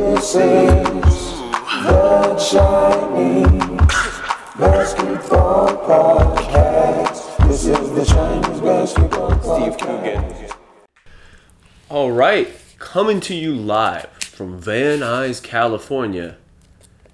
This 0.00 0.34
is 0.34 0.34
the 1.84 2.34
Chinese 2.50 3.44
Basketball 4.58 5.68
Podcast. 5.86 7.46
This 7.46 7.66
is 7.66 7.92
the 7.92 8.04
Chinese 8.06 8.60
Basketball 8.62 9.32
Podcast. 9.32 9.74
Steve 9.74 9.76
Coogan. 9.86 10.24
All 11.90 12.10
right, 12.12 12.48
coming 12.78 13.20
to 13.20 13.34
you 13.34 13.54
live 13.54 14.10
from 14.12 14.58
Van 14.58 15.00
Nuys, 15.00 15.42
California. 15.42 16.38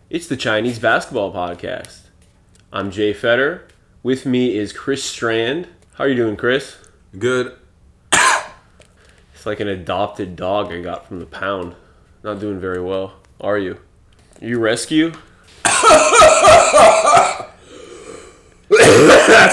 It's 0.09 0.29
the 0.29 0.37
Chinese 0.37 0.79
Basketball 0.79 1.35
Podcast. 1.35 2.03
I'm 2.73 2.93
Jay 2.93 3.13
Fetter. 3.13 3.67
With 4.05 4.25
me 4.25 4.57
is 4.57 4.73
Chris 4.73 5.03
Strand. 5.03 5.67
How 5.95 6.05
are 6.05 6.09
you 6.09 6.15
doing, 6.15 6.37
Chris? 6.37 6.77
Good. 7.19 7.53
It's 8.13 9.45
like 9.45 9.59
an 9.59 9.67
adopted 9.67 10.37
dog 10.37 10.73
I 10.73 10.81
got 10.81 11.09
from 11.09 11.19
the 11.19 11.27
pound. 11.27 11.75
Not 12.27 12.41
doing 12.41 12.59
very 12.59 12.83
well. 12.83 13.13
Are 13.41 13.57
you? 13.57 13.79
You 14.41 14.59
rescue? 14.59 15.13
That's 15.63 15.79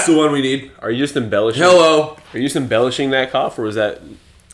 the 0.06 0.14
one 0.16 0.32
we 0.32 0.42
need. 0.42 0.72
Are 0.80 0.90
you 0.90 0.98
just 0.98 1.16
embellishing? 1.16 1.62
Hello. 1.62 2.16
Are 2.32 2.36
you 2.36 2.42
just 2.42 2.56
embellishing 2.56 3.10
that 3.10 3.30
cough, 3.30 3.60
or 3.60 3.62
was 3.62 3.76
that 3.76 4.00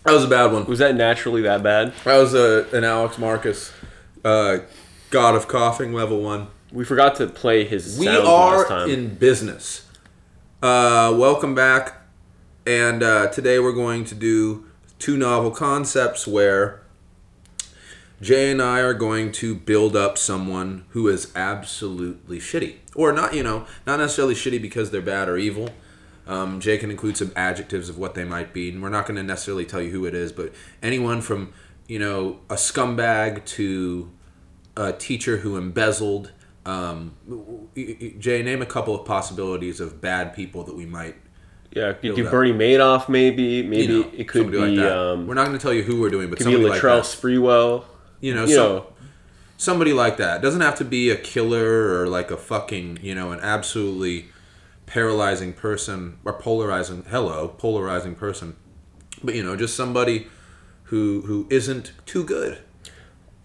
That 0.05 0.13
was 0.13 0.25
a 0.25 0.29
bad 0.29 0.53
one. 0.53 0.67
was 0.67 0.81
that 0.81 0.97
naturally 0.97 1.41
that 1.41 1.63
bad? 1.63 1.95
That 2.05 2.19
was 2.19 2.35
a, 2.35 2.67
an 2.75 2.85
Alex 2.85 3.17
Marcus, 3.17 3.73
uh, 4.23 4.59
God 5.09 5.35
of 5.35 5.49
Coughing 5.49 5.95
level 5.95 6.21
one. 6.21 6.49
We 6.71 6.85
forgot 6.85 7.15
to 7.17 7.27
play 7.27 7.65
his. 7.65 7.99
We 7.99 8.05
sounds 8.05 8.29
are 8.29 8.59
last 8.59 8.69
time. 8.69 8.91
in 8.91 9.15
business. 9.15 9.87
Uh, 10.63 11.15
welcome 11.17 11.55
back. 11.55 12.03
And 12.67 13.03
uh, 13.03 13.29
today 13.29 13.59
we're 13.61 13.73
going 13.73 14.05
to 14.05 14.15
do 14.15 14.67
two 14.99 15.17
novel 15.17 15.53
concepts 15.53 16.27
where 16.27 16.80
Jay 18.21 18.51
and 18.51 18.61
I 18.61 18.81
are 18.81 18.95
going 18.95 19.33
to 19.33 19.55
build 19.55 19.97
up 19.97 20.19
someone 20.19 20.85
who 20.91 21.09
is 21.09 21.33
absolutely 21.35 22.39
shitty. 22.39 22.77
Or 22.95 23.13
not, 23.13 23.35
you 23.35 23.43
know, 23.43 23.67
not 23.87 23.99
necessarily 23.99 24.35
shitty 24.35 24.61
because 24.61 24.91
they're 24.91 25.01
bad 25.01 25.29
or 25.29 25.39
evil. 25.39 25.71
Um, 26.27 26.61
Jay 26.61 26.77
can 26.79 26.91
include 26.91 27.17
some 27.17 27.33
adjectives 27.35 27.89
of 27.89 27.99
what 27.99 28.15
they 28.15 28.25
might 28.25 28.53
be. 28.53 28.69
And 28.69 28.83
we're 28.83 28.91
not 28.91 29.07
going 29.07 29.17
to 29.17 29.23
necessarily 29.23 29.65
tell 29.65 29.81
you 29.81 29.91
who 29.91 30.05
it 30.05 30.15
is, 30.15 30.33
but 30.33 30.53
anyone 30.83 31.23
from, 31.23 31.53
you 31.89 31.99
know, 31.99 32.41
a 32.51 32.55
scumbag 32.55 33.45
to 33.47 34.11
a 34.77 34.93
teacher 34.93 35.39
who 35.39 35.57
embezzled. 35.57 36.33
Um, 36.67 37.17
Jay, 37.75 38.43
name 38.43 38.61
a 38.61 38.67
couple 38.67 38.95
of 38.95 39.07
possibilities 39.07 39.81
of 39.81 40.01
bad 40.01 40.35
people 40.35 40.63
that 40.65 40.77
we 40.77 40.85
might. 40.85 41.17
Yeah, 41.73 41.95
you 42.03 42.15
do 42.15 42.27
up. 42.27 42.33
Bernie 42.33 42.53
Madoff 42.53 43.09
maybe. 43.09 43.63
Maybe 43.63 43.93
You 43.93 44.03
know, 44.03 44.11
it 44.15 44.29
could 44.29 44.51
be 44.51 44.59
like 44.59 44.77
that. 44.77 44.97
um, 44.97 45.27
we're 45.27 45.35
not 45.35 45.47
going 45.47 45.57
to 45.57 45.63
tell 45.63 45.73
you 45.73 45.83
who 45.85 46.01
we're 46.01 46.11
doing, 46.11 46.29
but 46.29 46.39
could 46.39 46.47
be 46.47 46.53
somebody 46.53 46.69
like 46.71 46.81
Latrell 46.83 47.03
that. 47.03 47.05
Sprewell. 47.05 47.85
You 48.21 48.35
know, 48.35 48.45
You 48.45 48.55
some- 48.55 48.67
know, 48.73 48.87
somebody 49.57 49.93
like 49.93 50.17
that. 50.19 50.43
Doesn't 50.43 50.61
have 50.61 50.77
to 50.77 50.85
be 50.85 51.11
a 51.11 51.17
killer 51.17 52.01
or 52.01 52.07
like 52.09 52.31
a 52.31 52.37
fucking 52.37 52.99
you 53.03 53.15
know 53.15 53.33
an 53.33 53.41
absolutely 53.41 54.27
paralyzing 54.87 55.53
person 55.53 56.19
or 56.25 56.33
polarizing 56.33 57.05
hello 57.11 57.49
polarizing 57.49 58.15
person. 58.15 58.57
But 59.23 59.35
you 59.35 59.43
know 59.43 59.57
just 59.57 59.77
somebody 59.77 60.27
who 60.85 61.23
who 61.27 61.47
isn't 61.51 61.93
too 62.07 62.25
good. 62.25 62.59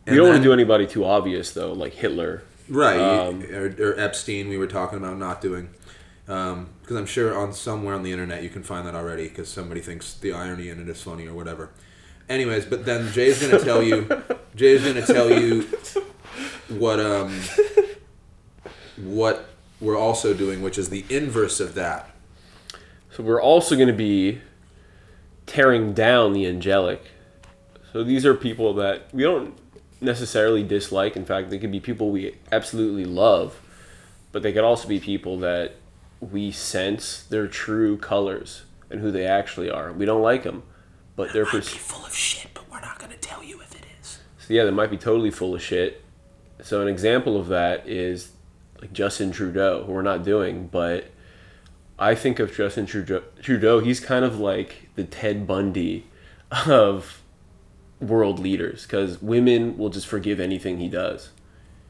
We 0.08 0.16
don't 0.16 0.28
want 0.30 0.38
to 0.38 0.44
do 0.44 0.54
anybody 0.54 0.86
too 0.86 1.04
obvious 1.04 1.52
though, 1.52 1.74
like 1.74 1.94
Hitler. 1.94 2.44
right. 2.70 3.00
Um, 3.00 3.44
or, 3.54 3.74
or 3.80 4.00
epstein 4.00 4.50
we 4.50 4.58
were 4.58 4.68
talking 4.68 4.98
about 5.00 5.18
not 5.18 5.42
doing. 5.42 5.70
Because 6.26 6.96
i'm 6.98 7.06
sure 7.06 7.38
on 7.38 7.54
somewhere 7.54 7.94
on 7.94 8.02
the 8.02 8.12
internet 8.12 8.42
you 8.42 8.50
can 8.50 8.64
find 8.64 8.88
that 8.88 8.96
already 8.96 9.28
because 9.30 9.48
somebody 9.48 9.80
thinks 9.82 10.16
the 10.16 10.34
irony 10.34 10.70
in 10.70 10.80
it 10.82 10.90
is 10.90 11.00
funny 11.02 11.28
or 11.28 11.36
whatever 11.36 11.70
anyways 12.30 12.66
but 12.66 12.86
then 12.86 13.12
jay's 13.12 13.42
gonna 13.42 13.64
tell 13.64 13.82
you 13.84 14.08
jay's 14.56 14.84
gonna 14.84 15.06
tell 15.06 15.32
you 15.32 15.68
what 16.70 17.00
um 17.00 17.40
what 18.98 19.50
we're 19.82 19.98
also 19.98 20.34
doing 20.34 20.62
which 20.62 20.78
is 20.78 20.90
the 20.90 21.06
inverse 21.10 21.60
of 21.60 21.74
that 21.76 22.10
So 23.12 23.24
we're 23.24 23.42
also 23.42 23.76
going 23.76 23.88
to 23.88 23.94
be 23.94 24.42
tearing 25.46 25.94
down 25.94 26.34
the 26.34 26.46
angelic. 26.46 27.02
So 27.94 28.04
these 28.04 28.26
are 28.26 28.34
people 28.34 28.74
that 28.74 29.08
we 29.14 29.24
don't 29.24 29.58
necessarily 30.02 30.64
dislike. 30.64 31.16
In 31.16 31.24
fact, 31.24 31.50
they 31.50 31.58
could 31.58 31.72
be 31.72 31.80
people 31.80 32.12
we 32.12 32.36
absolutely 32.52 33.06
love, 33.06 33.62
but 34.34 34.44
they 34.44 34.52
could 34.52 34.66
also 34.66 34.88
be 34.90 35.00
people 35.00 35.38
that 35.40 35.76
we 36.20 36.52
sense 36.52 37.24
their 37.24 37.48
true 37.48 37.98
colors 37.98 38.64
and 38.90 39.00
who 39.00 39.12
they 39.12 39.26
actually 39.26 39.70
are. 39.70 39.94
We 39.94 40.06
don't 40.06 40.22
like 40.22 40.44
them, 40.44 40.64
but 41.16 41.34
they're 41.34 41.46
pers- 41.46 41.70
full 41.70 42.06
of 42.06 42.14
shit 42.14 42.48
but 42.54 42.70
we're 42.72 42.82
not 42.82 43.00
gonna 43.00 43.18
tell 43.18 43.44
you 43.44 43.62
if 43.62 43.74
it 43.76 43.86
is 44.02 44.20
So 44.40 44.54
yeah, 44.54 44.64
they 44.64 44.72
might 44.72 44.92
be 44.92 44.98
totally 44.98 45.32
full 45.32 45.56
of 45.56 45.62
shit. 45.62 46.04
So 46.62 46.82
an 46.82 46.88
example 46.88 47.38
of 47.40 47.48
that 47.48 47.88
is 47.88 48.32
like 48.82 48.94
Justin 48.94 49.32
Trudeau, 49.32 49.84
who 49.86 49.94
we're 49.94 50.02
not 50.02 50.24
doing, 50.24 50.68
but 50.68 51.12
I 51.98 52.16
think 52.16 52.40
of 52.40 52.56
Justin 52.56 52.86
Trudeau, 52.86 53.24
Trudeau 53.42 53.80
he's 53.80 54.00
kind 54.00 54.26
of 54.26 54.40
like 54.40 54.90
the 54.96 55.04
Ted 55.04 55.48
Bundy 55.48 56.08
of 56.68 57.22
world 58.00 58.40
leaders 58.40 58.84
because 58.84 59.22
women 59.22 59.78
will 59.78 59.90
just 59.90 60.08
forgive 60.08 60.40
anything 60.40 60.78
he 60.78 60.90
does. 60.90 61.32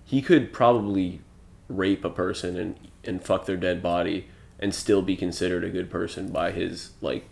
He 0.03 0.22
could 0.22 0.53
probably 0.53 1.22
rape 1.68 2.06
a 2.06 2.09
person 2.09 2.57
and, 2.57 2.78
and 3.03 3.24
fuck 3.24 3.46
their 3.46 3.57
dead 3.57 3.81
body 3.81 4.28
and 4.59 4.74
still 4.74 5.02
be 5.02 5.16
considered 5.16 5.63
a 5.63 5.69
good 5.69 5.90
person 5.90 6.31
by 6.31 6.52
his 6.52 6.92
like 7.02 7.25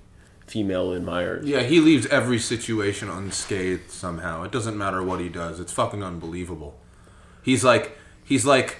female 0.47 0.91
admirers. 0.91 1.45
yeah 1.45 1.61
he 1.61 1.79
leaves 1.79 2.05
every 2.07 2.37
situation 2.39 3.09
unscathed 3.09 3.89
somehow 3.89 4.43
it 4.43 4.51
doesn't 4.51 4.77
matter 4.77 5.01
what 5.01 5.19
he 5.19 5.29
does 5.29 5.59
it's 5.59 5.71
fucking 5.71 6.03
unbelievable 6.03 6.77
he's 7.41 7.63
like 7.63 7.97
he's 8.23 8.45
like 8.45 8.77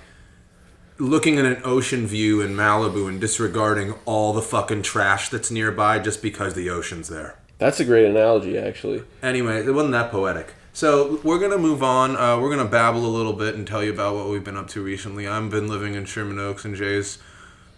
looking 1.00 1.38
at 1.40 1.46
an 1.46 1.59
ocean 1.63 2.06
view 2.06 2.41
in 2.41 2.51
Malibu 2.56 3.09
and 3.09 3.19
disregarding 3.19 3.94
all 4.06 4.31
the 4.31 4.41
fucking 4.41 4.84
trash 4.84 5.29
that's 5.29 5.50
nearby 5.50 6.00
just 6.00 6.22
because 6.22 6.53
the 6.53 6.69
ocean's 6.69 7.09
there. 7.09 7.40
That's 7.57 7.80
a 7.80 7.85
great 7.85 8.06
analogy 8.06 8.57
actually. 8.57 9.03
Anyway, 9.22 9.66
it 9.66 9.72
wasn't 9.72 9.94
that 9.94 10.12
poetic. 10.12 10.53
So 10.72 11.19
we're 11.24 11.40
gonna 11.40 11.57
move 11.57 11.84
on. 11.84 12.16
Uh, 12.16 12.40
we're 12.40 12.50
gonna 12.56 12.69
babble 12.69 13.06
a 13.06 13.07
little 13.16 13.34
bit 13.34 13.56
and 13.56 13.66
tell 13.68 13.84
you 13.84 13.91
about 13.91 14.16
what 14.16 14.30
we've 14.30 14.44
been 14.44 14.57
up 14.57 14.68
to 14.69 14.84
recently. 14.84 15.28
I've 15.28 15.50
been 15.50 15.68
living 15.68 15.94
in 15.95 16.06
Sherman 16.06 16.40
Oaks, 16.40 16.63
and 16.63 16.75
Jay's 16.75 17.18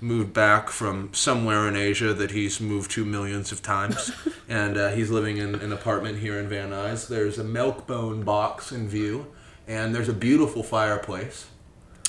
moved 0.02 0.34
back 0.34 0.70
from 0.70 1.14
somewhere 1.14 1.68
in 1.68 1.76
Asia 1.76 2.14
that 2.14 2.32
he's 2.32 2.60
moved 2.60 2.92
to 2.92 3.06
millions 3.06 3.52
of 3.52 3.62
times, 3.62 4.12
and 4.50 4.78
uh, 4.78 4.90
he's 4.90 5.10
living 5.10 5.38
in 5.38 5.56
an 5.56 5.72
apartment 5.72 6.20
here 6.20 6.40
in 6.40 6.48
Van 6.50 6.72
Nuys. 6.72 7.08
There's 7.08 7.38
a 7.38 7.44
milk 7.44 7.88
bone 7.88 8.24
box 8.24 8.72
in 8.72 8.88
view, 8.88 9.28
and 9.68 9.96
there's 9.96 10.10
a 10.10 10.14
beautiful 10.14 10.64
fireplace, 10.64 11.48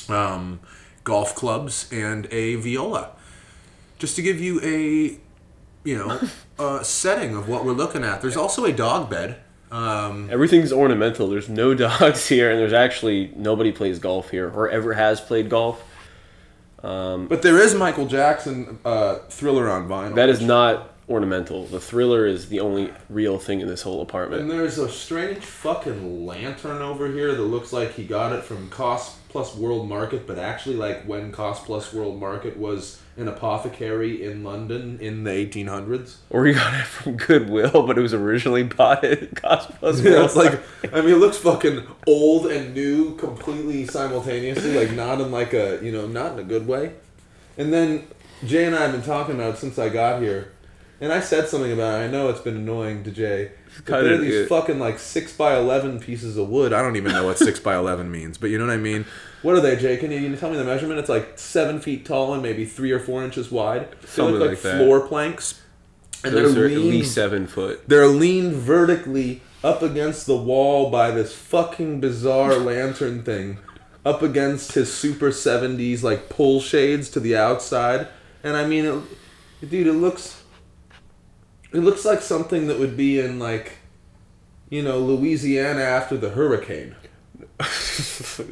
um, 0.09 0.61
golf 1.05 1.35
clubs, 1.35 1.89
and 1.93 2.27
a 2.31 2.57
viola. 2.57 3.11
Just 3.99 4.17
to 4.17 4.23
give 4.23 4.41
you 4.41 4.61
a 4.63 5.19
you 5.87 5.97
know, 5.97 6.21
uh, 6.59 6.83
setting 6.83 7.35
of 7.35 7.49
what 7.49 7.65
we're 7.65 7.73
looking 7.73 8.05
at. 8.05 8.21
There's 8.21 8.37
also 8.37 8.65
a 8.67 8.73
dog 8.73 9.09
bed. 9.09 9.39
Um, 9.71 10.29
Everything's 10.31 10.73
ornamental. 10.73 11.29
There's 11.29 11.49
no 11.49 11.73
dogs 11.87 12.29
here, 12.29 12.51
and 12.51 12.59
there's 12.59 12.75
actually 12.75 13.33
nobody 13.37 13.73
plays 13.73 13.99
golf 13.99 14.31
here 14.31 14.51
or 14.51 14.69
ever 14.69 14.93
has 14.93 15.21
played 15.21 15.49
golf. 15.49 15.83
But 16.83 17.43
there 17.43 17.59
is 17.59 17.75
Michael 17.75 18.07
Jackson 18.07 18.79
uh, 18.85 19.17
Thriller 19.29 19.71
on 19.71 19.89
vinyl. 19.89 20.15
That 20.15 20.29
is 20.29 20.41
not 20.41 20.91
ornamental. 21.09 21.67
The 21.67 21.81
thriller 21.81 22.27
is 22.27 22.49
the 22.49 22.61
only 22.61 22.93
real 23.09 23.39
thing 23.39 23.61
in 23.61 23.69
this 23.69 23.83
whole 23.83 24.03
apartment. 24.03 24.43
And 24.43 24.51
there's 24.51 24.79
a 24.79 24.89
strange 24.89 25.45
fucking 25.45 26.27
lantern 26.27 26.83
over 26.83 27.11
here 27.11 27.35
that 27.35 27.43
looks 27.43 27.73
like 27.73 27.95
he 27.95 28.05
got 28.05 28.33
it 28.33 28.43
from 28.43 28.69
Cost 28.71 29.17
Plus 29.29 29.55
World 29.55 29.89
Market, 29.89 30.27
but 30.27 30.39
actually, 30.39 30.77
like 30.77 31.05
when 31.05 31.31
Cost 31.31 31.65
Plus 31.65 31.93
World 31.93 32.19
Market 32.19 32.57
was 32.57 33.01
an 33.17 33.29
apothecary 33.29 34.23
in 34.23 34.45
London 34.45 34.99
in 35.01 35.25
the 35.25 35.31
1800s. 35.31 36.17
Or 36.31 36.45
he 36.47 36.53
got 36.53 36.75
it 36.75 36.85
from 36.87 37.17
Goodwill, 37.17 37.87
but 37.87 37.97
it 37.97 38.01
was 38.01 38.13
originally 38.13 38.63
bought 38.63 39.05
at 39.05 39.35
Cost 39.37 39.71
Plus. 39.79 40.01
Yeah, 40.01 40.13
World. 40.13 40.25
it's 40.27 40.37
like 40.37 40.61
I 40.93 41.01
mean, 41.01 41.15
it 41.15 41.19
looks 41.19 41.39
fucking 41.39 41.87
old 42.07 42.47
and 42.47 42.75
new 42.75 43.15
completely 43.17 43.87
simultaneously, 43.87 44.75
like 44.75 44.97
not 44.97 45.21
in 45.21 45.31
like 45.31 45.53
a 45.53 45.81
you 45.83 45.93
know 45.93 46.07
not 46.07 46.33
in 46.33 46.39
a 46.41 46.45
good 46.45 46.67
way. 46.67 46.95
And 47.59 47.73
then 47.73 48.07
Jay 48.45 48.65
and 48.67 48.75
I 48.75 48.83
have 48.83 48.93
been 48.93 49.03
talking 49.03 49.35
about 49.35 49.55
it 49.55 49.59
since 49.59 49.79
I 49.79 49.89
got 49.89 50.21
here, 50.21 50.53
and 51.01 51.13
I 51.13 51.21
said 51.21 51.49
something 51.49 51.73
about 51.73 52.01
it. 52.01 52.05
I 52.05 52.07
know 52.11 52.29
it's 52.29 52.41
been 52.41 52.57
annoying 52.57 53.05
to 53.05 53.11
Jay. 53.11 53.53
But 53.85 54.05
are 54.07 54.17
these 54.17 54.31
good. 54.33 54.49
fucking 54.49 54.79
like 54.79 54.99
six 54.99 55.37
by 55.37 55.57
eleven 55.57 56.01
pieces 56.01 56.37
of 56.39 56.49
wood. 56.49 56.73
I 56.73 56.81
don't 56.83 56.97
even 56.97 57.13
know 57.13 57.27
what 57.27 57.39
six 57.39 57.61
by 57.61 57.77
eleven 57.83 58.11
means, 58.11 58.39
but 58.39 58.51
you 58.51 58.59
know 58.59 58.67
what 58.67 58.73
I 58.73 58.79
mean. 58.79 59.05
What 59.43 59.55
are 59.55 59.61
they, 59.61 59.77
Jay? 59.77 59.97
Can 59.99 60.11
you, 60.11 60.21
can 60.21 60.31
you 60.31 60.37
tell 60.37 60.51
me 60.51 60.57
the 60.57 60.65
measurement? 60.65 60.99
It's 60.99 61.09
like 61.11 61.39
seven 61.39 61.81
feet 61.81 62.05
tall 62.07 62.33
and 62.35 62.43
maybe 62.43 62.65
three 62.65 62.91
or 62.91 62.99
four 62.99 63.23
inches 63.23 63.51
wide. 63.51 63.91
They 64.01 64.07
Something 64.09 64.35
look 64.35 64.41
like, 64.41 64.51
like 64.51 64.63
that. 64.63 64.79
floor 64.79 65.07
planks. 65.07 65.61
And 66.25 66.35
Those 66.35 66.55
they're 66.55 66.65
are 66.65 66.69
at 66.69 66.79
least 66.79 67.15
seven 67.15 67.47
foot. 67.47 67.87
they're 67.89 68.07
leaned 68.09 68.55
vertically 68.55 69.43
up 69.63 69.83
against 69.83 70.27
the 70.27 70.37
wall 70.37 70.91
by 70.91 71.11
this 71.11 71.35
fucking 71.35 72.01
bizarre 72.01 72.55
lantern 72.57 73.23
thing, 73.23 73.59
up 74.05 74.23
against 74.23 74.73
his 74.73 74.93
super 74.93 75.29
70s 75.31 76.03
like 76.03 76.29
pull 76.31 76.61
shades 76.61 77.11
to 77.11 77.21
the 77.21 77.37
outside. 77.37 78.09
And 78.43 78.57
I 78.57 78.67
mean, 78.67 78.87
it, 79.61 79.69
dude, 79.71 79.87
it 79.87 79.93
looks. 79.93 80.43
It 81.73 81.81
looks 81.81 82.05
like 82.05 82.23
something 82.23 82.67
that 82.69 82.79
would 82.79 82.97
be 82.97 83.19
in 83.21 83.39
like, 83.39 83.79
you 84.71 84.83
know, 84.83 84.99
Louisiana 84.99 85.83
after 85.83 86.17
the 86.17 86.31
hurricane. 86.31 86.95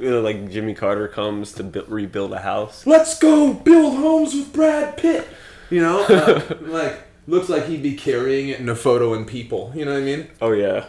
You 0.00 0.10
know, 0.10 0.20
like 0.22 0.50
Jimmy 0.50 0.72
Carter 0.72 1.08
comes 1.08 1.52
to 1.52 1.62
bu- 1.62 1.84
rebuild 1.88 2.32
a 2.32 2.38
house. 2.38 2.86
Let's 2.86 3.18
go 3.18 3.52
build 3.52 3.96
homes 3.98 4.32
with 4.34 4.50
Brad 4.52 4.96
Pitt. 4.96 5.28
You 5.68 5.82
know, 5.82 6.04
uh, 6.04 6.40
like 6.62 7.02
looks 7.26 7.50
like 7.50 7.66
he'd 7.66 7.82
be 7.82 7.94
carrying 7.94 8.48
it 8.48 8.60
in 8.60 8.68
a 8.70 8.74
photo 8.74 9.12
in 9.12 9.26
People. 9.26 9.72
You 9.74 9.84
know 9.84 9.92
what 9.92 10.00
I 10.00 10.04
mean? 10.04 10.28
Oh 10.40 10.52
yeah, 10.52 10.86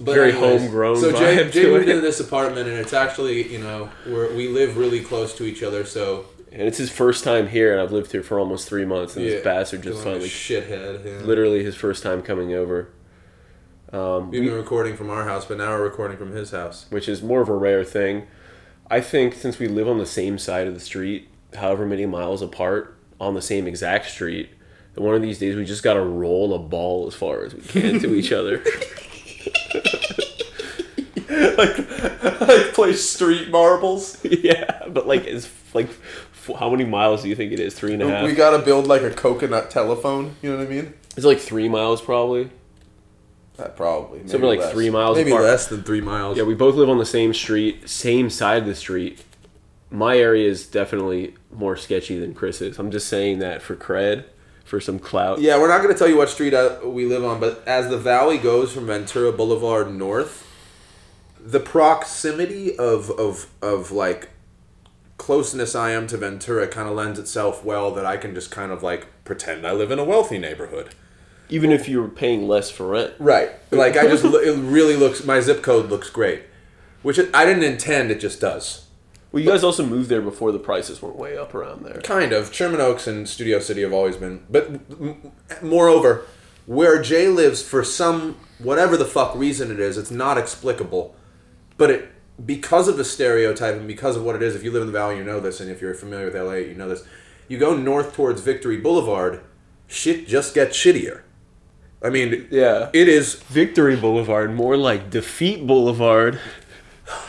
But 0.00 0.14
Very 0.14 0.32
homegrown 0.32 0.96
So 1.00 1.12
Jay, 1.12 1.50
Jay 1.50 1.70
moved 1.70 1.88
into 1.88 2.02
this 2.02 2.20
apartment, 2.20 2.68
and 2.68 2.78
it's 2.78 2.92
actually 2.92 3.50
you 3.50 3.58
know 3.58 3.88
we're, 4.06 4.34
we 4.36 4.48
live 4.48 4.76
really 4.76 5.00
close 5.00 5.34
to 5.36 5.44
each 5.44 5.62
other. 5.62 5.86
So 5.86 6.26
and 6.56 6.66
it's 6.66 6.78
his 6.78 6.90
first 6.90 7.22
time 7.22 7.48
here, 7.48 7.72
and 7.72 7.82
I've 7.82 7.92
lived 7.92 8.12
here 8.12 8.22
for 8.22 8.40
almost 8.40 8.66
three 8.66 8.86
months, 8.86 9.14
and 9.14 9.26
yeah, 9.26 9.32
this 9.32 9.44
bastard 9.44 9.82
just 9.82 9.98
like 9.98 10.04
finally, 10.04 10.28
shithead. 10.28 11.04
Yeah. 11.04 11.26
literally 11.26 11.62
his 11.62 11.74
first 11.76 12.02
time 12.02 12.22
coming 12.22 12.54
over. 12.54 12.88
Um, 13.92 14.30
We've 14.30 14.42
been 14.42 14.54
recording 14.54 14.96
from 14.96 15.10
our 15.10 15.24
house, 15.24 15.44
but 15.44 15.58
now 15.58 15.70
we're 15.72 15.84
recording 15.84 16.16
from 16.16 16.32
his 16.32 16.52
house. 16.52 16.86
which 16.88 17.10
is 17.10 17.22
more 17.22 17.42
of 17.42 17.50
a 17.50 17.54
rare 17.54 17.84
thing. 17.84 18.26
I 18.90 19.02
think 19.02 19.34
since 19.34 19.58
we 19.58 19.68
live 19.68 19.86
on 19.86 19.98
the 19.98 20.06
same 20.06 20.38
side 20.38 20.66
of 20.66 20.72
the 20.72 20.80
street, 20.80 21.28
however 21.54 21.84
many 21.84 22.06
miles 22.06 22.40
apart, 22.40 22.96
on 23.20 23.34
the 23.34 23.42
same 23.42 23.66
exact 23.66 24.06
street, 24.06 24.48
that 24.94 25.02
one 25.02 25.14
of 25.14 25.20
these 25.20 25.38
days 25.38 25.56
we 25.56 25.64
just 25.66 25.82
gotta 25.82 26.00
roll 26.00 26.54
a 26.54 26.58
ball 26.58 27.06
as 27.06 27.14
far 27.14 27.44
as 27.44 27.54
we 27.54 27.60
can 27.60 28.00
to 28.00 28.14
each 28.14 28.32
other. 28.32 28.64
like 31.58 31.76
play 32.72 32.92
street 32.94 33.50
marbles. 33.50 34.18
yeah, 34.24 34.86
but 34.88 35.06
like 35.06 35.24
it's 35.24 35.50
like 35.74 35.88
how 36.54 36.70
many 36.70 36.84
miles 36.84 37.22
do 37.22 37.28
you 37.28 37.34
think 37.34 37.52
it 37.52 37.60
is? 37.60 37.74
Three 37.74 37.92
and 37.94 38.02
a 38.02 38.08
half. 38.08 38.24
We 38.24 38.32
gotta 38.34 38.58
build 38.58 38.86
like 38.86 39.02
a 39.02 39.10
coconut 39.10 39.70
telephone. 39.70 40.36
You 40.42 40.52
know 40.52 40.58
what 40.58 40.66
I 40.66 40.70
mean? 40.70 40.94
It's 41.16 41.26
like 41.26 41.38
three 41.38 41.68
miles 41.68 42.00
probably. 42.00 42.50
Uh, 43.58 43.68
probably. 43.68 44.18
Maybe 44.18 44.28
Something 44.30 44.48
like 44.50 44.60
less. 44.60 44.72
three 44.72 44.90
miles 44.90 45.16
Maybe 45.16 45.30
apart. 45.30 45.44
less 45.44 45.66
than 45.68 45.82
three 45.82 46.02
miles. 46.02 46.36
Yeah, 46.36 46.42
we 46.44 46.54
both 46.54 46.74
live 46.74 46.90
on 46.90 46.98
the 46.98 47.06
same 47.06 47.32
street, 47.32 47.88
same 47.88 48.28
side 48.28 48.58
of 48.62 48.66
the 48.66 48.74
street. 48.74 49.22
My 49.90 50.18
area 50.18 50.46
is 50.48 50.66
definitely 50.66 51.34
more 51.50 51.76
sketchy 51.76 52.18
than 52.18 52.34
Chris's. 52.34 52.78
I'm 52.78 52.90
just 52.90 53.08
saying 53.08 53.38
that 53.38 53.62
for 53.62 53.74
cred, 53.74 54.24
for 54.64 54.78
some 54.78 54.98
clout. 54.98 55.38
Yeah, 55.40 55.58
we're 55.58 55.68
not 55.68 55.80
going 55.80 55.94
to 55.94 55.98
tell 55.98 56.08
you 56.08 56.18
what 56.18 56.28
street 56.28 56.52
uh, 56.52 56.80
we 56.84 57.06
live 57.06 57.24
on, 57.24 57.40
but 57.40 57.66
as 57.66 57.88
the 57.88 57.96
valley 57.96 58.36
goes 58.36 58.72
from 58.74 58.86
Ventura 58.88 59.32
Boulevard 59.32 59.94
north, 59.94 60.46
the 61.40 61.60
proximity 61.60 62.76
of 62.76 63.10
of 63.12 63.46
of 63.62 63.90
like 63.92 64.28
closeness 65.18 65.74
I 65.74 65.90
am 65.90 66.06
to 66.08 66.16
Ventura 66.16 66.68
kind 66.68 66.88
of 66.88 66.94
lends 66.94 67.18
itself 67.18 67.64
well 67.64 67.90
that 67.92 68.06
I 68.06 68.16
can 68.16 68.34
just 68.34 68.50
kind 68.50 68.72
of 68.72 68.82
like 68.82 69.06
pretend 69.24 69.66
I 69.66 69.72
live 69.72 69.90
in 69.90 69.98
a 69.98 70.04
wealthy 70.04 70.38
neighborhood. 70.38 70.94
Even 71.48 71.70
if 71.70 71.88
you're 71.88 72.08
paying 72.08 72.48
less 72.48 72.70
for 72.70 72.88
rent. 72.88 73.14
Right. 73.18 73.50
Like 73.70 73.96
I 73.96 74.08
just 74.08 74.24
it 74.24 74.58
really 74.58 74.96
looks 74.96 75.24
my 75.24 75.40
zip 75.40 75.62
code 75.62 75.90
looks 75.90 76.10
great, 76.10 76.42
which 77.02 77.18
I 77.32 77.44
didn't 77.44 77.62
intend. 77.62 78.10
It 78.10 78.20
just 78.20 78.40
does. 78.40 78.86
Well, 79.32 79.42
you 79.42 79.50
guys 79.50 79.64
also 79.64 79.84
moved 79.84 80.08
there 80.08 80.22
before 80.22 80.50
the 80.50 80.58
prices 80.58 81.02
went 81.02 81.16
way 81.16 81.36
up 81.36 81.54
around 81.54 81.84
there. 81.84 82.00
Kind 82.00 82.32
of. 82.32 82.54
Sherman 82.54 82.80
Oaks 82.80 83.06
and 83.06 83.28
Studio 83.28 83.58
City 83.58 83.82
have 83.82 83.92
always 83.92 84.16
been. 84.16 84.44
But 84.48 85.62
moreover, 85.62 86.26
where 86.64 87.00
Jay 87.02 87.28
lives, 87.28 87.62
for 87.62 87.84
some 87.84 88.36
whatever 88.58 88.96
the 88.96 89.04
fuck 89.04 89.34
reason 89.34 89.70
it 89.70 89.78
is, 89.78 89.98
it's 89.98 90.10
not 90.10 90.38
explicable. 90.38 91.14
But 91.76 91.90
it 91.90 92.12
because 92.44 92.88
of 92.88 92.96
the 92.96 93.04
stereotype 93.04 93.74
and 93.76 93.86
because 93.88 94.16
of 94.16 94.22
what 94.24 94.36
it 94.36 94.42
is. 94.42 94.54
If 94.54 94.62
you 94.62 94.70
live 94.70 94.82
in 94.82 94.88
the 94.88 94.92
valley, 94.92 95.16
you 95.16 95.24
know 95.24 95.40
this, 95.40 95.60
and 95.60 95.70
if 95.70 95.80
you're 95.80 95.94
familiar 95.94 96.26
with 96.26 96.34
LA, 96.34 96.54
you 96.54 96.74
know 96.74 96.88
this. 96.88 97.04
You 97.48 97.58
go 97.58 97.76
north 97.76 98.14
towards 98.14 98.40
Victory 98.42 98.76
Boulevard, 98.78 99.40
shit 99.86 100.26
just 100.28 100.54
gets 100.54 100.76
shittier. 100.76 101.22
I 102.02 102.10
mean, 102.10 102.46
Yeah. 102.50 102.90
it 102.92 103.08
is. 103.08 103.34
Victory 103.34 103.96
Boulevard, 103.96 104.54
more 104.54 104.76
like 104.76 105.10
Defeat 105.10 105.66
Boulevard. 105.66 106.38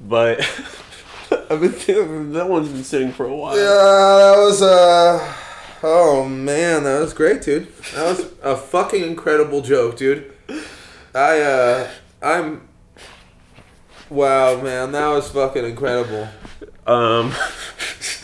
But 0.00 0.40
I've 1.50 1.60
been 1.60 1.72
feeling 1.72 2.32
that 2.32 2.48
one's 2.48 2.68
been 2.68 2.84
sitting 2.84 3.12
for 3.12 3.26
a 3.26 3.34
while. 3.34 3.56
Yeah, 3.56 3.64
that 3.64 4.36
was 4.38 4.62
uh 4.62 5.34
oh 5.82 6.24
man, 6.28 6.84
that 6.84 7.00
was 7.00 7.12
great, 7.12 7.42
dude. 7.42 7.68
That 7.94 8.04
was 8.16 8.32
a 8.42 8.56
fucking 8.56 9.02
incredible 9.02 9.60
joke, 9.60 9.96
dude. 9.96 10.32
I 11.14 11.40
uh 11.40 11.90
I'm 12.22 12.68
wow, 14.10 14.60
man, 14.60 14.92
that 14.92 15.08
was 15.08 15.30
fucking 15.30 15.64
incredible. 15.64 16.28
Um, 16.86 17.34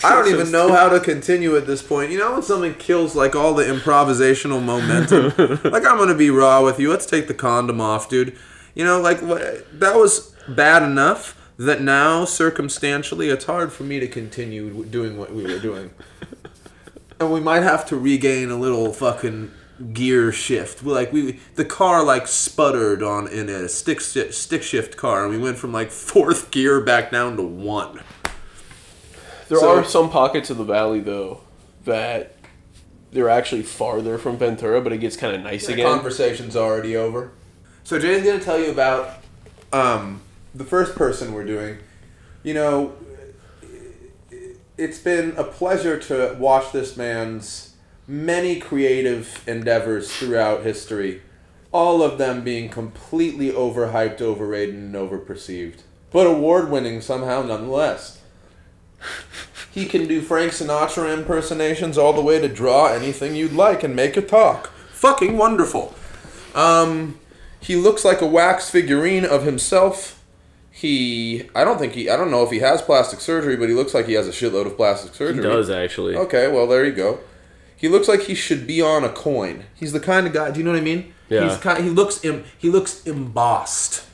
I 0.03 0.15
don't 0.15 0.29
even 0.29 0.51
know 0.51 0.73
how 0.73 0.89
to 0.89 1.01
continue 1.13 1.57
at 1.57 1.67
this 1.67 1.83
point. 1.83 2.11
You 2.11 2.19
know 2.19 2.33
when 2.33 2.43
something 2.43 2.75
kills 2.75 3.15
like 3.15 3.35
all 3.35 3.55
the 3.55 3.65
improvisational 3.65 4.63
momentum? 4.63 5.33
like 5.71 5.87
I'm 5.87 5.99
gonna 5.99 6.15
be 6.15 6.31
raw 6.31 6.63
with 6.63 6.79
you. 6.79 6.91
Let's 6.91 7.07
take 7.07 7.29
the 7.29 7.35
condom 7.35 7.81
off, 7.81 8.09
dude. 8.09 8.37
You 8.75 8.85
know, 8.85 9.01
like 9.01 9.21
that 9.21 9.95
was 9.95 10.35
bad 10.49 10.83
enough 10.83 11.41
that 11.57 11.81
now 11.81 12.25
circumstantially 12.25 13.29
it's 13.29 13.45
hard 13.45 13.73
for 13.73 13.85
me 13.85 14.01
to 14.01 14.09
continue 14.09 14.85
doing 14.87 15.17
what 15.17 15.33
we 15.33 15.45
were 15.45 15.61
doing. 15.61 15.91
and 17.21 17.33
we 17.33 17.41
might 17.41 17.63
have 17.63 17.87
to 17.87 17.97
regain 17.97 18.51
a 18.51 18.57
little 18.57 18.93
fucking 18.93 19.53
gear 19.93 20.31
shift. 20.33 20.83
We 20.83 20.93
like 20.93 21.13
we 21.13 21.41
the 21.57 21.65
car 21.65 22.05
like 22.05 22.27
sputtered 22.27 23.03
on 23.03 23.29
in 23.29 23.49
a 23.49 23.69
stick 23.69 24.01
stick 24.01 24.63
shift 24.63 24.97
car, 24.97 25.25
and 25.25 25.31
we 25.33 25.39
went 25.39 25.59
from 25.59 25.73
like 25.73 25.91
fourth 25.91 26.51
gear 26.51 26.81
back 26.81 27.11
down 27.11 27.37
to 27.37 27.43
one. 27.43 28.01
There 29.49 29.59
So- 29.59 29.79
are 29.79 29.85
some 29.85 30.11
pockets 30.11 30.51
of 30.51 30.57
the 30.59 30.65
valley 30.65 31.01
though 31.01 31.41
that 31.85 32.37
they're 33.13 33.29
actually 33.29 33.63
farther 33.63 34.19
from 34.19 34.37
Ventura, 34.39 34.81
but 34.81 34.93
it 34.93 34.99
gets 34.99 35.17
kind 35.17 35.37
of 35.37 35.43
nice 35.43 35.65
again. 35.65 35.77
The 35.77 35.83
again. 35.85 35.95
conversation's 35.97 36.57
already 36.57 36.97
over. 36.97 37.31
So 37.85 37.99
Jay's 37.99 38.25
gonna 38.25 38.41
tell 38.41 38.59
you 38.59 38.71
about 38.71 39.23
um, 39.73 40.23
the 40.55 40.65
first 40.65 40.95
person 40.97 41.33
we're 41.35 41.45
doing. 41.45 41.79
You 42.43 42.55
know, 42.55 42.93
it's 44.77 44.99
been 44.99 45.35
a 45.37 45.45
pleasure 45.45 45.99
to 45.99 46.37
watch 46.39 46.73
this 46.73 46.97
man's 46.97 47.74
many 48.07 48.61
creative 48.61 49.43
endeavors 49.47 50.15
throughout 50.15 50.63
history, 50.63 51.23
all 51.73 52.03
of 52.03 52.19
them 52.19 52.45
being 52.45 52.69
completely 52.69 53.51
overhyped, 53.51 54.21
overrated, 54.21 54.75
and 54.75 54.95
overperceived, 54.95 55.81
but 56.11 56.27
award-winning 56.27 57.01
somehow 57.01 57.43
nonetheless. 57.43 58.21
He 59.71 59.87
can 59.87 60.07
do 60.07 60.21
Frank 60.21 60.53
Sinatra 60.53 61.13
impersonations 61.13 61.99
all 61.99 62.13
the 62.13 62.23
way 62.23 62.39
to 62.39 62.49
draw 62.49 62.87
anything 62.87 63.35
you'd 63.35 63.53
like 63.53 63.83
and 63.83 63.97
make 63.97 64.17
it 64.17 64.29
talk. 64.29 64.69
Fucking 64.93 65.37
wonderful. 65.37 65.95
Um, 66.55 67.19
he 67.61 67.75
looks 67.75 68.05
like 68.05 68.21
a 68.21 68.27
wax 68.27 68.71
figurine 68.71 69.25
of 69.25 69.45
himself. 69.45 70.23
He, 70.71 71.49
I 71.55 71.65
don't 71.65 71.79
think 71.79 71.95
he, 71.95 72.09
I 72.09 72.17
don't 72.17 72.31
know 72.31 72.45
if 72.45 72.51
he 72.51 72.61
has 72.61 72.83
plastic 72.83 73.21
surgery, 73.21 73.57
but 73.57 73.69
he 73.69 73.75
looks 73.75 73.95
like 73.95 74.07
he 74.07 74.13
has 74.15 74.29
a 74.29 74.31
shitload 74.31 74.67
of 74.67 74.77
plastic 74.77 75.15
surgery. 75.15 75.43
He 75.43 75.49
does 75.49 75.71
actually. 75.71 76.17
Okay, 76.17 76.47
well 76.47 76.67
there 76.67 76.85
you 76.85 76.93
go. 76.93 77.19
He 77.85 77.91
looks 77.91 78.09
like 78.09 78.23
he 78.23 78.35
should 78.35 78.67
be 78.67 78.81
on 78.81 79.05
a 79.05 79.11
coin. 79.11 79.65
He's 79.75 79.93
the 79.93 80.01
kind 80.01 80.27
of 80.27 80.33
guy. 80.33 80.51
Do 80.51 80.59
you 80.59 80.65
know 80.65 80.73
what 80.73 80.79
I 80.81 80.83
mean? 80.83 81.13
Yeah. 81.29 81.47
He's 81.51 81.59
kind. 81.59 81.85
He 81.85 81.91
looks. 81.91 82.25
Im, 82.25 82.43
he 82.57 82.71
looks 82.71 83.07
embossed. 83.07 84.07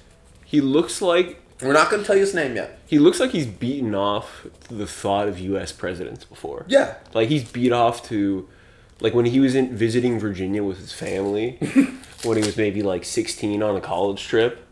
He 0.44 0.60
looks 0.60 1.00
like 1.00 1.40
We're 1.62 1.72
not 1.72 1.88
going 1.88 2.02
to 2.02 2.04
tell 2.08 2.16
you 2.16 2.22
his 2.22 2.34
name 2.34 2.56
yet. 2.56 2.80
he 2.88 2.98
looks 2.98 3.20
like 3.20 3.30
he's 3.30 3.46
beaten 3.46 3.94
off 3.94 4.44
the 4.68 4.88
thought 4.88 5.28
of 5.28 5.38
U.S. 5.38 5.70
presidents 5.70 6.24
before. 6.24 6.64
Yeah. 6.66 6.96
Like 7.14 7.28
he's 7.28 7.48
beat 7.48 7.70
off 7.70 8.02
to, 8.08 8.48
like 8.98 9.14
when 9.14 9.26
he 9.26 9.38
was 9.38 9.54
in 9.54 9.76
visiting 9.76 10.18
Virginia 10.18 10.64
with 10.64 10.78
his 10.78 10.92
family, 10.92 11.50
when 12.24 12.38
he 12.38 12.42
was 12.44 12.56
maybe 12.56 12.82
like 12.82 13.04
16 13.04 13.62
on 13.62 13.76
a 13.76 13.80
college 13.80 14.26
trip. 14.26 14.66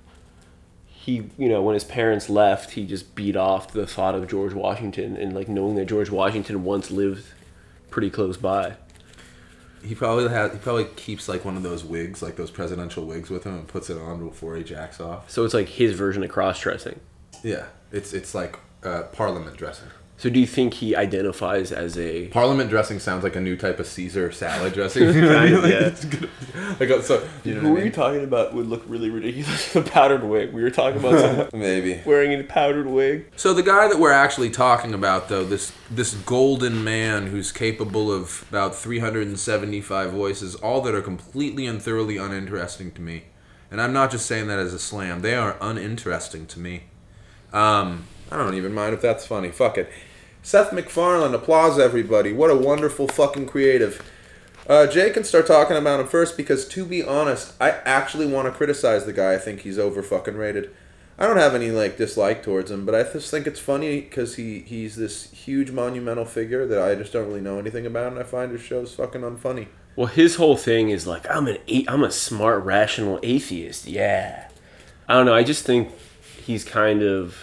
He, 0.86 1.30
you 1.38 1.48
know, 1.48 1.62
when 1.62 1.74
his 1.74 1.84
parents 1.84 2.28
left, 2.28 2.72
he 2.72 2.84
just 2.84 3.14
beat 3.14 3.36
off 3.36 3.70
the 3.70 3.86
thought 3.86 4.16
of 4.16 4.26
George 4.26 4.54
Washington 4.54 5.16
and 5.16 5.36
like 5.36 5.46
knowing 5.46 5.76
that 5.76 5.86
George 5.86 6.10
Washington 6.10 6.64
once 6.64 6.90
lived 6.90 7.24
pretty 7.90 8.10
close 8.10 8.36
by. 8.36 8.74
He 9.82 9.94
probably 9.94 10.28
has. 10.28 10.52
He 10.52 10.58
probably 10.58 10.86
keeps 10.96 11.28
like 11.28 11.44
one 11.44 11.56
of 11.56 11.62
those 11.62 11.84
wigs, 11.84 12.22
like 12.22 12.36
those 12.36 12.50
presidential 12.50 13.04
wigs, 13.04 13.30
with 13.30 13.44
him 13.44 13.54
and 13.54 13.68
puts 13.68 13.90
it 13.90 13.98
on 13.98 14.26
before 14.28 14.56
he 14.56 14.64
jacks 14.64 15.00
off. 15.00 15.30
So 15.30 15.44
it's 15.44 15.54
like 15.54 15.68
his 15.68 15.92
version 15.94 16.22
of 16.22 16.30
cross 16.30 16.60
dressing. 16.60 17.00
Yeah, 17.42 17.66
it's 17.92 18.12
it's 18.12 18.34
like 18.34 18.58
uh, 18.82 19.04
Parliament 19.04 19.56
dressing. 19.56 19.88
So 20.18 20.28
do 20.28 20.40
you 20.40 20.48
think 20.48 20.74
he 20.74 20.96
identifies 20.96 21.70
as 21.70 21.96
a 21.96 22.26
Parliament 22.26 22.70
dressing 22.70 22.98
sounds 22.98 23.22
like 23.22 23.36
a 23.36 23.40
new 23.40 23.56
type 23.56 23.78
of 23.78 23.86
Caesar 23.86 24.32
salad 24.32 24.72
dressing. 24.74 25.04
yeah. 25.14 25.94
like, 26.80 26.90
uh, 26.90 27.00
so, 27.02 27.24
you 27.44 27.54
know 27.54 27.60
Who 27.60 27.68
what 27.68 27.74
were 27.76 27.80
I 27.82 27.84
you 27.84 27.90
talking 27.92 28.24
about 28.24 28.52
would 28.52 28.66
look 28.66 28.82
really 28.88 29.10
ridiculous? 29.10 29.76
a 29.76 29.80
powdered 29.82 30.24
wig. 30.24 30.52
We 30.52 30.60
were 30.60 30.70
talking 30.70 30.98
about 30.98 31.20
someone? 31.20 31.48
Maybe. 31.54 32.02
wearing 32.04 32.32
a 32.38 32.42
powdered 32.42 32.88
wig. 32.88 33.30
So 33.36 33.54
the 33.54 33.62
guy 33.62 33.86
that 33.86 34.00
we're 34.00 34.10
actually 34.10 34.50
talking 34.50 34.92
about, 34.92 35.28
though, 35.28 35.44
this 35.44 35.72
this 35.88 36.14
golden 36.14 36.82
man 36.82 37.28
who's 37.28 37.52
capable 37.52 38.10
of 38.10 38.44
about 38.50 38.74
375 38.74 40.10
voices, 40.10 40.56
all 40.56 40.80
that 40.80 40.96
are 40.96 41.00
completely 41.00 41.64
and 41.64 41.80
thoroughly 41.80 42.16
uninteresting 42.16 42.90
to 42.90 43.00
me, 43.00 43.26
and 43.70 43.80
I'm 43.80 43.92
not 43.92 44.10
just 44.10 44.26
saying 44.26 44.48
that 44.48 44.58
as 44.58 44.74
a 44.74 44.80
slam. 44.80 45.20
They 45.20 45.36
are 45.36 45.56
uninteresting 45.60 46.46
to 46.46 46.58
me. 46.58 46.82
Um, 47.52 48.06
I 48.32 48.36
don't 48.36 48.54
even 48.54 48.74
mind 48.74 48.94
if 48.94 49.00
that's 49.00 49.24
funny. 49.24 49.50
Fuck 49.50 49.78
it. 49.78 49.88
Seth 50.48 50.72
MacFarlane, 50.72 51.34
applause 51.34 51.78
everybody. 51.78 52.32
What 52.32 52.48
a 52.48 52.56
wonderful 52.56 53.06
fucking 53.06 53.44
creative. 53.48 54.02
Uh, 54.66 54.86
Jay 54.86 55.10
can 55.10 55.22
start 55.22 55.46
talking 55.46 55.76
about 55.76 56.00
him 56.00 56.06
first 56.06 56.38
because, 56.38 56.66
to 56.68 56.86
be 56.86 57.02
honest, 57.02 57.52
I 57.60 57.72
actually 57.84 58.24
want 58.24 58.48
to 58.48 58.52
criticize 58.52 59.04
the 59.04 59.12
guy. 59.12 59.34
I 59.34 59.36
think 59.36 59.60
he's 59.60 59.78
over 59.78 60.02
fucking 60.02 60.38
rated. 60.38 60.74
I 61.18 61.26
don't 61.26 61.36
have 61.36 61.54
any 61.54 61.70
like 61.70 61.98
dislike 61.98 62.42
towards 62.42 62.70
him, 62.70 62.86
but 62.86 62.94
I 62.94 63.02
just 63.02 63.30
think 63.30 63.46
it's 63.46 63.60
funny 63.60 64.00
because 64.00 64.36
he 64.36 64.60
he's 64.60 64.96
this 64.96 65.30
huge 65.32 65.70
monumental 65.70 66.24
figure 66.24 66.66
that 66.66 66.80
I 66.80 66.94
just 66.94 67.12
don't 67.12 67.28
really 67.28 67.42
know 67.42 67.58
anything 67.58 67.84
about, 67.84 68.12
and 68.12 68.18
I 68.18 68.22
find 68.22 68.50
his 68.50 68.62
shows 68.62 68.94
fucking 68.94 69.20
unfunny. 69.20 69.66
Well, 69.96 70.06
his 70.06 70.36
whole 70.36 70.56
thing 70.56 70.88
is 70.88 71.06
like 71.06 71.30
I'm 71.30 71.46
an 71.46 71.58
a- 71.68 71.84
I'm 71.88 72.02
a 72.02 72.10
smart, 72.10 72.64
rational 72.64 73.20
atheist. 73.22 73.86
Yeah, 73.86 74.48
I 75.10 75.12
don't 75.12 75.26
know. 75.26 75.34
I 75.34 75.42
just 75.42 75.66
think 75.66 75.90
he's 76.42 76.64
kind 76.64 77.02
of 77.02 77.36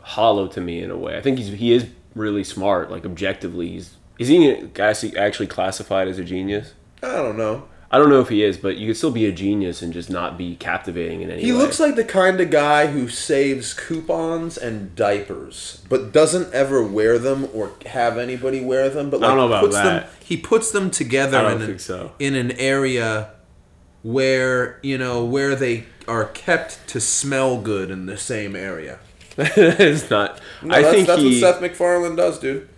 hollow 0.00 0.46
to 0.46 0.60
me 0.60 0.80
in 0.80 0.92
a 0.92 0.96
way. 0.96 1.18
I 1.18 1.22
think 1.22 1.38
he's 1.38 1.48
he 1.48 1.72
is 1.72 1.86
really 2.14 2.44
smart. 2.44 2.90
Like 2.90 3.04
objectively, 3.04 3.70
he's 3.70 3.96
is 4.18 4.28
he 4.28 4.50
actually 4.78 5.16
actually 5.16 5.46
classified 5.46 6.08
as 6.08 6.18
a 6.18 6.24
genius? 6.24 6.74
I 7.02 7.16
don't 7.16 7.36
know. 7.36 7.64
I 7.90 7.98
don't 7.98 8.08
know 8.08 8.20
if 8.20 8.30
he 8.30 8.42
is, 8.42 8.56
but 8.56 8.78
you 8.78 8.86
could 8.86 8.96
still 8.96 9.10
be 9.10 9.26
a 9.26 9.32
genius 9.32 9.82
and 9.82 9.92
just 9.92 10.08
not 10.08 10.38
be 10.38 10.56
captivating 10.56 11.20
in 11.20 11.30
any 11.30 11.42
He 11.42 11.52
way. 11.52 11.58
looks 11.58 11.78
like 11.78 11.94
the 11.94 12.04
kind 12.04 12.40
of 12.40 12.48
guy 12.50 12.86
who 12.86 13.06
saves 13.06 13.74
coupons 13.74 14.56
and 14.56 14.96
diapers, 14.96 15.82
but 15.90 16.10
doesn't 16.10 16.54
ever 16.54 16.82
wear 16.82 17.18
them 17.18 17.48
or 17.52 17.72
have 17.84 18.16
anybody 18.16 18.64
wear 18.64 18.88
them. 18.88 19.10
But 19.10 19.20
like, 19.20 19.30
I 19.30 19.34
don't 19.34 19.36
know 19.36 19.46
about 19.46 19.64
puts 19.64 19.76
them, 19.76 19.84
that. 19.84 20.10
he 20.24 20.38
puts 20.38 20.70
them 20.70 20.90
together 20.90 21.46
in, 21.50 21.60
an, 21.60 21.78
so. 21.78 22.12
in 22.18 22.34
an 22.34 22.52
area 22.52 23.32
where 24.02 24.80
you 24.82 24.96
know 24.96 25.22
where 25.24 25.54
they 25.54 25.84
are 26.08 26.24
kept 26.24 26.88
to 26.88 27.00
smell 27.00 27.60
good 27.60 27.90
in 27.90 28.06
the 28.06 28.16
same 28.16 28.56
area. 28.56 29.00
it's 29.38 30.10
not. 30.10 30.40
No, 30.62 30.74
I 30.74 30.82
that's, 30.82 30.94
think 30.94 31.06
that's 31.06 31.22
he. 31.22 31.42
what 31.42 31.54
Seth 31.54 31.62
MacFarlane 31.62 32.16
does, 32.16 32.38
dude. 32.38 32.68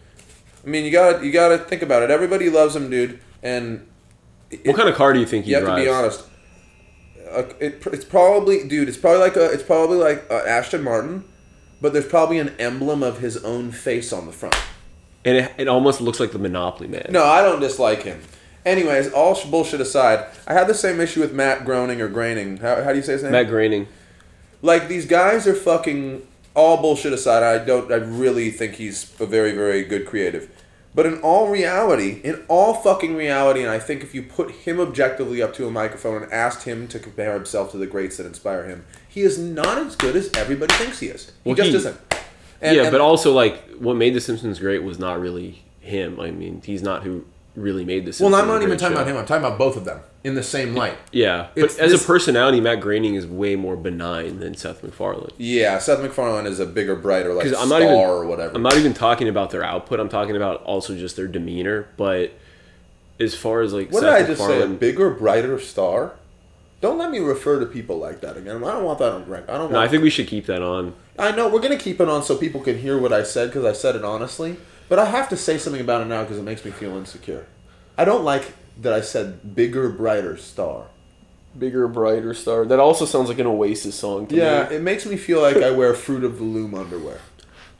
I 0.64 0.68
mean, 0.68 0.84
you 0.84 0.90
got 0.90 1.22
you 1.22 1.32
got 1.32 1.48
to 1.48 1.58
think 1.58 1.82
about 1.82 2.02
it. 2.02 2.10
Everybody 2.10 2.48
loves 2.48 2.74
him, 2.74 2.88
dude, 2.90 3.20
and 3.42 3.86
what 4.64 4.76
kind 4.76 4.88
of 4.88 4.94
car 4.94 5.12
do 5.12 5.20
you 5.20 5.26
think 5.26 5.44
he 5.44 5.52
drives? 5.52 5.64
you 5.64 5.70
have 5.70 5.78
to 5.78 5.84
be 5.84 5.90
honest. 5.90 6.24
Uh, 7.30 7.54
it, 7.58 7.82
it's 7.92 8.04
probably, 8.04 8.66
dude. 8.68 8.88
It's 8.88 8.96
probably 8.96 9.20
like 9.20 9.36
a. 9.36 9.50
It's 9.50 9.62
probably 9.62 9.98
like 9.98 10.24
uh, 10.30 10.42
Aston 10.46 10.82
Martin, 10.82 11.24
but 11.80 11.92
there's 11.92 12.06
probably 12.06 12.38
an 12.38 12.54
emblem 12.58 13.02
of 13.02 13.18
his 13.18 13.36
own 13.44 13.72
face 13.72 14.12
on 14.12 14.26
the 14.26 14.32
front. 14.32 14.56
And 15.24 15.38
it, 15.38 15.52
it 15.58 15.68
almost 15.68 16.00
looks 16.00 16.20
like 16.20 16.32
the 16.32 16.38
Monopoly 16.38 16.88
Man. 16.88 17.06
No, 17.10 17.24
I 17.24 17.42
don't 17.42 17.60
dislike 17.60 18.02
him. 18.02 18.20
Anyways, 18.64 19.12
all 19.12 19.38
bullshit 19.50 19.80
aside, 19.80 20.26
I 20.46 20.54
had 20.54 20.66
the 20.66 20.74
same 20.74 21.00
issue 21.00 21.20
with 21.20 21.32
Matt 21.32 21.64
Groening 21.64 22.00
or 22.00 22.08
Graining. 22.08 22.58
How, 22.58 22.82
how 22.82 22.90
do 22.90 22.96
you 22.96 23.02
say 23.02 23.12
his 23.12 23.22
name? 23.22 23.32
Matt 23.32 23.48
Groening. 23.48 23.88
like 24.62 24.88
these 24.88 25.06
guys 25.06 25.46
are 25.46 25.54
fucking 25.54 26.26
all 26.54 26.80
bullshit 26.80 27.12
aside 27.12 27.42
i 27.42 27.62
don't 27.64 27.90
i 27.92 27.96
really 27.96 28.50
think 28.50 28.74
he's 28.74 29.12
a 29.20 29.26
very 29.26 29.52
very 29.52 29.82
good 29.84 30.06
creative. 30.06 30.48
But 30.96 31.06
in 31.06 31.18
all 31.22 31.48
reality 31.48 32.20
in 32.22 32.44
all 32.46 32.74
fucking 32.74 33.16
reality 33.16 33.62
and 33.62 33.70
i 33.70 33.80
think 33.80 34.02
if 34.04 34.14
you 34.14 34.22
put 34.22 34.50
him 34.52 34.78
objectively 34.78 35.42
up 35.42 35.52
to 35.54 35.66
a 35.66 35.70
microphone 35.70 36.22
and 36.22 36.32
asked 36.32 36.62
him 36.64 36.86
to 36.88 37.00
compare 37.00 37.34
himself 37.34 37.72
to 37.72 37.78
the 37.78 37.86
greats 37.88 38.16
that 38.18 38.26
inspire 38.26 38.64
him 38.64 38.84
he 39.08 39.22
is 39.22 39.36
not 39.36 39.78
as 39.78 39.96
good 39.96 40.14
as 40.14 40.30
everybody 40.36 40.72
thinks 40.74 41.00
he 41.00 41.06
is. 41.08 41.32
He 41.42 41.50
Well, 41.50 41.56
just 41.56 41.70
he- 41.70 41.76
isn't. 41.76 41.96
And- 42.62 42.76
yeah, 42.76 42.82
and- 42.84 42.92
but 42.92 43.00
also 43.00 43.32
like 43.32 43.68
what 43.78 43.96
made 43.96 44.14
The 44.14 44.20
Simpsons 44.20 44.58
great 44.60 44.82
was 44.84 44.98
not 45.00 45.20
really 45.20 45.64
him. 45.80 46.18
I 46.20 46.30
mean, 46.30 46.62
he's 46.64 46.82
not 46.82 47.02
who 47.02 47.24
really 47.54 47.84
made 47.84 48.04
this. 48.04 48.20
Well 48.20 48.34
i'm 48.34 48.46
not 48.48 48.62
even 48.62 48.76
talking 48.78 48.96
show. 48.96 49.04
him. 49.04 49.16
i'm 49.16 49.26
talking 49.26 49.44
about 49.44 49.58
both 49.58 49.76
of 49.76 49.84
them 49.84 50.00
in 50.24 50.34
the 50.34 50.42
same 50.42 50.74
light 50.74 50.96
Yeah, 51.12 51.48
It's 51.54 51.74
but 51.76 51.84
as 51.84 51.92
this- 51.92 52.02
a 52.02 52.06
personality, 52.06 52.60
Matt 52.60 52.80
Groening 52.80 53.14
is 53.14 53.26
way 53.26 53.56
more 53.56 53.76
benign 53.76 54.40
than 54.40 54.54
Seth 54.56 54.82
MacFarlane. 54.82 55.30
yeah 55.38 55.78
seth 55.78 56.00
macfarlane 56.00 56.46
is 56.46 56.58
a 56.60 56.66
bigger 56.66 56.96
brighter 56.96 57.32
like 57.32 57.46
star 57.46 57.62
I'm 57.62 57.68
not 57.68 57.82
even 57.82 57.94
or 57.94 58.24
whatever 58.26 58.54
I'm 58.54 58.62
not 58.62 58.76
even 58.76 58.94
talking 58.94 59.28
about 59.28 59.50
their 59.50 59.62
output. 59.62 60.00
I'm 60.00 60.08
talking 60.08 60.34
about 60.36 60.62
also 60.64 60.96
just 60.96 61.16
their 61.16 61.28
demeanor. 61.28 61.86
But 61.96 62.32
as 63.20 63.34
far 63.34 63.60
as 63.60 63.72
like 63.72 63.90
what 63.92 64.00
Seth 64.02 64.18
did 64.18 64.24
i 64.24 64.26
just 64.26 64.44
say 64.44 64.62
a 64.62 64.66
bigger 64.66 65.10
brighter 65.10 65.58
star 65.60 66.14
don't 66.80 66.98
let 66.98 67.10
me 67.10 67.18
refer 67.18 67.60
to 67.60 67.66
people 67.66 67.96
like 67.96 68.20
that 68.20 68.36
again. 68.36 68.56
I 68.62 68.72
don't 68.72 68.84
want 68.84 68.98
that 68.98 69.10
on 69.10 69.26
record. 69.26 69.48
I 69.48 69.56
don't. 69.56 69.72
No, 69.72 69.80
I 69.80 69.88
think 69.88 70.02
we 70.02 70.10
should 70.10 70.26
keep 70.28 70.44
that 70.46 70.60
on. 70.60 70.92
I 71.18 71.30
know 71.30 71.48
we're 71.48 71.62
gonna 71.62 71.78
keep 71.78 71.98
it 71.98 72.10
on 72.10 72.22
so 72.22 72.36
people 72.36 72.60
can 72.60 72.76
hear 72.78 72.98
what 72.98 73.10
I 73.10 73.22
said 73.22 73.48
because 73.48 73.64
I 73.64 73.72
said 73.72 73.96
it 73.96 74.04
honestly. 74.04 74.58
But 74.88 74.98
I 74.98 75.06
have 75.06 75.28
to 75.30 75.36
say 75.36 75.58
something 75.58 75.80
about 75.80 76.02
it 76.02 76.06
now 76.06 76.22
because 76.22 76.38
it 76.38 76.42
makes 76.42 76.64
me 76.64 76.70
feel 76.70 76.96
insecure. 76.96 77.46
I 77.96 78.04
don't 78.04 78.24
like 78.24 78.52
that 78.82 78.92
I 78.92 79.00
said 79.00 79.54
bigger, 79.54 79.88
brighter 79.88 80.36
star. 80.36 80.86
Bigger, 81.58 81.86
brighter 81.86 82.34
star. 82.34 82.64
That 82.64 82.80
also 82.80 83.04
sounds 83.06 83.28
like 83.28 83.38
an 83.38 83.46
Oasis 83.46 83.94
song. 83.94 84.26
To 84.26 84.34
Yeah, 84.34 84.68
me. 84.68 84.76
it 84.76 84.82
makes 84.82 85.06
me 85.06 85.16
feel 85.16 85.40
like 85.40 85.56
I 85.56 85.70
wear 85.70 85.94
Fruit 85.94 86.24
of 86.24 86.38
the 86.38 86.44
Loom 86.44 86.74
underwear. 86.74 87.20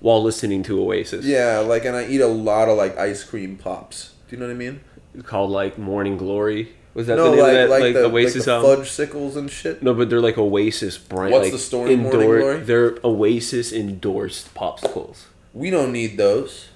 While 0.01 0.23
listening 0.23 0.63
to 0.65 0.81
Oasis. 0.81 1.25
Yeah, 1.25 1.59
like 1.59 1.85
and 1.85 1.97
I 1.97 2.07
eat 2.07 2.21
a 2.21 2.27
lot 2.27 2.69
of 2.69 2.77
like 2.77 2.97
ice 2.97 3.25
cream 3.25 3.57
pops. 3.57 4.13
Do 4.29 4.37
you 4.37 4.41
know 4.41 4.47
what 4.47 4.53
I 4.53 4.57
mean? 4.57 4.81
Called 5.25 5.51
like 5.51 5.79
Morning 5.79 6.17
Glory. 6.17 6.73
Was 6.95 7.09
that 7.09 7.17
no, 7.17 7.31
the 7.31 7.37
name 7.37 7.41
like 7.41 7.49
of 7.49 7.55
that 7.55 7.71
like, 7.71 7.83
like, 7.83 7.95
the, 7.95 8.05
Oasis 8.05 8.37
like 8.37 8.45
the 8.45 8.53
album? 8.53 8.77
fudge 8.77 8.91
sickles 8.91 9.37
and 9.37 9.51
shit. 9.51 9.83
No, 9.83 9.95
but 9.95 10.09
they're 10.11 10.21
like 10.21 10.39
Oasis 10.39 10.97
brand. 10.97 11.33
What's 11.33 11.45
like, 11.45 11.53
the 11.53 11.59
story, 11.59 11.97
Morning 11.97 12.21
Glory? 12.21 12.61
They're 12.61 12.99
Oasis 13.03 13.73
endorsed 13.73 14.55
popsicles. 14.55 15.25
We 15.53 15.71
don't 15.71 15.91
need 15.93 16.17
those. 16.17 16.69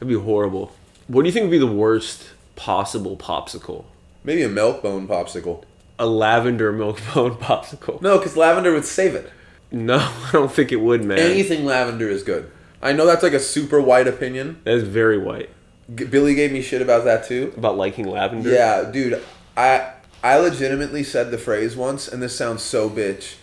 That'd 0.00 0.08
be 0.08 0.14
horrible. 0.24 0.72
What 1.08 1.22
do 1.22 1.28
you 1.28 1.32
think 1.32 1.44
would 1.44 1.50
be 1.50 1.58
the 1.58 1.66
worst 1.66 2.30
possible 2.56 3.18
popsicle? 3.18 3.84
Maybe 4.24 4.42
a 4.42 4.48
milk 4.48 4.82
bone 4.82 5.06
popsicle. 5.06 5.62
A 5.98 6.06
lavender 6.06 6.72
milk 6.72 7.00
bone 7.14 7.34
popsicle. 7.34 8.00
No, 8.00 8.16
because 8.16 8.34
lavender 8.34 8.72
would 8.72 8.86
save 8.86 9.14
it. 9.14 9.30
No, 9.70 9.98
I 9.98 10.30
don't 10.32 10.50
think 10.50 10.72
it 10.72 10.76
would, 10.80 11.04
man. 11.04 11.18
Anything 11.18 11.66
lavender 11.66 12.08
is 12.08 12.22
good. 12.22 12.50
I 12.80 12.92
know 12.92 13.04
that's 13.04 13.22
like 13.22 13.34
a 13.34 13.40
super 13.40 13.78
white 13.78 14.08
opinion. 14.08 14.62
That 14.64 14.72
is 14.74 14.84
very 14.84 15.18
white. 15.18 15.50
G- 15.94 16.04
Billy 16.06 16.34
gave 16.34 16.50
me 16.50 16.62
shit 16.62 16.80
about 16.80 17.04
that 17.04 17.26
too. 17.26 17.52
About 17.58 17.76
liking 17.76 18.06
lavender. 18.08 18.50
Yeah, 18.50 18.90
dude, 18.90 19.22
I 19.54 19.92
I 20.24 20.38
legitimately 20.38 21.02
said 21.04 21.30
the 21.30 21.36
phrase 21.36 21.76
once, 21.76 22.08
and 22.08 22.22
this 22.22 22.34
sounds 22.34 22.62
so 22.62 22.88
bitch, 22.88 23.34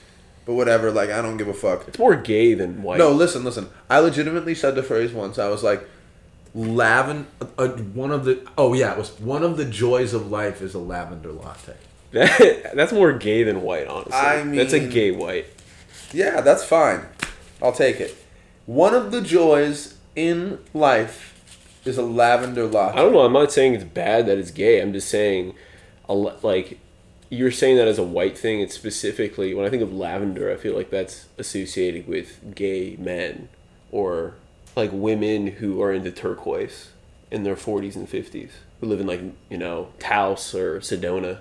but 0.47 0.55
whatever. 0.55 0.91
Like 0.91 1.11
I 1.11 1.21
don't 1.21 1.37
give 1.37 1.47
a 1.47 1.53
fuck. 1.53 1.87
It's 1.87 1.99
more 1.99 2.15
gay 2.15 2.55
than 2.55 2.81
white. 2.81 2.97
No, 2.97 3.11
listen, 3.11 3.43
listen. 3.43 3.69
I 3.91 3.99
legitimately 3.99 4.55
said 4.55 4.73
the 4.73 4.81
phrase 4.81 5.11
once. 5.13 5.37
I 5.37 5.49
was 5.49 5.61
like, 5.63 5.87
lavender. 6.53 7.27
Uh, 7.57 7.67
one 7.69 8.11
of 8.11 8.25
the 8.25 8.47
oh 8.57 8.73
yeah, 8.73 8.93
it 8.93 8.97
was 8.97 9.19
one 9.19 9.43
of 9.43 9.57
the 9.57 9.65
joys 9.65 10.13
of 10.13 10.31
life 10.31 10.61
is 10.61 10.73
a 10.73 10.79
lavender 10.79 11.31
latte. 11.31 11.75
that's 12.11 12.93
more 12.93 13.13
gay 13.13 13.43
than 13.43 13.61
white, 13.61 13.87
honestly. 13.87 14.13
I 14.13 14.43
that's 14.43 14.73
a 14.73 14.79
gay 14.79 15.11
white. 15.11 15.47
Yeah, 16.13 16.41
that's 16.41 16.63
fine. 16.63 17.05
I'll 17.61 17.73
take 17.73 17.99
it. 17.99 18.15
One 18.65 18.93
of 18.93 19.11
the 19.11 19.21
joys 19.21 19.97
in 20.15 20.59
life 20.73 21.33
is 21.85 21.97
a 21.97 22.03
lavender 22.03 22.65
latte. 22.65 22.97
I 22.97 23.01
don't 23.01 23.13
know. 23.13 23.21
I'm 23.21 23.33
not 23.33 23.51
saying 23.51 23.75
it's 23.75 23.83
bad 23.83 24.25
that 24.27 24.37
it's 24.37 24.51
gay. 24.51 24.81
I'm 24.81 24.93
just 24.93 25.09
saying, 25.09 25.53
a 26.07 26.13
like, 26.13 26.79
you're 27.29 27.51
saying 27.51 27.77
that 27.77 27.87
as 27.87 27.97
a 27.97 28.03
white 28.03 28.37
thing. 28.37 28.61
It's 28.61 28.75
specifically 28.75 29.53
when 29.53 29.65
I 29.65 29.69
think 29.69 29.83
of 29.83 29.93
lavender, 29.93 30.51
I 30.51 30.57
feel 30.57 30.75
like 30.75 30.89
that's 30.89 31.27
associated 31.37 32.07
with 32.07 32.55
gay 32.55 32.95
men 32.97 33.49
or 33.91 34.35
like 34.77 34.91
women 34.93 35.47
who 35.47 35.81
are 35.81 35.91
into 35.91 36.11
turquoise 36.11 36.91
in 37.31 37.43
their 37.43 37.55
40s 37.55 37.95
and 37.97 38.07
50s 38.09 38.51
who 38.79 38.87
live 38.87 39.01
in 39.01 39.07
like 39.07 39.21
you 39.49 39.57
know 39.57 39.89
Taos 39.99 40.55
or 40.55 40.79
Sedona. 40.79 41.39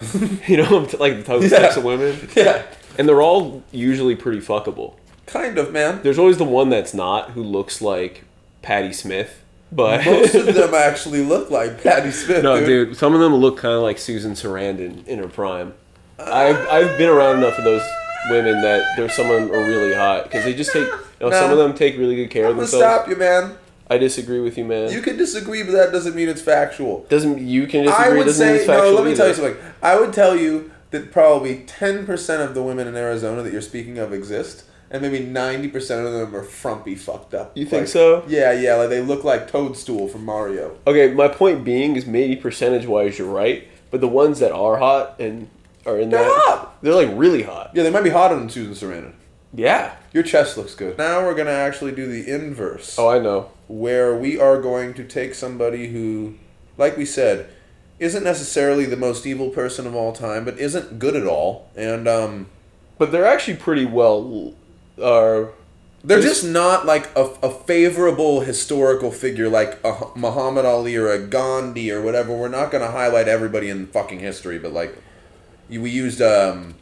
you 0.48 0.56
know, 0.56 0.88
like 0.98 1.16
the 1.18 1.22
types, 1.22 1.50
Yeah. 1.50 1.60
types 1.60 1.76
of 1.76 1.84
women, 1.84 2.28
Yeah, 2.34 2.62
and 2.98 3.08
they're 3.08 3.22
all 3.22 3.62
usually 3.70 4.16
pretty 4.16 4.40
fuckable. 4.40 4.94
kind 5.26 5.56
of, 5.58 5.72
man. 5.72 6.00
There's 6.02 6.18
always 6.18 6.38
the 6.38 6.44
one 6.44 6.70
that's 6.70 6.92
not 6.92 7.30
who 7.30 7.42
looks 7.44 7.80
like 7.80 8.24
Patti 8.62 8.92
Smith, 8.92 9.42
but 9.70 10.04
Most 10.04 10.34
of 10.34 10.46
them 10.56 10.74
actually 10.74 11.24
look 11.24 11.50
like 11.50 11.84
Patti 11.84 12.10
Smith. 12.10 12.42
No, 12.42 12.58
dude. 12.58 12.88
dude. 12.88 12.96
Some 12.96 13.14
of 13.14 13.20
them 13.20 13.34
look 13.36 13.58
kind 13.58 13.74
of 13.74 13.82
like 13.82 13.96
Susan 13.98 14.32
Sarandon 14.32 15.06
in 15.06 15.20
her 15.20 15.28
prime. 15.28 15.74
I've 16.18 16.58
I've 16.68 16.98
been 16.98 17.08
around 17.08 17.38
enough 17.38 17.56
of 17.58 17.62
those 17.64 17.82
women 18.30 18.60
that 18.62 18.96
there's 18.96 19.14
some 19.14 19.30
of 19.30 19.40
them 19.42 19.50
are 19.52 19.64
really 19.64 19.94
hot 19.94 20.24
because 20.24 20.44
they 20.44 20.54
just 20.54 20.72
take. 20.72 20.86
You 21.20 21.30
know, 21.30 21.30
Some 21.38 21.52
of 21.52 21.58
them 21.58 21.72
take 21.74 21.96
really 21.98 22.16
good 22.16 22.30
care 22.30 22.46
I'm 22.46 22.50
of 22.52 22.56
themselves. 22.56 22.82
stop 22.82 23.08
you, 23.08 23.14
man. 23.16 23.56
I 23.88 23.96
disagree 23.98 24.40
with 24.40 24.58
you, 24.58 24.64
man. 24.64 24.90
You 24.90 25.00
can 25.02 25.16
disagree, 25.16 25.62
but 25.62 25.72
that 25.72 25.92
doesn't 25.92 26.16
mean 26.16 26.28
it's 26.28 26.40
factual. 26.42 27.06
doesn't 27.08 27.38
you 27.40 27.66
can 27.68 27.84
disagree? 27.84 28.06
I 28.06 28.16
would 28.16 28.24
doesn't 28.24 28.46
mean 28.46 28.56
say 28.56 28.60
it's 28.62 28.68
no. 28.68 28.92
Let 28.94 29.04
me 29.04 29.14
tell 29.14 29.28
you 29.28 29.34
something. 29.34 29.56
I 29.82 29.98
would 30.00 30.12
tell 30.12 30.34
you 30.36 30.70
that 30.90 31.12
probably 31.12 31.58
ten 31.66 32.06
percent 32.06 32.42
of 32.42 32.54
the 32.54 32.62
women 32.62 32.88
in 32.88 32.96
Arizona 32.96 33.42
that 33.42 33.52
you're 33.52 33.60
speaking 33.62 33.98
of 33.98 34.12
exist, 34.12 34.64
and 34.90 35.00
maybe 35.02 35.20
ninety 35.20 35.68
percent 35.68 36.04
of 36.06 36.12
them 36.12 36.34
are 36.34 36.42
frumpy, 36.42 36.94
fucked 36.96 37.34
up. 37.34 37.56
You 37.56 37.66
think 37.66 37.82
Like- 37.82 37.88
so? 37.88 38.24
Yeah, 38.26 38.50
yeah. 38.52 38.74
Like 38.74 38.88
they 38.88 39.00
look 39.00 39.22
like 39.24 39.48
Toadstool 39.50 40.08
from 40.08 40.24
Mario. 40.24 40.76
Okay, 40.88 41.12
my 41.14 41.28
point 41.28 41.62
being 41.64 41.94
is 41.96 42.04
maybe 42.06 42.34
percentage 42.34 42.86
wise 42.86 43.18
you're 43.18 43.28
right, 43.32 43.68
but 43.92 44.00
the 44.00 44.08
ones 44.08 44.38
that 44.40 44.50
are 44.52 44.78
hot 44.78 45.20
and 45.20 45.48
are 45.86 45.98
in 45.98 46.10
They're 46.10 46.22
that, 46.24 46.32
hot. 46.34 46.82
they're 46.82 46.94
like 46.94 47.10
really 47.12 47.42
hot. 47.42 47.70
Yeah, 47.74 47.82
they 47.82 47.90
might 47.90 48.04
be 48.04 48.10
hotter 48.10 48.36
than 48.36 48.48
Susan 48.48 48.74
Sarandon. 48.74 49.14
Yeah. 49.54 49.94
Your 50.12 50.22
chest 50.22 50.56
looks 50.56 50.74
good. 50.74 50.96
Now 50.98 51.24
we're 51.24 51.34
gonna 51.34 51.50
actually 51.50 51.92
do 51.92 52.06
the 52.06 52.30
inverse. 52.30 52.98
Oh, 52.98 53.08
I 53.08 53.18
know. 53.18 53.50
where 53.68 54.14
we 54.16 54.38
are 54.38 54.60
going 54.60 54.94
to 54.94 55.04
take 55.04 55.34
somebody 55.34 55.88
who, 55.88 56.34
like 56.78 56.96
we 56.96 57.04
said, 57.04 57.50
isn't 57.98 58.24
necessarily 58.24 58.84
the 58.86 58.96
most 58.96 59.26
evil 59.26 59.50
person 59.50 59.86
of 59.86 59.94
all 59.94 60.12
time, 60.12 60.44
but 60.44 60.58
isn't 60.58 60.98
good 60.98 61.14
at 61.16 61.26
all. 61.26 61.70
And 61.76 62.08
um, 62.08 62.46
But 62.98 63.12
they're 63.12 63.26
actually 63.26 63.56
pretty 63.58 63.84
well, 63.84 64.54
uh, 65.00 65.44
They're 66.04 66.20
just 66.20 66.44
not 66.44 66.84
like 66.84 67.10
a, 67.16 67.26
a 67.42 67.50
favorable 67.50 68.40
historical 68.40 69.10
figure 69.12 69.48
like 69.48 69.78
a 69.84 70.06
Muhammad 70.16 70.64
Ali 70.64 70.96
or 70.96 71.08
a 71.12 71.18
Gandhi 71.24 71.90
or 71.92 72.02
whatever. 72.02 72.32
We're 72.36 72.48
not 72.48 72.70
going 72.72 72.82
to 72.84 72.90
highlight 72.90 73.28
everybody 73.28 73.68
in 73.70 73.86
fucking 73.86 74.18
history, 74.20 74.58
but 74.58 74.72
like 74.72 74.96
we 75.68 75.90
used 75.90 76.20
um, 76.20 76.74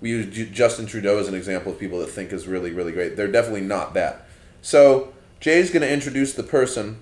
we 0.00 0.10
used 0.10 0.52
Justin 0.52 0.86
Trudeau 0.86 1.18
as 1.18 1.28
an 1.28 1.34
example 1.34 1.72
of 1.72 1.78
people 1.78 1.98
that 2.00 2.08
think 2.08 2.32
is 2.32 2.46
really 2.46 2.72
really 2.72 2.92
great. 2.92 3.16
They're 3.16 3.30
definitely 3.30 3.62
not 3.62 3.94
that. 3.94 4.26
So 4.62 5.12
Jay's 5.40 5.70
going 5.70 5.82
to 5.82 5.92
introduce 5.92 6.32
the 6.32 6.42
person. 6.42 6.98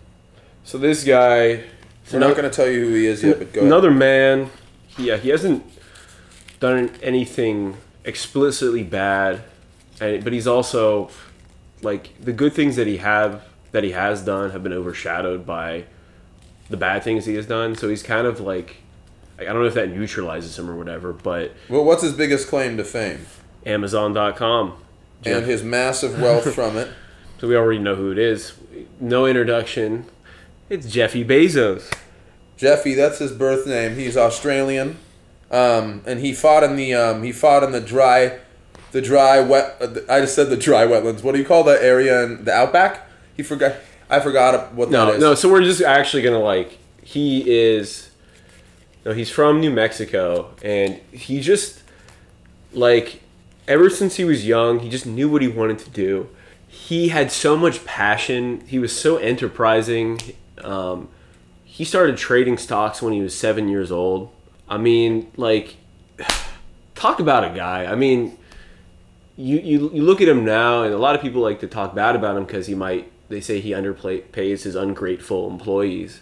So 0.64 0.78
this 0.78 1.04
guy, 1.04 1.64
We're 2.12 2.18
not 2.18 2.36
going 2.36 2.48
to 2.48 2.54
tell 2.54 2.68
you 2.68 2.80
who 2.88 2.94
he 2.94 3.06
is 3.06 3.22
yet, 3.22 3.38
but 3.38 3.52
go 3.52 3.60
ahead. 3.60 3.66
another 3.66 3.90
man. 3.90 4.50
Yeah, 4.96 5.16
he 5.16 5.28
hasn't 5.30 5.64
done 6.60 6.90
anything 7.02 7.76
explicitly 8.04 8.82
bad, 8.82 9.42
and 10.00 10.22
but 10.24 10.32
he's 10.32 10.46
also 10.46 11.10
like 11.82 12.18
the 12.22 12.32
good 12.32 12.52
things 12.54 12.76
that 12.76 12.86
he 12.86 12.98
have 12.98 13.44
that 13.72 13.84
he 13.84 13.90
has 13.90 14.22
done 14.22 14.50
have 14.52 14.62
been 14.62 14.72
overshadowed 14.72 15.44
by 15.44 15.84
the 16.70 16.76
bad 16.76 17.02
things 17.02 17.26
he 17.26 17.34
has 17.34 17.46
done. 17.46 17.74
So 17.74 17.88
he's 17.88 18.02
kind 18.02 18.26
of 18.26 18.40
like 18.40 18.76
I 19.38 19.44
don't 19.44 19.60
know 19.60 19.64
if 19.64 19.74
that 19.74 19.90
neutralizes 19.90 20.58
him 20.58 20.70
or 20.70 20.76
whatever, 20.76 21.12
but 21.12 21.52
Well, 21.68 21.84
what's 21.84 22.02
his 22.02 22.12
biggest 22.12 22.48
claim 22.48 22.76
to 22.76 22.84
fame? 22.84 23.26
Amazon.com. 23.66 24.74
And 25.24 25.46
his 25.46 25.62
massive 25.62 26.20
wealth 26.20 26.52
from 26.54 26.76
it. 26.76 26.88
So 27.40 27.48
we 27.48 27.56
already 27.56 27.80
know 27.80 27.96
who 27.96 28.10
it 28.12 28.16
is. 28.16 28.54
No 29.00 29.26
introduction. 29.26 30.06
It's 30.70 30.90
Jeffy 30.90 31.24
Bezos. 31.24 31.92
Jeffy, 32.56 32.94
that's 32.94 33.18
his 33.18 33.32
birth 33.32 33.66
name. 33.66 33.96
He's 33.96 34.16
Australian, 34.16 34.98
um, 35.50 36.00
and 36.06 36.20
he 36.20 36.32
fought 36.32 36.62
in 36.62 36.76
the 36.76 36.94
um, 36.94 37.22
he 37.22 37.32
fought 37.32 37.62
in 37.64 37.72
the 37.72 37.80
dry, 37.80 38.38
the 38.92 39.02
dry 39.02 39.40
wet. 39.40 39.76
Uh, 39.80 39.88
I 40.08 40.20
just 40.20 40.34
said 40.36 40.48
the 40.48 40.56
dry 40.56 40.86
wetlands. 40.86 41.22
What 41.22 41.32
do 41.32 41.38
you 41.38 41.44
call 41.44 41.64
that 41.64 41.82
area 41.82 42.22
in 42.24 42.44
the 42.44 42.52
outback? 42.52 43.08
He 43.36 43.42
forgot. 43.42 43.74
I 44.08 44.20
forgot 44.20 44.72
what 44.72 44.90
that 44.90 44.96
No, 44.96 45.18
no. 45.18 45.34
So 45.34 45.50
we're 45.50 45.62
just 45.62 45.82
actually 45.82 46.22
gonna 46.22 46.38
like 46.38 46.78
he 47.02 47.42
is. 47.50 48.03
No, 49.04 49.12
he's 49.12 49.30
from 49.30 49.60
New 49.60 49.70
Mexico, 49.70 50.54
and 50.62 51.00
he 51.12 51.40
just 51.40 51.82
like 52.72 53.20
ever 53.68 53.90
since 53.90 54.16
he 54.16 54.24
was 54.24 54.46
young, 54.46 54.80
he 54.80 54.88
just 54.88 55.06
knew 55.06 55.28
what 55.28 55.42
he 55.42 55.48
wanted 55.48 55.78
to 55.80 55.90
do. 55.90 56.28
He 56.68 57.08
had 57.08 57.30
so 57.30 57.56
much 57.56 57.84
passion. 57.84 58.62
He 58.66 58.78
was 58.78 58.96
so 58.96 59.16
enterprising. 59.16 60.18
Um, 60.62 61.08
he 61.64 61.84
started 61.84 62.16
trading 62.16 62.58
stocks 62.58 63.00
when 63.00 63.12
he 63.12 63.20
was 63.20 63.36
seven 63.36 63.68
years 63.68 63.90
old. 63.90 64.30
I 64.68 64.78
mean, 64.78 65.30
like, 65.36 65.76
talk 66.94 67.20
about 67.20 67.44
a 67.44 67.54
guy. 67.54 67.86
I 67.86 67.94
mean, 67.94 68.36
you, 69.36 69.58
you 69.58 69.90
you 69.92 70.02
look 70.02 70.20
at 70.20 70.28
him 70.28 70.44
now, 70.44 70.82
and 70.82 70.94
a 70.94 70.98
lot 70.98 71.14
of 71.14 71.20
people 71.20 71.42
like 71.42 71.60
to 71.60 71.66
talk 71.66 71.94
bad 71.94 72.16
about 72.16 72.36
him 72.36 72.44
because 72.44 72.66
he 72.66 72.74
might. 72.74 73.10
They 73.28 73.40
say 73.40 73.60
he 73.60 73.70
underpays 73.70 74.62
his 74.62 74.74
ungrateful 74.74 75.50
employees, 75.50 76.20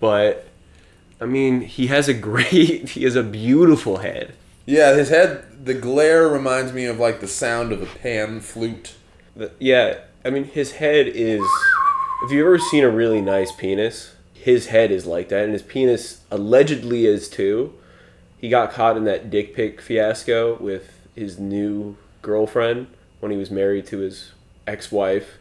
but 0.00 0.48
I 1.20 1.26
mean, 1.26 1.62
he 1.62 1.86
has 1.88 2.08
a 2.08 2.14
great. 2.14 2.88
He 2.94 3.04
has 3.04 3.16
a 3.16 3.22
beautiful 3.22 3.98
head. 3.98 4.34
Yeah, 4.66 4.94
his 4.94 5.08
head. 5.10 5.44
The 5.64 5.74
glare 5.74 6.28
reminds 6.28 6.72
me 6.72 6.84
of 6.86 6.98
like 6.98 7.20
the 7.20 7.28
sound 7.28 7.72
of 7.72 7.82
a 7.82 7.86
pan 7.86 8.40
flute. 8.40 8.94
The- 9.36 9.52
yeah, 9.58 9.98
I 10.24 10.30
mean, 10.30 10.44
his 10.44 10.72
head 10.72 11.06
is. 11.08 11.42
If 12.24 12.30
you've 12.32 12.46
ever 12.46 12.58
seen 12.58 12.84
a 12.84 12.90
really 12.90 13.20
nice 13.20 13.52
penis, 13.52 14.14
his 14.32 14.66
head 14.68 14.90
is 14.90 15.06
like 15.06 15.28
that, 15.28 15.44
and 15.44 15.52
his 15.52 15.62
penis 15.62 16.22
allegedly 16.30 17.06
is 17.06 17.28
too. 17.28 17.74
He 18.38 18.48
got 18.48 18.72
caught 18.72 18.96
in 18.96 19.04
that 19.04 19.30
dick 19.30 19.54
pic 19.54 19.80
fiasco 19.80 20.56
with 20.58 21.00
his 21.14 21.38
new 21.38 21.96
girlfriend 22.22 22.86
when 23.20 23.30
he 23.32 23.38
was 23.38 23.50
married 23.50 23.86
to 23.86 23.98
his 23.98 24.32
ex-wife, 24.66 25.38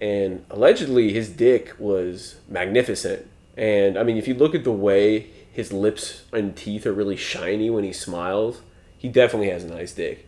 and 0.00 0.44
allegedly 0.50 1.12
his 1.12 1.28
dick 1.28 1.74
was 1.78 2.36
magnificent. 2.48 3.26
And 3.58 3.98
I 3.98 4.04
mean, 4.04 4.16
if 4.16 4.28
you 4.28 4.34
look 4.34 4.54
at 4.54 4.62
the 4.62 4.72
way 4.72 5.30
his 5.52 5.72
lips 5.72 6.22
and 6.32 6.56
teeth 6.56 6.86
are 6.86 6.92
really 6.92 7.16
shiny 7.16 7.68
when 7.68 7.82
he 7.82 7.92
smiles, 7.92 8.62
he 8.96 9.08
definitely 9.08 9.50
has 9.50 9.64
a 9.64 9.68
nice 9.68 9.92
dick. 9.92 10.26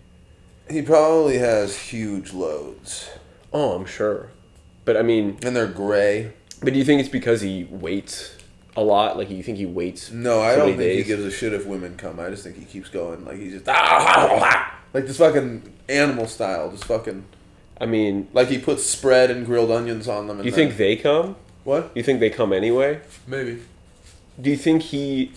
He 0.68 0.82
probably 0.82 1.38
has 1.38 1.76
huge 1.76 2.32
loads, 2.32 3.10
Oh, 3.52 3.72
I'm 3.72 3.87
sure. 3.87 4.30
But 4.84 4.96
I 4.96 5.02
mean, 5.02 5.38
and 5.42 5.55
they're 5.55 5.66
gray. 5.66 6.33
But 6.62 6.72
do 6.72 6.78
you 6.78 6.85
think 6.85 7.00
it's 7.00 7.09
because 7.09 7.40
he 7.40 7.64
waits 7.64 8.37
a 8.76 8.83
lot? 8.83 9.16
Like 9.16 9.31
you 9.31 9.42
think 9.42 9.59
he 9.59 9.66
waits? 9.66 10.11
No, 10.11 10.40
I 10.40 10.57
don't 10.57 10.76
think 10.76 10.98
he 10.98 11.05
gives 11.05 11.24
a 11.24 11.31
shit 11.31 11.52
if 11.52 11.66
women 11.66 11.96
come. 11.96 12.20
I 12.20 12.31
just 12.31 12.44
think 12.44 12.57
he 12.57 12.64
keeps 12.64 12.88
going. 12.88 13.24
Like 13.24 13.38
he's 13.38 13.52
just 13.52 13.66
like 14.92 15.07
this 15.07 15.18
fucking 15.18 15.72
animal 15.88 16.26
style, 16.26 16.70
just 16.70 16.85
fucking 16.85 17.24
I 17.81 17.87
mean, 17.87 18.28
like 18.33 18.48
he 18.48 18.59
puts 18.59 18.85
spread 18.85 19.31
and 19.31 19.46
grilled 19.46 19.70
onions 19.70 20.07
on 20.07 20.26
them. 20.26 20.38
And 20.38 20.46
you 20.46 20.52
think 20.52 20.76
they 20.76 20.96
come? 20.96 21.37
What? 21.64 21.90
You 21.94 22.03
think 22.03 22.20
they 22.20 22.31
come 22.31 22.53
anyway? 22.53 23.01
Maybe 23.27 23.62
Do 24.40 24.51
you 24.51 24.57
think 24.57 24.83
he 24.83 25.33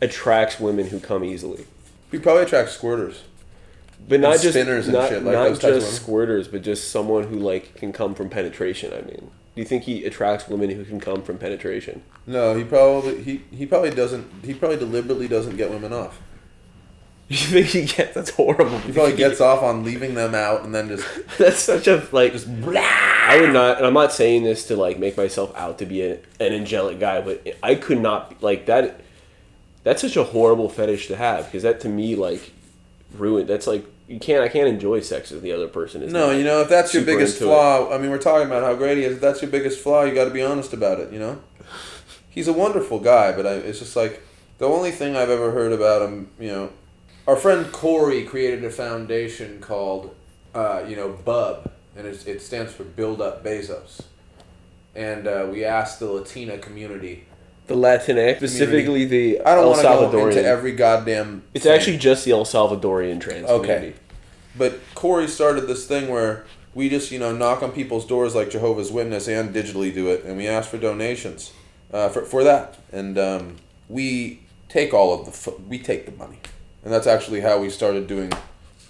attracts 0.00 0.58
women 0.60 0.88
who 0.88 1.00
come 1.00 1.24
easily? 1.24 1.66
he 2.10 2.18
probably 2.18 2.42
attracts 2.42 2.76
squirters. 2.76 3.20
But 4.08 4.20
not 4.20 4.40
just 4.40 4.50
spinners 4.54 4.86
and 4.88 4.96
not, 4.96 5.08
shit, 5.08 5.22
like 5.22 5.34
not 5.34 5.60
those 5.60 5.60
just 5.60 6.06
squirters, 6.06 6.50
but 6.50 6.62
just 6.62 6.90
someone 6.90 7.24
who 7.24 7.36
like 7.36 7.74
can 7.76 7.92
come 7.92 8.14
from 8.14 8.28
penetration. 8.28 8.92
I 8.92 9.02
mean, 9.02 9.30
do 9.54 9.60
you 9.60 9.64
think 9.64 9.84
he 9.84 10.04
attracts 10.04 10.48
women 10.48 10.70
who 10.70 10.84
can 10.84 10.98
come 11.00 11.22
from 11.22 11.38
penetration? 11.38 12.02
No, 12.26 12.54
he 12.54 12.64
probably 12.64 13.22
he, 13.22 13.42
he 13.50 13.64
probably 13.64 13.90
doesn't. 13.90 14.26
He 14.44 14.54
probably 14.54 14.76
deliberately 14.78 15.28
doesn't 15.28 15.56
get 15.56 15.70
women 15.70 15.92
off. 15.92 16.20
You 17.28 17.38
think 17.38 17.66
he 17.68 17.84
gets? 17.86 18.14
That's 18.14 18.30
horrible. 18.30 18.78
He 18.80 18.92
probably 18.92 19.16
gets 19.16 19.40
off 19.40 19.62
on 19.62 19.84
leaving 19.84 20.14
them 20.14 20.34
out 20.34 20.64
and 20.64 20.74
then 20.74 20.88
just 20.88 21.06
That's 21.38 21.60
such 21.60 21.86
a 21.86 22.06
like. 22.12 22.34
I 23.24 23.40
would 23.40 23.52
not, 23.52 23.78
and 23.78 23.86
I'm 23.86 23.94
not 23.94 24.12
saying 24.12 24.42
this 24.42 24.66
to 24.66 24.76
like 24.76 24.98
make 24.98 25.16
myself 25.16 25.56
out 25.56 25.78
to 25.78 25.86
be 25.86 26.02
a, 26.02 26.14
an 26.40 26.52
angelic 26.52 26.98
guy, 26.98 27.20
but 27.20 27.46
I 27.62 27.76
could 27.76 28.00
not 28.00 28.42
like 28.42 28.66
that. 28.66 29.00
That's 29.84 30.02
such 30.02 30.16
a 30.16 30.24
horrible 30.24 30.68
fetish 30.68 31.08
to 31.08 31.16
have 31.16 31.46
because 31.46 31.62
that 31.62 31.80
to 31.80 31.88
me 31.88 32.16
like 32.16 32.52
ruined. 33.16 33.48
That's 33.48 33.66
like 33.66 33.84
you 34.08 34.18
can't. 34.18 34.42
I 34.42 34.48
can't 34.48 34.68
enjoy 34.68 35.00
sex 35.00 35.32
if 35.32 35.40
the 35.40 35.52
other 35.52 35.68
person 35.68 36.02
is. 36.02 36.12
no. 36.12 36.30
You 36.30 36.44
know, 36.44 36.60
if 36.60 36.68
that's 36.68 36.92
your 36.92 37.04
biggest 37.04 37.34
into 37.40 37.46
it. 37.46 37.48
flaw, 37.48 37.94
I 37.94 37.98
mean, 37.98 38.10
we're 38.10 38.18
talking 38.18 38.46
about 38.46 38.62
how 38.62 38.74
great 38.74 38.98
he 38.98 39.04
is. 39.04 39.14
If 39.14 39.20
that's 39.20 39.40
your 39.40 39.50
biggest 39.50 39.80
flaw, 39.80 40.02
you 40.02 40.14
got 40.14 40.24
to 40.24 40.30
be 40.30 40.42
honest 40.42 40.72
about 40.72 41.00
it. 41.00 41.12
You 41.12 41.18
know, 41.18 41.42
he's 42.28 42.48
a 42.48 42.52
wonderful 42.52 42.98
guy, 42.98 43.32
but 43.32 43.46
I, 43.46 43.54
it's 43.54 43.78
just 43.78 43.96
like 43.96 44.22
the 44.58 44.68
only 44.68 44.90
thing 44.90 45.16
I've 45.16 45.30
ever 45.30 45.52
heard 45.52 45.72
about 45.72 46.02
him. 46.02 46.28
You 46.38 46.48
know, 46.48 46.70
our 47.26 47.36
friend 47.36 47.70
Corey 47.72 48.24
created 48.24 48.64
a 48.64 48.70
foundation 48.70 49.60
called, 49.60 50.14
uh, 50.54 50.84
you 50.86 50.96
know, 50.96 51.10
Bub, 51.10 51.70
and 51.96 52.06
it's, 52.06 52.26
it 52.26 52.40
stands 52.42 52.72
for 52.72 52.84
Build 52.84 53.20
Up 53.20 53.44
Bezos. 53.44 54.02
And 54.94 55.26
uh, 55.26 55.48
we 55.50 55.64
asked 55.64 56.00
the 56.00 56.06
Latina 56.06 56.58
community. 56.58 57.24
The 57.66 57.74
Latinx, 57.74 58.36
specifically 58.38 59.04
the 59.04 59.40
I 59.40 59.54
don't 59.54 59.64
El 59.64 59.70
want 59.70 59.80
to 59.82 59.86
go 59.88 60.10
Salvadorian. 60.10 60.28
into 60.36 60.44
every 60.44 60.72
goddamn. 60.72 61.42
it's 61.54 61.64
thing. 61.64 61.72
actually 61.72 61.96
just 61.98 62.24
the 62.24 62.32
El 62.32 62.44
Salvadorian 62.44 63.20
trans 63.20 63.46
Okay. 63.48 63.66
community. 63.74 63.98
But 64.58 64.80
Corey 64.94 65.28
started 65.28 65.62
this 65.62 65.86
thing 65.86 66.08
where 66.10 66.44
we 66.74 66.88
just, 66.90 67.10
you 67.10 67.18
know, 67.18 67.34
knock 67.34 67.62
on 67.62 67.72
people's 67.72 68.04
doors 68.06 68.34
like 68.34 68.50
Jehovah's 68.50 68.90
Witness 68.92 69.28
and 69.28 69.54
digitally 69.54 69.94
do 69.94 70.08
it, 70.10 70.24
and 70.24 70.36
we 70.36 70.46
ask 70.48 70.68
for 70.70 70.76
donations 70.78 71.52
uh, 71.92 72.08
for, 72.10 72.22
for 72.24 72.44
that. 72.44 72.78
And 72.92 73.16
um, 73.18 73.56
we 73.88 74.40
take 74.68 74.92
all 74.92 75.14
of 75.18 75.24
the, 75.24 75.30
f- 75.52 75.58
we 75.68 75.78
take 75.78 76.04
the 76.04 76.12
money. 76.12 76.38
And 76.84 76.92
that's 76.92 77.06
actually 77.06 77.40
how 77.40 77.60
we 77.60 77.70
started 77.70 78.06
doing 78.06 78.30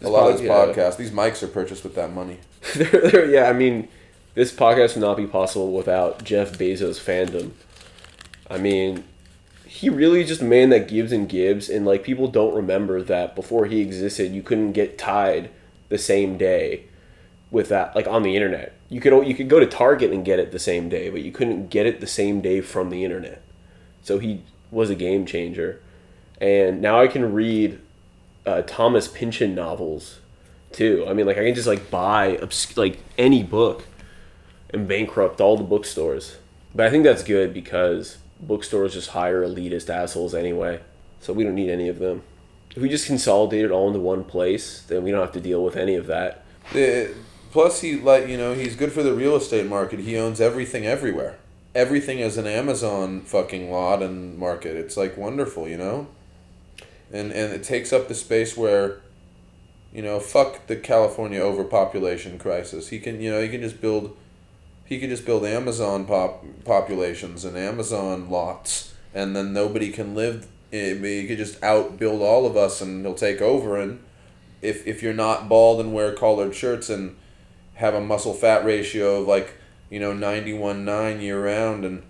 a 0.05 0.11
lot 0.11 0.31
of 0.31 0.33
pod- 0.33 0.39
this 0.39 0.77
yeah. 0.77 0.85
podcast. 0.93 0.97
These 0.97 1.11
mics 1.11 1.43
are 1.43 1.49
purchased 1.49 1.85
with 1.85 1.95
that 1.95 2.13
money. 2.13 2.39
They're- 2.75 3.11
they're- 3.11 3.31
yeah, 3.31 3.49
I 3.49 3.53
mean, 3.53 3.89
this 4.35 4.53
podcast 4.53 4.95
would 4.95 5.03
not 5.03 5.17
be 5.17 5.27
possible 5.27 5.73
without 5.73 6.25
Jeff 6.25 6.53
Bezos' 6.59 6.99
fandom. 7.01 7.53
I 8.51 8.59
mean, 8.59 9.05
he 9.67 9.89
really 9.89 10.25
just 10.25 10.41
a 10.43 10.45
man 10.45 10.69
that 10.71 10.89
gives 10.89 11.13
and 11.13 11.29
gives, 11.29 11.69
and 11.69 11.85
like 11.87 12.03
people 12.03 12.29
don't 12.29 12.55
remember 12.55 13.03
that 13.03 13.35
before 13.35 13.67
he 13.67 13.81
existed, 13.81 14.33
you 14.33 14.43
couldn't 14.43 14.73
get 14.73 14.99
Tide 14.99 15.51
the 15.89 15.99
same 15.99 16.37
day 16.39 16.85
with 17.51 17.69
that, 17.69 17.95
like 17.95 18.07
on 18.07 18.23
the 18.23 18.37
internet. 18.37 18.75
You 18.89 19.01
could 19.01 19.27
you 19.27 19.35
could 19.35 19.49
go 19.49 19.59
to 19.61 19.67
Target 19.67 20.13
and 20.13 20.25
get 20.25 20.39
it 20.39 20.53
the 20.53 20.59
same 20.59 20.89
day, 20.89 21.09
but 21.09 21.23
you 21.23 21.33
couldn't 21.33 21.69
get 21.69 21.87
it 21.87 22.01
the 22.01 22.07
same 22.07 22.41
day 22.43 22.61
from 22.61 22.91
the 22.91 23.05
internet. 23.05 23.43
So 24.03 24.19
he 24.19 24.43
was 24.71 24.91
a 24.91 24.95
game 24.95 25.25
changer, 25.27 25.81
and 26.41 26.81
now 26.83 27.01
I 27.01 27.07
can 27.09 27.33
read 27.33 27.81
uh, 28.47 28.63
Thomas 28.63 29.09
Pynchon 29.09 29.55
novels 29.55 30.19
too. 30.73 31.05
I 31.09 31.13
mean, 31.13 31.27
like 31.27 31.39
I 31.39 31.45
can 31.45 31.55
just 31.55 31.67
like 31.67 31.91
buy 31.91 32.39
obs- 32.39 32.77
like 32.77 32.99
any 33.19 33.43
book 33.43 33.85
and 34.71 34.89
bankrupt 34.89 35.41
all 35.41 35.57
the 35.57 35.65
bookstores. 35.65 36.37
But 36.75 36.87
I 36.87 36.91
think 36.91 37.05
that's 37.05 37.23
good 37.23 37.53
because 37.53 38.19
bookstores 38.41 38.95
just 38.95 39.11
hire 39.11 39.43
elitist 39.43 39.91
assholes 39.91 40.35
anyway. 40.35 40.81
So 41.21 41.33
we 41.33 41.45
don't 41.45 41.55
need 41.55 41.71
any 41.71 41.89
of 41.89 41.99
them. 41.99 42.23
If 42.75 42.81
we 42.81 42.89
just 42.89 43.07
consolidate 43.07 43.65
it 43.65 43.71
all 43.71 43.89
into 43.89 44.01
one 44.01 44.25
place, 44.25 44.83
then 44.83 45.03
we 45.03 45.11
don't 45.11 45.21
have 45.21 45.33
to 45.33 45.41
deal 45.41 45.63
with 45.63 45.77
any 45.77 45.95
of 45.95 46.07
that. 46.07 46.43
Plus, 47.53 47.83
he, 47.83 47.97
like, 47.97 48.29
you 48.29 48.39
know, 48.39 48.55
he's 48.55 48.75
good 48.75 48.93
for 48.93 49.03
the 49.03 49.13
real 49.13 49.37
estate 49.37 49.67
market. 49.69 50.01
He 50.01 50.17
owns 50.17 50.41
everything 50.41 50.87
everywhere. 50.87 51.37
Everything 51.75 52.19
is 52.19 52.39
an 52.39 52.47
Amazon 52.47 53.21
fucking 53.21 53.71
lot 53.71 54.03
and 54.03 54.39
market. 54.39 54.75
It's 54.75 54.97
like 54.97 55.19
wonderful, 55.19 55.69
you 55.69 55.77
know? 55.77 56.09
And, 57.13 57.31
and 57.33 57.53
it 57.53 57.63
takes 57.63 57.93
up 57.93 58.09
the 58.09 58.15
space 58.15 58.57
where 58.57 59.01
You 59.93 60.01
know, 60.03 60.21
fuck 60.21 60.67
the 60.69 60.77
California 60.77 61.41
overpopulation 61.41 62.39
crisis. 62.39 62.89
He 62.89 62.99
can, 62.99 63.21
you 63.21 63.31
know, 63.31 63.43
he 63.43 63.49
can 63.51 63.61
just 63.61 63.81
build, 63.81 64.17
he 64.87 64.99
can 64.99 65.11
just 65.11 65.27
build 65.27 65.45
Amazon 65.45 66.07
pop 66.07 66.43
populations 66.65 67.45
and 67.45 67.59
Amazon 67.59 68.31
lots, 68.31 68.95
and 69.13 69.37
then 69.37 69.53
nobody 69.53 69.91
can 69.93 70.15
live. 70.15 70.47
He 70.71 71.27
could 71.29 71.37
just 71.37 71.61
outbuild 71.61 72.23
all 72.23 72.47
of 72.47 72.57
us, 72.57 72.81
and 72.81 73.05
he'll 73.05 73.15
take 73.15 73.43
over. 73.43 73.79
And 73.79 74.01
if 74.63 74.87
if 74.87 75.03
you're 75.03 75.13
not 75.13 75.47
bald 75.47 75.79
and 75.81 75.93
wear 75.93 76.15
collared 76.15 76.55
shirts 76.55 76.89
and 76.89 77.17
have 77.75 77.95
a 77.95 78.01
muscle 78.01 78.33
fat 78.33 78.65
ratio 78.65 79.21
of 79.21 79.29
like 79.29 79.59
you 79.91 80.01
know 80.01 80.15
ninety 80.15 80.55
one 80.55 80.87
nine 80.87 81.21
year 81.21 81.45
round 81.45 81.85
and 81.85 82.03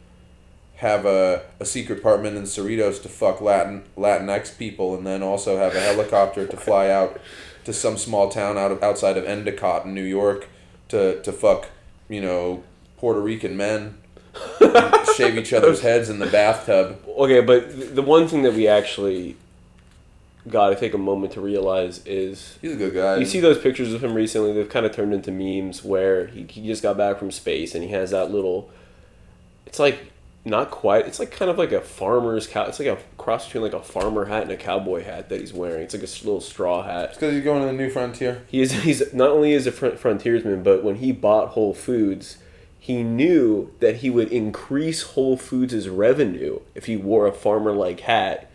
have 0.83 1.07
a, 1.07 1.43
a 1.61 1.65
secret 1.65 2.01
apartment 2.01 2.37
in 2.37 2.43
Cerritos 2.43 3.01
to 3.03 3.09
fuck 3.09 3.41
Latin 3.41 3.85
Latinx 3.97 4.59
people, 4.59 4.97
and 4.97 5.07
then 5.07 5.23
also 5.23 5.57
have 5.57 5.77
a 5.77 5.81
helicopter 5.81 6.45
to 6.45 6.57
fly 6.57 6.91
out 6.91 7.21
to 7.65 7.73
some 7.73 7.97
small 7.97 8.29
town 8.29 8.59
out 8.59 8.73
of 8.73 8.83
outside 8.83 9.17
of 9.17 9.25
Endicott 9.25 9.85
in 9.85 9.95
New 9.95 10.03
York 10.03 10.49
to 10.89 11.23
to 11.23 11.33
fuck 11.33 11.69
you 12.09 12.21
know 12.21 12.65
Puerto 12.97 13.21
Rican 13.21 13.57
men, 13.57 13.97
shave 15.17 15.39
each 15.39 15.53
other's 15.53 15.81
heads 15.89 16.11
in 16.11 16.19
the 16.19 16.27
bathtub. 16.27 17.01
Okay, 17.17 17.41
but 17.41 17.95
the 17.95 18.03
one 18.03 18.27
thing 18.27 18.43
that 18.43 18.55
we 18.55 18.67
actually 18.67 19.37
got 20.49 20.71
to 20.71 20.75
take 20.75 20.95
a 20.95 20.99
moment 20.99 21.33
to 21.35 21.41
realize 21.41 22.05
is 22.05 22.59
He's 22.61 22.73
a 22.73 22.77
good 22.77 22.95
guy. 22.95 23.17
you 23.19 23.25
see 23.25 23.39
those 23.39 23.59
pictures 23.59 23.95
of 23.95 24.03
him 24.03 24.15
recently. 24.15 24.53
They've 24.53 24.69
kind 24.69 24.85
of 24.85 24.91
turned 24.91 25.15
into 25.15 25.31
memes 25.31 25.85
where 25.85 26.27
he, 26.27 26.43
he 26.43 26.67
just 26.67 26.83
got 26.83 26.97
back 26.97 27.21
from 27.21 27.31
space 27.31 27.77
and 27.77 27.85
he 27.85 27.91
has 27.91 28.11
that 28.11 28.33
little. 28.33 28.69
It's 29.65 29.79
like 29.79 30.12
not 30.45 30.71
quite. 30.71 31.07
It's 31.07 31.19
like 31.19 31.31
kind 31.31 31.51
of 31.51 31.59
like 31.59 31.73
a 31.73 31.81
farmer's 31.81 32.47
cow. 32.47 32.65
It's 32.65 32.79
like 32.79 32.89
a 32.89 32.99
cross 33.17 33.47
between 33.47 33.63
like 33.63 33.75
a 33.75 33.83
farmer 33.83 34.25
hat 34.25 34.43
and 34.43 34.51
a 34.51 34.57
cowboy 34.57 35.05
hat 35.05 35.29
that 35.29 35.41
he's 35.41 35.53
wearing. 35.53 35.83
It's 35.83 35.95
like 35.95 36.03
a 36.03 36.25
little 36.25 36.41
straw 36.41 36.83
hat. 36.83 37.15
because 37.15 37.35
he's 37.35 37.45
going 37.45 37.61
to 37.61 37.67
the 37.67 37.73
new 37.73 37.91
frontier. 37.91 38.43
He 38.49 38.61
is 38.61 38.73
he's 38.73 39.15
not 39.15 39.31
only 39.31 39.53
is 39.53 39.67
a 39.67 39.73
fr- 39.73 39.91
frontiersman, 39.91 40.63
but 40.63 40.83
when 40.83 40.97
he 40.97 41.13
bought 41.13 41.51
Whole 41.51 41.75
Foods, 41.75 42.39
he 42.79 43.05
knew 43.05 43.73
that 43.79 43.97
he 43.97 44.11
would 44.11 44.33
increase 44.33 45.03
Whole 45.03 45.37
Foods' 45.37 45.89
revenue 45.89 46.61
if 46.75 46.87
he 46.87 46.97
wore 46.97 47.27
a 47.29 47.33
farmer 47.33 47.73
like 47.73 48.01
hat 48.01 48.51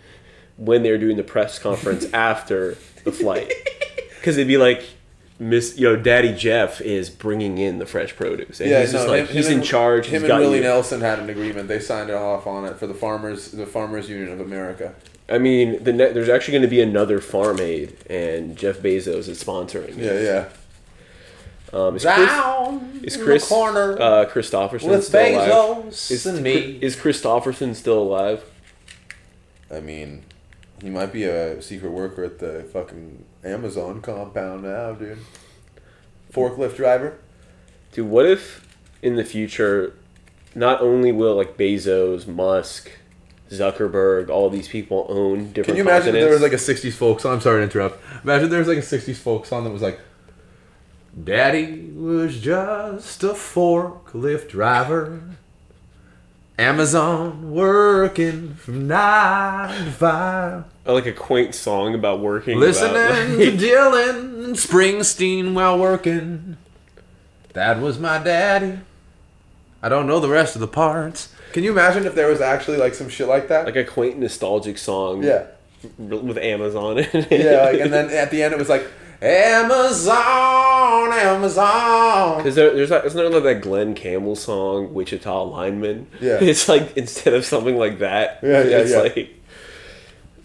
when 0.58 0.84
they 0.84 0.91
were 0.91 0.97
doing 0.97 1.15
the 1.15 1.23
press 1.23 1.58
conference 1.60 2.06
after 2.13 2.78
the 3.04 3.12
flight. 3.12 3.52
Because 4.17 4.36
they'd 4.36 4.43
be 4.47 4.58
like, 4.58 4.84
Miss, 5.39 5.78
you 5.78 5.88
know, 5.88 5.95
Daddy 5.95 6.34
Jeff 6.34 6.82
is 6.82 7.12
bringing 7.12 7.60
in 7.60 7.78
the 7.78 7.86
fresh 7.86 8.15
produce, 8.15 8.60
and 8.60 8.71
he's 8.71 8.91
just 8.91 9.08
like 9.08 9.30
he's 9.30 9.50
in 9.50 9.62
charge. 9.62 10.08
Him 10.08 10.23
he's 10.23 10.30
and 10.32 10.39
Willie 10.39 10.58
you. 10.58 10.63
Nelson 10.63 11.02
had 11.02 11.19
an 11.19 11.30
agreement. 11.30 11.67
They 11.67 11.80
signed 11.80 12.10
it 12.10 12.15
off 12.15 12.47
on 12.47 12.65
it 12.65 12.78
for 12.78 12.88
the 12.88 12.95
farmers, 12.95 13.52
the 13.52 13.67
Farmers 13.67 14.10
Union 14.10 14.32
of 14.32 14.39
America. 14.39 14.95
I 15.30 15.38
mean, 15.38 15.84
the 15.84 15.93
ne- 15.93 16.12
there's 16.12 16.30
actually 16.30 16.54
going 16.54 16.62
to 16.63 16.67
be 16.69 16.82
another 16.82 17.19
Farm 17.19 17.60
Aid, 17.60 17.97
and 18.10 18.58
Jeff 18.58 18.78
Bezos 18.78 19.28
is 19.28 19.43
sponsoring. 19.43 19.97
it. 19.97 20.23
Yeah, 20.23 20.47
yeah. 21.73 21.78
Um, 21.78 21.97
is 21.97 22.04
Chris, 22.04 23.04
is 23.04 23.17
Chris 23.23 23.43
the 23.47 23.54
corner 23.54 24.02
uh, 24.02 24.26
Kristofferson 24.26 24.89
with 24.89 25.04
still 25.04 25.36
alive? 25.36 25.88
Is, 25.88 26.26
and 26.26 26.41
me. 26.41 26.80
is 26.82 26.95
Kristofferson 26.95 27.76
still 27.76 28.02
alive? 28.02 28.43
I 29.69 29.82
mean, 29.82 30.23
he 30.82 30.89
might 30.89 31.12
be 31.12 31.26
a 31.26 31.62
secret 31.62 31.91
worker 31.91 32.23
at 32.23 32.39
the 32.39 32.63
fucking 32.71 33.26
Amazon 33.47 34.01
compound 34.01 34.63
now, 34.63 34.93
dude. 34.93 35.19
Forklift 36.31 36.75
driver. 36.75 37.17
Dude, 37.91 38.07
what 38.07 38.25
if 38.25 38.67
in 39.01 39.15
the 39.15 39.23
future, 39.23 39.93
not 40.53 40.81
only 40.81 41.12
will 41.12 41.36
like 41.36 41.57
Bezos, 41.57 42.27
Musk, 42.27 42.91
Zuckerberg, 43.49 44.29
all 44.29 44.49
these 44.49 44.67
people 44.67 45.05
own 45.10 45.51
different 45.53 45.67
Can 45.67 45.75
you 45.77 45.81
imagine 45.83 46.15
if 46.15 46.21
there 46.21 46.33
was 46.33 46.41
like 46.41 46.53
a 46.53 46.57
'60s 46.57 46.93
folk 46.93 47.19
song? 47.19 47.36
I'm 47.36 47.41
sorry 47.41 47.60
to 47.60 47.63
interrupt. 47.63 48.01
Imagine 48.23 48.49
there 48.49 48.60
was 48.60 48.67
like 48.67 48.77
a 48.77 48.81
'60s 48.81 49.15
folk 49.15 49.45
song 49.45 49.63
that 49.63 49.69
was 49.69 49.81
like, 49.81 49.99
"Daddy 51.23 51.91
was 51.95 52.39
just 52.39 53.23
a 53.23 53.29
forklift 53.29 54.49
driver, 54.49 55.21
Amazon 56.60 57.52
working 57.52 58.56
from 58.56 58.88
nine 58.88 59.86
to 59.86 59.91
five, 59.91 60.63
Or, 60.86 60.93
like 60.96 61.06
a 61.06 61.12
quaint 61.13 61.54
song 61.54 61.93
about 61.93 62.20
working. 62.20 62.60
listening 62.60 62.91
about, 62.91 63.15
to 63.28 63.38
like- 63.38 63.54
Dylan 63.60 64.50
Springsteen 64.56 65.54
while 65.54 65.78
working." 65.78 66.58
That 67.54 67.80
was 67.80 68.00
my 68.00 68.17
daddy. 68.20 68.80
I 69.82 69.89
don't 69.89 70.08
know 70.08 70.20
the 70.20 70.30
rest 70.30 70.56
of 70.56 70.62
the 70.62 70.67
parts. 70.67 71.30
Can 71.54 71.63
you 71.63 71.72
imagine 71.72 72.06
if 72.06 72.13
there 72.15 72.28
was 72.28 72.41
actually 72.41 72.78
like 72.78 72.93
some 72.93 73.10
shit 73.10 73.28
like 73.28 73.48
that? 73.50 73.65
like 73.65 73.76
a 73.76 73.84
quaint 73.84 74.17
nostalgic 74.20 74.78
song. 74.78 75.24
yeah. 75.24 75.46
With 76.00 76.38
Amazon 76.39 76.98
in 76.98 77.06
it. 77.13 77.32
Yeah, 77.32 77.62
like, 77.65 77.80
and 77.80 77.93
then 77.93 78.10
at 78.10 78.32
the 78.32 78.41
end 78.41 78.52
it 78.54 78.58
was 78.58 78.67
like 78.67 78.88
Amazon, 79.21 81.12
Amazon. 81.13 82.38
Because 82.38 82.56
there, 82.56 82.73
there's 82.73 82.89
that, 82.89 83.06
isn't 83.06 83.17
there 83.17 83.30
like 83.30 83.43
that 83.43 83.62
Glen 83.62 83.93
Campbell 83.95 84.36
song, 84.36 84.93
Wichita 84.93 85.43
Lineman? 85.43 86.08
Yeah. 86.21 86.38
It's 86.41 86.67
like 86.69 86.95
instead 86.97 87.34
of 87.34 87.45
something 87.45 87.77
like 87.77 87.99
that, 87.99 88.39
Yeah, 88.43 88.63
yeah, 88.63 88.77
it's 88.80 88.91
yeah. 88.91 88.99
like 88.99 89.34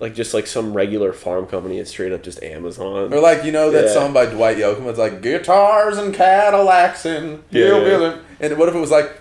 like 0.00 0.14
just 0.14 0.34
like 0.34 0.46
some 0.46 0.72
regular 0.72 1.12
farm 1.12 1.46
company. 1.46 1.78
It's 1.78 1.90
straight 1.90 2.12
up 2.12 2.22
just 2.22 2.42
Amazon. 2.42 3.12
Or 3.12 3.20
like 3.20 3.44
you 3.44 3.52
know 3.52 3.70
that 3.70 3.84
Yeah. 3.86 3.92
song 3.92 4.12
by 4.12 4.26
Dwight 4.26 4.56
Yoakam. 4.56 4.86
It's 4.88 4.98
like 4.98 5.22
guitars 5.22 5.98
and 5.98 6.12
Cadillacs 6.14 7.04
and 7.04 7.42
Yeah, 7.50 7.78
yeah. 7.78 8.16
And 8.40 8.58
what 8.58 8.68
if 8.68 8.74
it 8.74 8.78
was 8.80 8.90
like 8.90 9.20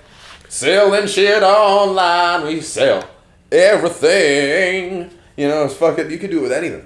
selling 0.49 1.07
shit 1.07 1.43
online? 1.43 2.47
We 2.47 2.61
sell 2.61 3.03
everything. 3.51 5.11
You 5.37 5.47
know, 5.47 5.65
it's 5.65 5.75
fucking. 5.75 6.09
You 6.09 6.17
could 6.17 6.31
do 6.31 6.39
it 6.39 6.43
with 6.43 6.51
anything. 6.51 6.85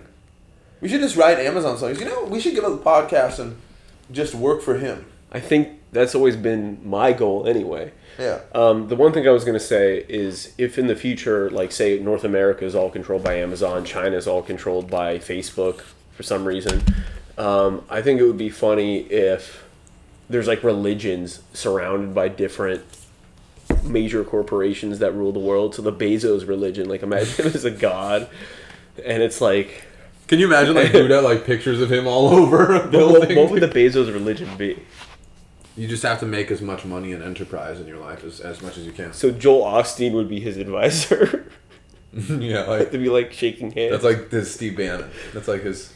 We 0.82 0.90
should 0.90 1.02
just 1.02 1.16
write 1.16 1.40
Amazon 1.40 1.78
songs. 1.78 2.00
You 2.00 2.06
know, 2.06 2.26
we 2.26 2.40
should 2.40 2.56
give 2.56 2.64
up 2.64 2.84
the 2.84 2.90
podcast 2.90 3.40
and 3.40 3.58
just 4.12 4.36
work 4.36 4.62
for 4.62 4.78
him. 4.78 5.06
I 5.32 5.40
think 5.40 5.70
that's 5.92 6.16
always 6.16 6.36
been 6.36 6.80
my 6.84 7.14
goal 7.14 7.48
anyway. 7.48 7.92
Yeah. 8.20 8.40
Um, 8.54 8.88
the 8.88 8.96
one 8.96 9.12
thing 9.12 9.28
I 9.28 9.32
was 9.32 9.44
going 9.44 9.58
to 9.58 9.66
say 9.66 10.06
is 10.08 10.54
if 10.58 10.78
in 10.78 10.88
the 10.88 10.96
future, 10.96 11.50
like 11.50 11.72
say 11.72 12.00
North 12.00 12.24
America 12.24 12.66
is 12.66 12.76
all 12.76 12.90
controlled 12.90 13.24
by 13.24 13.36
Amazon, 13.36 13.84
China 13.86 14.16
is 14.16 14.28
all 14.28 14.42
controlled 14.42 14.90
by 14.90 15.18
Facebook 15.18 15.82
for 16.12 16.24
some 16.24 16.46
reason, 16.46 16.82
um, 17.38 17.84
I 17.90 18.02
think 18.02 18.20
it 18.20 18.26
would 18.26 18.38
be 18.38 18.50
funny 18.50 19.00
if 19.00 19.66
there's 20.30 20.48
like 20.48 20.64
religions 20.64 21.42
surrounded 21.54 22.16
by 22.16 22.30
different 22.30 22.84
major 23.84 24.24
corporations 24.24 25.00
that 25.00 25.14
rule 25.14 25.32
the 25.32 25.40
world. 25.40 25.76
So 25.76 25.82
the 25.82 25.92
Bezos 25.92 26.48
religion, 26.48 26.88
like 26.88 27.04
imagine 27.04 27.46
him 27.46 27.54
as 27.54 27.66
a 27.66 27.72
god, 27.72 28.30
and 29.04 29.22
it's 29.22 29.42
like, 29.42 29.84
Can 30.28 30.40
you 30.40 30.48
imagine 30.48 30.76
like 30.76 30.92
Buddha 30.92 31.22
like 31.22 31.46
pictures 31.46 31.80
of 31.82 31.92
him 31.92 32.08
all 32.08 32.30
over 32.34 32.74
a 32.74 32.80
what, 32.80 32.92
building? 32.92 33.38
what 33.38 33.52
would 33.52 33.62
the 33.62 33.68
Bezos 33.68 34.12
religion 34.14 34.50
be? 34.58 34.80
You 35.78 35.88
just 35.88 36.04
have 36.04 36.20
to 36.22 36.26
make 36.26 36.52
as 36.52 36.62
much 36.62 36.86
money 36.86 37.12
and 37.12 37.22
enterprise 37.22 37.80
in 37.82 37.88
your 37.88 37.98
life 38.00 38.24
as, 38.24 38.40
as 38.40 38.62
much 38.62 38.78
as 38.78 38.86
you 38.86 38.92
can. 38.94 39.12
So 39.14 39.30
Joel 39.32 39.66
Osteen 39.66 40.14
would 40.14 40.30
be 40.30 40.40
his 40.40 40.56
advisor 40.58 41.52
yeah, 42.14 42.62
like 42.64 42.92
to 42.92 42.98
be 42.98 43.10
like 43.10 43.34
shaking 43.34 43.72
hands. 43.72 43.92
that's 43.92 44.04
like 44.04 44.30
this 44.30 44.54
Steve 44.54 44.78
Bannon. 44.78 45.10
That's 45.34 45.48
like 45.48 45.64
his. 45.64 45.94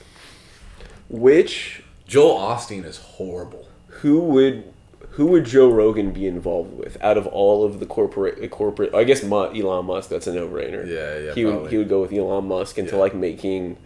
Which 1.09 1.83
Joel 2.07 2.37
Osteen 2.39 2.85
is 2.85 2.97
horrible. 2.97 3.67
who 3.87 4.19
would 4.19 4.63
who 5.11 5.25
would 5.27 5.43
Joe 5.45 5.69
Rogan 5.71 6.11
be 6.11 6.27
involved 6.27 6.77
with 6.77 6.97
out 7.01 7.17
of 7.17 7.25
all 7.27 7.63
of 7.65 7.79
the 7.79 7.85
corporate 7.85 8.49
corporate? 8.51 8.93
I 8.93 9.03
guess 9.05 9.23
Elon 9.23 9.85
Musk. 9.85 10.09
That's 10.09 10.27
a 10.27 10.33
no 10.33 10.47
brainer. 10.47 10.85
Yeah, 10.87 11.17
yeah, 11.27 11.33
He 11.33 11.45
would 11.45 11.71
he 11.71 11.77
would 11.77 11.89
go 11.89 12.01
with 12.01 12.13
Elon 12.13 12.47
Musk 12.47 12.77
into 12.77 12.95
Yeah. 12.95 13.01
like 13.01 13.15
making, 13.15 13.77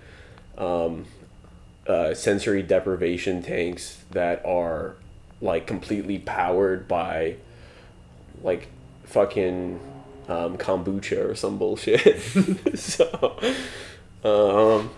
um, 0.57 1.05
uh, 1.87 2.13
sensory 2.13 2.63
deprivation 2.63 3.41
tanks 3.41 4.03
that 4.11 4.45
are 4.45 4.95
like 5.41 5.67
completely 5.67 6.19
powered 6.19 6.87
by, 6.87 7.35
like, 8.41 8.69
fucking, 9.03 9.79
um, 10.29 10.57
kombucha 10.57 11.29
or 11.29 11.35
some 11.35 11.57
bullshit. 11.57 12.21
so, 12.75 13.37
um, 14.23 14.89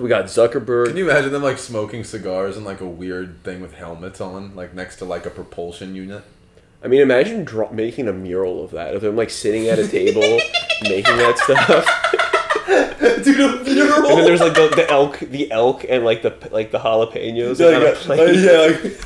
we 0.00 0.08
got 0.08 0.24
Zuckerberg. 0.26 0.88
Can 0.88 0.96
you 0.96 1.10
imagine 1.10 1.30
them 1.30 1.42
like 1.42 1.58
smoking 1.58 2.04
cigars 2.04 2.56
and 2.56 2.64
like 2.64 2.80
a 2.80 2.86
weird 2.86 3.44
thing 3.44 3.60
with 3.60 3.74
helmets 3.74 4.20
on, 4.20 4.56
like 4.56 4.74
next 4.74 4.96
to 4.96 5.04
like 5.04 5.26
a 5.26 5.30
propulsion 5.30 5.94
unit? 5.94 6.24
I 6.82 6.88
mean, 6.88 7.02
imagine 7.02 7.44
dra- 7.44 7.72
making 7.72 8.08
a 8.08 8.12
mural 8.12 8.64
of 8.64 8.70
that 8.70 8.94
of 8.94 9.02
them 9.02 9.16
like 9.16 9.30
sitting 9.30 9.68
at 9.68 9.78
a 9.78 9.86
table 9.86 10.22
making 10.82 11.16
that 11.18 11.38
stuff, 11.38 12.14
Mural. 13.64 14.06
and 14.10 14.18
then 14.18 14.24
there's 14.24 14.40
like 14.40 14.54
the, 14.54 14.68
the 14.76 14.90
elk, 14.90 15.18
the 15.20 15.50
elk, 15.50 15.84
and 15.88 16.04
like 16.04 16.22
the 16.22 16.36
like 16.50 16.70
the 16.70 16.78
jalapenos 16.78 17.58
Yeah, 17.60 17.78
like, 17.78 17.94
a 17.94 17.98
plate. 17.98 18.36
yeah, 18.36 18.58
like 18.60 18.96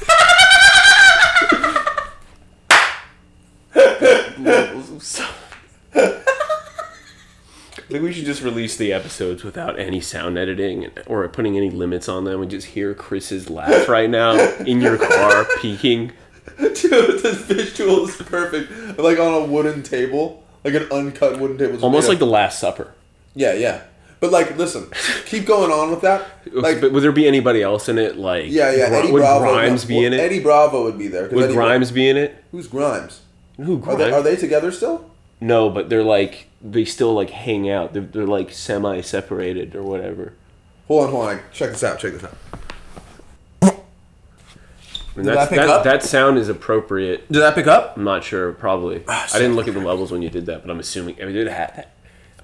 I 7.77 7.87
think 7.88 8.03
we 8.05 8.12
should 8.12 8.24
just 8.24 8.42
release 8.42 8.77
the 8.77 8.92
episodes 8.92 9.44
without 9.44 9.79
any 9.79 10.00
sound 10.00 10.38
editing 10.38 10.90
or 11.07 11.29
putting 11.29 11.57
any 11.57 11.70
limits 11.70 12.09
on 12.09 12.24
them. 12.24 12.40
We 12.40 12.46
just 12.46 12.68
hear 12.68 12.94
Chris's 12.94 13.50
laugh 13.50 13.88
right 13.88 14.09
now 14.09 14.35
in 14.61 14.81
your 14.81 14.96
car, 14.96 15.46
peeking. 15.61 16.12
dude, 16.59 17.22
this 17.22 17.42
visual 17.42 18.09
is 18.09 18.16
perfect. 18.16 18.98
Like 18.98 19.18
on 19.18 19.35
a 19.42 19.44
wooden 19.44 19.83
table, 19.83 20.44
like 20.64 20.74
an 20.74 20.88
uncut 20.90 21.38
wooden 21.38 21.59
table. 21.59 21.83
Almost 21.85 22.09
like 22.09 22.18
the 22.18 22.27
Last 22.27 22.59
Supper. 22.59 22.92
yeah, 23.35 23.53
yeah. 23.55 23.83
But 24.20 24.31
like, 24.31 24.57
listen, 24.57 24.90
keep 25.27 25.46
going 25.46 25.70
on 25.70 25.90
with 25.90 26.00
that. 26.03 26.27
Like, 26.55 26.81
but 26.81 26.92
would 26.92 27.03
there 27.03 27.11
be 27.11 27.27
anybody 27.27 27.62
else 27.62 27.88
in 27.88 27.98
it? 27.98 28.16
Like, 28.16 28.44
yeah, 28.48 28.70
yeah. 28.70 28.85
Eddie 28.85 29.11
would 29.11 29.20
Bravo. 29.20 29.53
Grimes 29.53 29.85
be 29.85 30.05
in 30.05 30.12
it? 30.12 30.20
Eddie 30.20 30.38
Bravo 30.38 30.85
would 30.85 30.96
be 30.96 31.09
there. 31.09 31.29
would 31.29 31.44
Eddie- 31.44 31.55
Grimes 31.55 31.90
be 31.90 32.09
in 32.09 32.16
it? 32.16 32.44
Who's 32.53 32.68
Grimes? 32.68 33.22
Who 33.57 33.83
Are 33.85 33.96
they, 33.96 34.12
are 34.12 34.22
they 34.22 34.37
together 34.37 34.70
still? 34.70 35.11
No, 35.40 35.68
but 35.68 35.88
they're 35.88 36.05
like 36.05 36.46
they 36.62 36.85
still 36.85 37.12
like 37.12 37.31
hang 37.31 37.68
out. 37.68 37.92
They're, 37.92 38.03
they're 38.03 38.27
like 38.27 38.53
semi 38.53 39.00
separated 39.00 39.74
or 39.74 39.83
whatever. 39.83 40.35
Hold 40.87 41.05
on, 41.07 41.11
hold 41.11 41.29
on. 41.29 41.40
Check 41.53 41.70
this 41.70 41.83
out. 41.83 41.98
Check 41.98 42.12
this 42.12 42.24
out. 42.24 42.37
Did 45.14 45.27
that 45.27 45.48
pick 45.48 45.59
that, 45.59 45.68
up? 45.68 45.85
that 45.85 46.03
sound 46.03 46.38
is 46.38 46.48
appropriate. 46.48 47.31
Did 47.31 47.40
that 47.40 47.55
pick 47.55 47.66
up? 47.68 47.96
I'm 47.96 48.05
not 48.05 48.24
sure. 48.24 48.53
Probably. 48.53 49.05
Ah, 49.07 49.29
I 49.33 49.38
didn't 49.38 49.55
look 49.55 49.68
at 49.68 49.74
the 49.74 49.81
levels 49.81 50.11
when 50.11 50.22
you 50.22 50.31
did 50.31 50.46
that, 50.46 50.62
but 50.62 50.70
I'm 50.70 50.81
assuming. 50.81 51.16
I 51.20 51.24
mean, 51.27 51.35
did 51.35 51.46
it 51.46 51.53
have 51.53 51.77
that? 51.77 51.93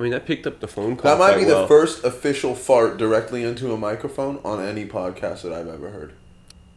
I 0.00 0.02
mean, 0.02 0.12
that 0.12 0.24
picked 0.24 0.46
up 0.46 0.60
the 0.60 0.66
phone 0.66 0.96
call. 0.96 1.10
That 1.14 1.18
might 1.18 1.36
be 1.38 1.44
the 1.44 1.66
first 1.66 2.04
official 2.04 2.54
fart 2.54 2.96
directly 2.96 3.44
into 3.44 3.74
a 3.74 3.76
microphone 3.76 4.40
on 4.42 4.58
any 4.64 4.86
podcast 4.86 5.42
that 5.42 5.52
I've 5.52 5.68
ever 5.68 5.90
heard. 5.90 6.14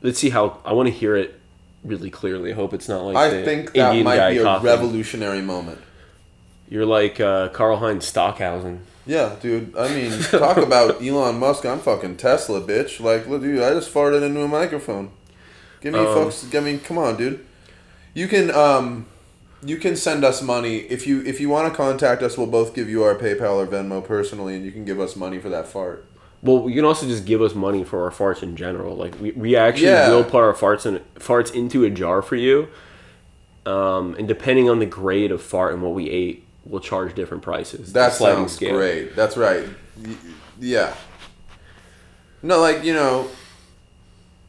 Let's 0.01 0.19
see 0.19 0.29
how. 0.29 0.59
I 0.65 0.73
want 0.73 0.87
to 0.87 0.93
hear 0.93 1.15
it 1.15 1.39
really 1.85 2.09
clearly. 2.09 2.51
I 2.51 2.55
hope 2.55 2.73
it's 2.73 2.89
not 2.89 3.03
like 3.05 3.15
I 3.15 3.43
think 3.45 3.71
that 3.71 3.95
Indian 3.95 4.03
might 4.03 4.29
be 4.31 4.39
a 4.39 4.43
coughing. 4.43 4.65
revolutionary 4.65 5.41
moment. 5.41 5.79
You're 6.67 6.85
like 6.85 7.21
uh, 7.21 7.47
Karlheinz 7.49 8.03
Stockhausen. 8.03 8.79
Yeah, 9.05 9.37
dude. 9.41 9.73
I 9.77 9.87
mean, 9.87 10.11
talk 10.23 10.57
about 10.57 11.01
Elon 11.01 11.39
Musk. 11.39 11.65
I'm 11.65 11.79
fucking 11.79 12.17
Tesla, 12.17 12.59
bitch. 12.59 12.99
Like, 12.99 13.25
look, 13.27 13.41
dude, 13.41 13.61
I 13.63 13.69
just 13.73 13.93
farted 13.93 14.21
into 14.21 14.41
a 14.41 14.49
microphone. 14.49 15.11
Give 15.79 15.93
me, 15.93 15.99
Um, 15.99 16.07
folks. 16.07 16.53
I 16.53 16.59
mean, 16.59 16.81
come 16.81 16.97
on, 16.97 17.15
dude. 17.15 17.45
You 18.13 18.27
can, 18.27 18.51
um, 18.51 19.05
you 19.65 19.77
can 19.77 19.95
send 19.95 20.23
us 20.25 20.41
money 20.41 20.77
if 20.77 21.07
you 21.07 21.21
if 21.23 21.39
you 21.39 21.49
want 21.49 21.71
to 21.71 21.75
contact 21.75 22.21
us. 22.21 22.37
We'll 22.37 22.47
both 22.47 22.73
give 22.75 22.89
you 22.89 23.03
our 23.03 23.15
PayPal 23.15 23.55
or 23.55 23.67
Venmo 23.67 24.05
personally, 24.05 24.55
and 24.55 24.65
you 24.65 24.71
can 24.71 24.85
give 24.85 24.99
us 24.99 25.15
money 25.15 25.39
for 25.39 25.49
that 25.49 25.67
fart. 25.67 26.05
Well, 26.41 26.67
you 26.69 26.75
can 26.75 26.85
also 26.85 27.07
just 27.07 27.25
give 27.25 27.41
us 27.41 27.55
money 27.55 27.83
for 27.85 28.03
our 28.03 28.11
farts 28.11 28.43
in 28.43 28.55
general. 28.57 28.95
Like 28.97 29.19
we, 29.21 29.31
we 29.31 29.55
actually 29.55 29.87
Yeah. 29.87 30.09
will 30.09 30.25
put 30.25 30.43
our 30.43 30.53
farts 30.53 30.85
in 30.85 30.99
farts 31.15 31.53
into 31.53 31.83
a 31.85 31.89
jar 31.89 32.21
for 32.21 32.35
you. 32.35 32.67
Um, 33.65 34.15
and 34.19 34.27
depending 34.27 34.69
on 34.69 34.79
the 34.79 34.85
grade 34.85 35.31
of 35.31 35.41
fart 35.41 35.73
and 35.73 35.81
what 35.81 35.93
we 35.93 36.09
ate, 36.09 36.45
we'll 36.65 36.81
charge 36.81 37.15
different 37.15 37.43
prices. 37.43 37.93
That 37.93 38.11
sounds 38.11 38.57
great. 38.59 39.15
That's 39.15 39.37
right. 39.37 39.65
Yeah. 40.59 40.93
No, 42.41 42.59
like 42.59 42.83
you 42.83 42.93
know, 42.93 43.29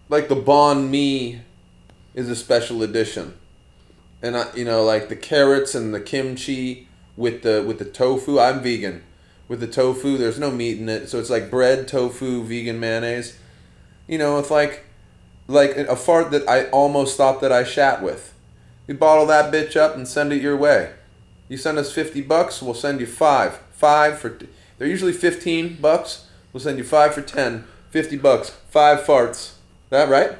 like 0.09 0.29
the 0.29 0.35
Banh 0.35 0.89
Mi 0.91 1.43
is 2.15 2.29
a 2.29 2.35
special 2.35 2.83
edition, 2.83 3.35
and 4.25 4.39
I, 4.39 4.47
you 4.55 4.65
know, 4.65 4.83
like 4.83 5.11
the 5.11 5.17
carrots 5.17 5.75
and 5.75 5.95
the 5.95 6.01
kimchi 6.01 6.89
with 7.15 7.43
the 7.43 7.63
with 7.63 7.79
the 7.79 7.85
tofu. 7.85 8.41
I'm 8.41 8.63
vegan. 8.63 9.03
With 9.47 9.61
the 9.61 9.67
tofu, 9.67 10.17
there's 10.17 10.39
no 10.39 10.51
meat 10.51 10.79
in 10.79 10.89
it, 10.89 11.11
so 11.11 11.19
it's 11.21 11.29
like 11.29 11.51
bread, 11.51 11.87
tofu, 11.87 12.43
vegan 12.43 12.81
mayonnaise. 12.81 13.39
You 14.09 14.17
know, 14.17 14.39
it's 14.39 14.51
like 14.51 14.87
like 15.47 15.77
a 15.77 15.95
fart 15.95 16.31
that 16.31 16.49
I 16.49 16.65
almost 16.71 17.19
thought 17.19 17.43
that 17.43 17.53
I 17.53 17.65
shat 17.65 18.03
with. 18.03 18.33
You 18.89 18.95
bottle 18.95 19.27
that 19.27 19.53
bitch 19.53 19.77
up 19.77 19.95
and 19.95 20.09
send 20.09 20.33
it 20.33 20.41
your 20.41 20.57
way. 20.57 20.93
You 21.49 21.59
send 21.59 21.77
us 21.77 21.93
50 21.93 22.23
bucks, 22.23 22.63
we'll 22.63 22.73
send 22.73 23.01
you 23.01 23.07
5. 23.07 23.59
5 23.73 24.19
for 24.19 24.39
They're 24.79 24.89
usually 24.89 25.13
15 25.13 25.77
bucks. 25.81 26.27
We'll 26.53 26.63
send 26.63 26.79
you 26.79 26.85
5 26.85 27.15
for 27.15 27.21
10. 27.21 27.65
50 27.91 28.17
bucks. 28.17 28.51
5 28.71 29.01
farts. 29.01 29.55
That 29.91 30.09
right? 30.09 30.39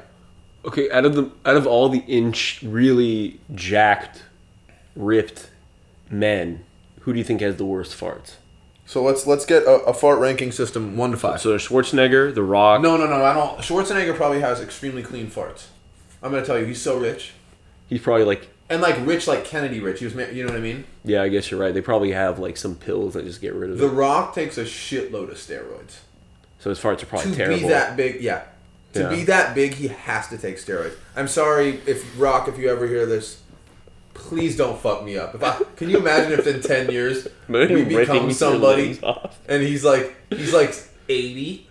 Okay, 0.65 0.89
out 0.91 1.05
of 1.05 1.15
the 1.15 1.31
out 1.45 1.55
of 1.57 1.67
all 1.67 1.89
the 1.89 2.03
inch 2.07 2.59
really 2.63 3.39
jacked, 3.53 4.23
ripped 4.95 5.49
men, 6.09 6.63
who 7.01 7.13
do 7.13 7.19
you 7.19 7.23
think 7.23 7.41
has 7.41 7.57
the 7.57 7.65
worst 7.65 7.97
farts? 7.99 8.35
So 8.87 9.03
let's 9.03 9.25
let's 9.27 9.45
get 9.45 9.63
a, 9.63 9.75
a 9.85 9.93
fart 9.93 10.19
ranking 10.19 10.51
system 10.51 10.95
1 10.97 11.11
to 11.11 11.17
5. 11.17 11.41
So 11.41 11.49
there's 11.49 11.67
Schwarzenegger, 11.67 12.33
The 12.33 12.43
Rock. 12.43 12.81
no, 12.81 12.97
no, 12.97 13.07
no, 13.07 13.23
I 13.23 13.33
don't. 13.33 13.57
Schwarzenegger 13.59 14.15
probably 14.15 14.41
has 14.41 14.61
extremely 14.61 15.01
clean 15.03 15.27
farts. 15.27 15.67
I'm 16.21 16.31
going 16.31 16.41
to 16.43 16.47
tell 16.47 16.57
you 16.59 16.65
he's 16.65 16.81
so 16.81 16.97
rich. 16.97 17.33
he's 17.87 18.01
probably 18.01 18.25
like, 18.25 18.47
And 18.69 18.81
like 18.81 18.95
rich 19.05 19.27
like 19.27 19.43
Kennedy 19.45 19.79
rich. 19.79 19.99
He 19.99 20.05
was 20.05 20.15
ma- 20.15 20.23
you 20.23 20.43
know 20.43 20.49
what 20.51 20.57
I 20.57 20.61
mean? 20.61 20.85
yeah, 21.03 21.21
I 21.23 21.29
guess 21.29 21.49
you're 21.51 21.59
right. 21.59 21.73
They 21.73 21.81
probably 21.81 22.11
have 22.11 22.37
like 22.39 22.57
some 22.57 22.75
pills 22.75 23.13
that 23.15 23.25
just 23.25 23.41
get 23.41 23.53
rid 23.53 23.69
of 23.71 23.77
it. 23.77 23.79
The 23.79 23.87
it. 23.87 23.93
Rock 23.93 24.33
takes 24.35 24.57
a 24.57 24.63
shitload 24.65 25.29
of 25.29 25.37
steroids. 25.37 25.97
So 26.59 26.69
his 26.71 26.79
farts 26.79 27.03
are 27.03 27.07
probably 27.07 27.31
to 27.31 27.37
terrible. 27.37 27.59
be 27.61 27.67
that 27.67 27.95
big, 27.97 28.21
yeah. 28.21 28.43
To 28.95 29.01
Yeah. 29.01 29.09
be 29.09 29.23
that 29.25 29.53
big, 29.55 29.73
he 29.75 29.87
has 29.89 30.27
to 30.29 30.37
take 30.37 30.57
steroids. 30.57 30.93
I'm 31.15 31.27
sorry 31.27 31.79
if 31.85 32.03
Rock, 32.19 32.47
if 32.47 32.57
you 32.57 32.69
ever 32.69 32.87
hear 32.87 33.05
this, 33.05 33.37
please 34.13 34.55
don't 34.57 34.79
fuck 34.79 35.03
me 35.03 35.17
up. 35.17 35.35
If 35.35 35.43
I 35.43 35.57
can 35.75 35.89
you 35.89 35.97
imagine 35.97 36.37
if 36.39 36.47
in 36.47 36.61
ten 36.61 36.89
years 36.89 37.27
we 37.47 37.83
become 37.83 38.31
somebody 38.31 38.99
and 39.47 39.61
he's 39.63 39.83
like 39.83 40.15
he's 40.29 40.53
like 40.53 40.73
eighty, 41.09 41.67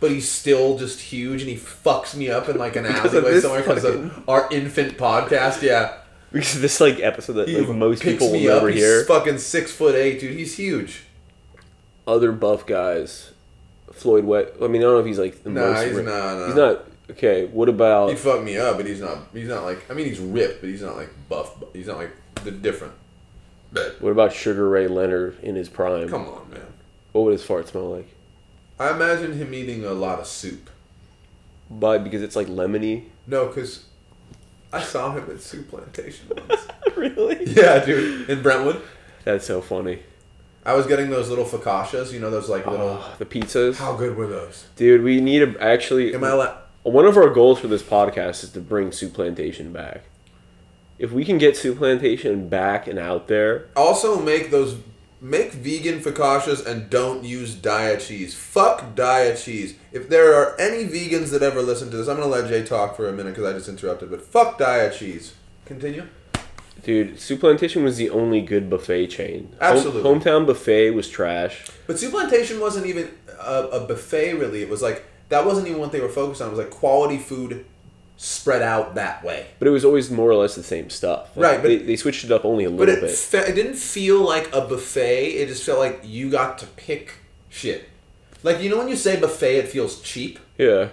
but 0.00 0.10
he's 0.10 0.28
still 0.28 0.76
just 0.76 1.00
huge 1.00 1.40
and 1.42 1.50
he 1.50 1.56
fucks 1.56 2.14
me 2.14 2.28
up 2.28 2.48
in 2.48 2.58
like 2.58 2.76
an 2.76 2.86
alleyway 2.86 3.40
somewhere 3.40 3.60
because 3.62 3.84
of 3.84 4.28
our 4.28 4.48
infant 4.50 4.98
podcast. 4.98 5.62
Yeah, 5.62 5.98
Because 6.32 6.60
this 6.60 6.80
like 6.80 6.98
episode 7.00 7.34
that 7.34 7.48
like, 7.48 7.68
most 7.68 8.02
people 8.02 8.32
will 8.32 8.40
never 8.40 8.68
He's 8.68 8.80
hear. 8.82 9.04
fucking 9.04 9.38
six 9.38 9.70
foot 9.72 9.94
eight, 9.94 10.18
dude. 10.20 10.36
He's 10.36 10.56
huge. 10.56 11.04
Other 12.06 12.32
buff 12.32 12.66
guys, 12.66 13.30
Floyd 13.94 14.24
Wet. 14.24 14.54
I 14.62 14.66
mean, 14.66 14.82
I 14.82 14.84
don't 14.84 14.94
know 14.94 14.98
if 15.00 15.06
he's 15.06 15.18
like 15.18 15.42
the 15.42 15.50
Nah, 15.50 15.72
most. 15.72 15.84
he's 15.86 15.96
ri- 15.96 16.02
not, 16.02 16.34
nah. 16.38 16.46
He's 16.46 16.54
uh, 16.56 16.72
not. 16.72 16.84
Okay, 17.10 17.46
what 17.46 17.68
about? 17.68 18.10
He 18.10 18.16
fucked 18.16 18.44
me 18.44 18.56
up, 18.56 18.76
but 18.76 18.86
he's 18.86 19.00
not. 19.00 19.18
He's 19.32 19.48
not 19.48 19.64
like. 19.64 19.90
I 19.90 19.94
mean, 19.94 20.06
he's 20.06 20.18
ripped, 20.20 20.60
but 20.60 20.70
he's 20.70 20.82
not 20.82 20.96
like 20.96 21.10
buff. 21.28 21.54
He's 21.72 21.86
not 21.86 21.98
like 21.98 22.10
the 22.44 22.50
different. 22.50 22.94
But 23.72 24.00
What 24.00 24.10
about 24.10 24.32
Sugar 24.32 24.68
Ray 24.68 24.86
Leonard 24.86 25.38
in 25.42 25.56
his 25.56 25.68
prime? 25.68 26.08
come 26.08 26.26
on, 26.28 26.48
man. 26.50 26.60
What 27.12 27.22
would 27.24 27.32
his 27.32 27.44
fart 27.44 27.68
smell 27.68 27.90
like? 27.90 28.08
I 28.78 28.90
imagine 28.90 29.32
him 29.34 29.52
eating 29.54 29.84
a 29.84 29.92
lot 29.92 30.18
of 30.20 30.26
soup. 30.26 30.70
But 31.70 32.04
because 32.04 32.22
it's 32.22 32.36
like 32.36 32.46
lemony. 32.46 33.04
No, 33.26 33.46
because 33.48 33.86
I 34.72 34.80
saw 34.82 35.12
him 35.12 35.24
at 35.24 35.36
Souplantation 35.36 36.48
once. 36.48 36.66
really? 36.96 37.44
yeah, 37.52 37.84
dude, 37.84 38.28
in 38.30 38.42
Brentwood. 38.42 38.80
That's 39.24 39.46
so 39.46 39.60
funny. 39.60 40.00
I 40.66 40.74
was 40.74 40.86
getting 40.86 41.10
those 41.10 41.28
little 41.28 41.44
focaccias. 41.44 42.12
You 42.12 42.20
know 42.20 42.30
those 42.30 42.48
like 42.48 42.66
little. 42.66 42.88
Oh, 43.00 43.14
the 43.18 43.26
pizzas, 43.26 43.76
How 43.76 43.94
good 43.96 44.16
were 44.16 44.26
those? 44.26 44.66
dude. 44.76 45.02
We 45.02 45.20
need 45.20 45.40
to 45.40 45.58
actually. 45.62 46.14
Am 46.14 46.24
I 46.24 46.30
allowed? 46.30 46.58
One 46.84 47.06
of 47.06 47.16
our 47.16 47.30
goals 47.30 47.60
for 47.60 47.66
this 47.68 47.82
podcast 47.82 48.44
is 48.44 48.50
to 48.52 48.60
bring 48.60 48.90
Souplantation 48.90 49.72
back. 49.72 50.02
If 50.98 51.12
we 51.12 51.24
can 51.24 51.38
get 51.38 51.54
Souplantation 51.54 52.48
back 52.48 52.86
and 52.86 52.98
out 52.98 53.28
there, 53.28 53.68
Also, 53.76 54.20
make 54.20 54.50
those. 54.50 54.76
Make 55.20 55.52
vegan 55.52 56.00
focaccias 56.00 56.66
and 56.66 56.90
don't 56.90 57.24
use 57.24 57.54
diet 57.54 58.00
cheese. 58.00 58.34
Fuck 58.34 58.94
diet 58.94 59.38
cheese. 59.38 59.74
If 59.90 60.10
there 60.10 60.34
are 60.34 60.54
any 60.60 60.84
vegans 60.84 61.30
that 61.30 61.42
ever 61.42 61.62
listen 61.62 61.90
to 61.92 61.96
this, 61.96 62.08
I'm 62.08 62.16
gonna 62.16 62.28
let 62.28 62.46
Jay 62.46 62.62
talk 62.62 62.94
for 62.94 63.08
a 63.08 63.12
minute 63.12 63.34
because 63.34 63.50
I 63.50 63.56
just 63.56 63.68
interrupted. 63.70 64.10
But 64.10 64.20
fuck 64.22 64.58
diet 64.58 64.94
cheese. 64.94 65.32
Continue. 65.64 66.06
Dude, 66.84 67.14
Souplantation 67.16 67.82
was 67.82 67.96
the 67.96 68.10
only 68.10 68.40
good 68.40 68.68
buffet 68.70 69.06
chain. 69.08 69.48
Home- 69.60 69.76
Absolutely. 69.76 70.02
Hometown 70.02 70.46
Buffet 70.46 70.90
was 70.90 71.08
trash. 71.08 71.64
But 71.86 71.98
Soup 71.98 72.10
Plantation 72.12 72.60
wasn't 72.60 72.86
even 72.86 73.10
a, 73.40 73.62
a 73.68 73.80
buffet, 73.86 74.34
really. 74.34 74.62
It 74.62 74.68
was 74.68 74.82
like 74.82 75.04
that 75.30 75.44
wasn't 75.46 75.66
even 75.68 75.80
what 75.80 75.92
they 75.92 76.00
were 76.00 76.08
focused 76.08 76.40
on. 76.42 76.48
It 76.48 76.50
was 76.50 76.58
like 76.60 76.70
quality 76.70 77.18
food 77.18 77.64
spread 78.16 78.62
out 78.62 78.94
that 78.94 79.24
way. 79.24 79.46
But 79.58 79.66
it 79.66 79.72
was 79.72 79.84
always 79.84 80.10
more 80.10 80.30
or 80.30 80.36
less 80.36 80.54
the 80.54 80.62
same 80.62 80.88
stuff. 80.90 81.36
Like, 81.36 81.44
Right, 81.52 81.62
but- 81.62 81.68
they, 81.68 81.76
they 81.78 81.96
switched 81.96 82.24
it 82.24 82.30
up 82.30 82.44
only 82.44 82.64
a 82.64 82.70
little 82.70 82.94
it, 82.94 83.00
bit. 83.00 83.10
fe- 83.10 83.48
it 83.48 83.54
didn't 83.54 83.74
feel 83.76 84.20
like 84.20 84.54
a 84.54 84.60
buffet. 84.60 85.26
It 85.30 85.48
just 85.48 85.64
felt 85.64 85.78
like 85.80 86.00
you 86.04 86.30
got 86.30 86.58
to 86.58 86.66
pick 86.66 87.14
shit. 87.48 87.88
Like 88.42 88.60
you 88.60 88.68
know 88.68 88.76
when 88.78 88.88
you 88.88 88.96
say 88.96 89.18
buffet, 89.18 89.56
it 89.56 89.68
feels 89.68 90.00
cheap. 90.02 90.38
Yeah, 90.58 90.88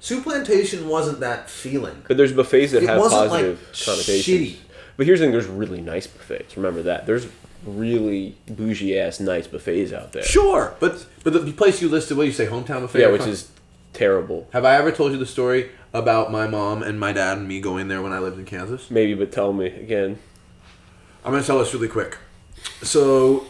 Souplantation 0.00 0.86
wasn't 0.86 1.20
that 1.20 1.50
feeling. 1.50 2.02
but 2.08 2.16
there's 2.16 2.32
buffets 2.32 2.72
that 2.72 2.82
It 2.84 2.88
have 2.88 2.98
wasn't, 2.98 3.30
like, 3.30 3.30
positive 3.30 3.72
connotations. 3.84 4.24
shitty. 4.26 4.56
But 5.00 5.06
here's 5.06 5.20
the 5.20 5.24
thing: 5.24 5.32
there's 5.32 5.46
really 5.46 5.80
nice 5.80 6.06
buffets. 6.06 6.58
Remember 6.58 6.82
that. 6.82 7.06
There's 7.06 7.26
really 7.64 8.36
bougie 8.46 8.98
ass 8.98 9.18
nice 9.18 9.46
buffets 9.46 9.94
out 9.94 10.12
there. 10.12 10.22
Sure, 10.22 10.74
but 10.78 11.06
but 11.24 11.32
the 11.32 11.52
place 11.52 11.80
you 11.80 11.88
listed, 11.88 12.18
what 12.18 12.26
you 12.26 12.32
say, 12.32 12.46
hometown 12.46 12.82
buffet? 12.82 13.00
Yeah, 13.00 13.10
which 13.10 13.22
is 13.22 13.50
terrible. 13.94 14.46
Have 14.52 14.66
I 14.66 14.74
ever 14.76 14.92
told 14.92 15.12
you 15.12 15.18
the 15.18 15.24
story 15.24 15.70
about 15.94 16.30
my 16.30 16.46
mom 16.46 16.82
and 16.82 17.00
my 17.00 17.14
dad 17.14 17.38
and 17.38 17.48
me 17.48 17.62
going 17.62 17.88
there 17.88 18.02
when 18.02 18.12
I 18.12 18.18
lived 18.18 18.38
in 18.38 18.44
Kansas? 18.44 18.90
Maybe, 18.90 19.14
but 19.14 19.32
tell 19.32 19.54
me 19.54 19.68
again. 19.68 20.18
I'm 21.24 21.32
gonna 21.32 21.44
tell 21.44 21.60
this 21.60 21.72
really 21.72 21.88
quick. 21.88 22.18
So, 22.82 23.46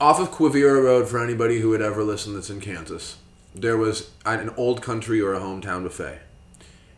off 0.00 0.18
of 0.18 0.32
Quivira 0.32 0.82
Road, 0.82 1.06
for 1.06 1.22
anybody 1.22 1.60
who 1.60 1.68
would 1.68 1.82
ever 1.82 2.02
listen 2.02 2.34
that's 2.34 2.50
in 2.50 2.60
Kansas, 2.60 3.18
there 3.54 3.76
was 3.76 4.10
an 4.26 4.50
old 4.56 4.82
country 4.82 5.20
or 5.20 5.34
a 5.34 5.38
hometown 5.38 5.84
buffet, 5.84 6.18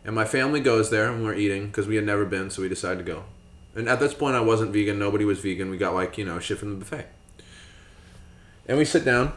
and 0.03 0.15
my 0.15 0.25
family 0.25 0.61
goes 0.61 0.89
there 0.89 1.13
and 1.13 1.23
we're 1.23 1.35
eating 1.35 1.67
because 1.67 1.87
we 1.87 1.97
had 1.97 2.07
never 2.07 2.25
been, 2.25 2.49
so 2.49 2.63
we 2.63 2.69
decided 2.71 3.05
to 3.05 3.05
go. 3.05 3.25
And 3.75 3.89
at 3.89 4.01
this 4.01 4.15
point, 4.15 4.35
I 4.35 4.41
wasn't 4.41 4.73
vegan. 4.73 4.99
Nobody 4.99 5.25
was 5.25 5.39
vegan. 5.39 5.71
We 5.71 5.77
got 5.77 5.95
like 5.95 6.19
you 6.19 6.25
know 6.25 6.39
shit 6.39 6.59
from 6.59 6.71
the 6.71 6.85
buffet, 6.85 7.07
and 8.67 8.79
we 8.79 8.85
sit 8.85 9.05
down, 9.05 9.33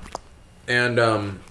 and 0.68 1.00
um, 1.00 1.42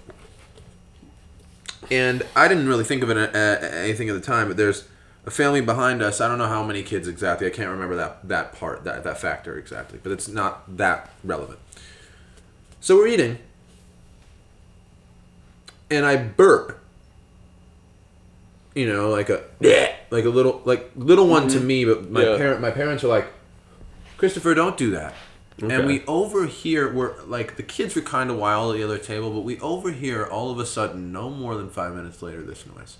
and 1.89 2.23
I 2.35 2.47
didn't 2.47 2.67
really 2.67 2.83
think 2.83 3.03
of 3.03 3.09
it 3.09 3.17
uh, 3.17 3.37
anything 3.37 4.09
at 4.09 4.15
the 4.15 4.21
time, 4.21 4.47
but 4.47 4.57
there's 4.57 4.87
a 5.25 5.31
family 5.31 5.61
behind 5.61 6.01
us. 6.01 6.19
I 6.19 6.27
don't 6.27 6.37
know 6.37 6.47
how 6.47 6.63
many 6.63 6.83
kids 6.83 7.07
exactly. 7.07 7.47
I 7.47 7.51
can't 7.51 7.69
remember 7.69 7.95
that 7.95 8.27
that 8.27 8.53
part, 8.53 8.83
that 8.83 9.03
that 9.03 9.17
factor 9.17 9.57
exactly, 9.57 9.99
but 10.01 10.11
it's 10.11 10.27
not 10.27 10.77
that 10.77 11.09
relevant. 11.23 11.59
So 12.81 12.97
we're 12.97 13.07
eating, 13.07 13.39
and 15.89 16.05
I 16.05 16.17
burp. 16.17 16.82
You 18.75 18.91
know, 18.91 19.09
like 19.09 19.29
a 19.29 19.43
like 20.09 20.25
a 20.25 20.29
little 20.29 20.61
like 20.65 20.91
little 20.95 21.27
one 21.27 21.47
to 21.49 21.57
mm-hmm. 21.57 21.67
me, 21.67 21.85
but 21.85 22.09
my 22.09 22.23
Yeah. 22.23 22.37
parent 22.37 22.61
my 22.61 22.71
parents 22.71 23.03
are 23.03 23.07
like, 23.07 23.27
Christopher, 24.17 24.53
don't 24.53 24.77
do 24.77 24.91
that. 24.91 25.13
And 25.61 25.85
we 25.85 26.03
overhear 26.07 26.91
we're 26.91 27.21
like 27.23 27.57
the 27.57 27.63
kids 27.63 27.95
were 27.95 28.01
kind 28.01 28.31
of 28.31 28.37
wild 28.37 28.73
at 28.73 28.77
the 28.77 28.83
other 28.83 28.97
table, 28.97 29.31
but 29.31 29.41
we 29.41 29.59
overhear 29.59 30.25
all 30.25 30.51
of 30.51 30.59
a 30.59 30.65
sudden, 30.65 31.11
no 31.11 31.29
more 31.29 31.55
than 31.55 31.69
five 31.69 31.93
minutes 31.95 32.21
later, 32.21 32.41
this 32.41 32.65
noise. 32.65 32.97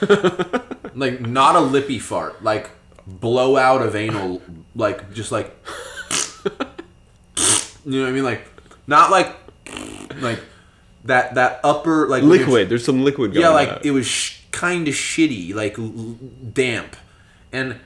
like 0.94 1.20
not 1.20 1.54
a 1.56 1.60
lippy 1.60 1.98
fart, 1.98 2.42
like 2.42 2.70
blowout 3.06 3.82
of 3.82 3.94
anal, 3.94 4.42
like 4.74 5.12
just 5.12 5.30
like 5.32 5.56
you 7.84 8.00
know 8.00 8.02
what 8.02 8.08
I 8.08 8.12
mean, 8.12 8.24
like 8.24 8.46
not 8.86 9.10
like 9.10 9.36
like 10.20 10.40
that 11.08 11.34
that 11.34 11.60
upper 11.64 12.06
like 12.08 12.22
Liquid. 12.22 12.68
There's 12.68 12.84
some 12.84 13.02
liquid 13.04 13.32
going 13.34 13.42
yeah, 13.42 13.50
like 13.50 13.68
on. 13.68 13.80
it 13.82 13.90
was 13.90 14.06
sh- 14.06 14.40
kind 14.52 14.86
of 14.88 14.94
shitty, 14.94 15.54
like 15.54 15.78
l- 15.78 16.16
damp, 16.52 16.96
and 17.52 17.76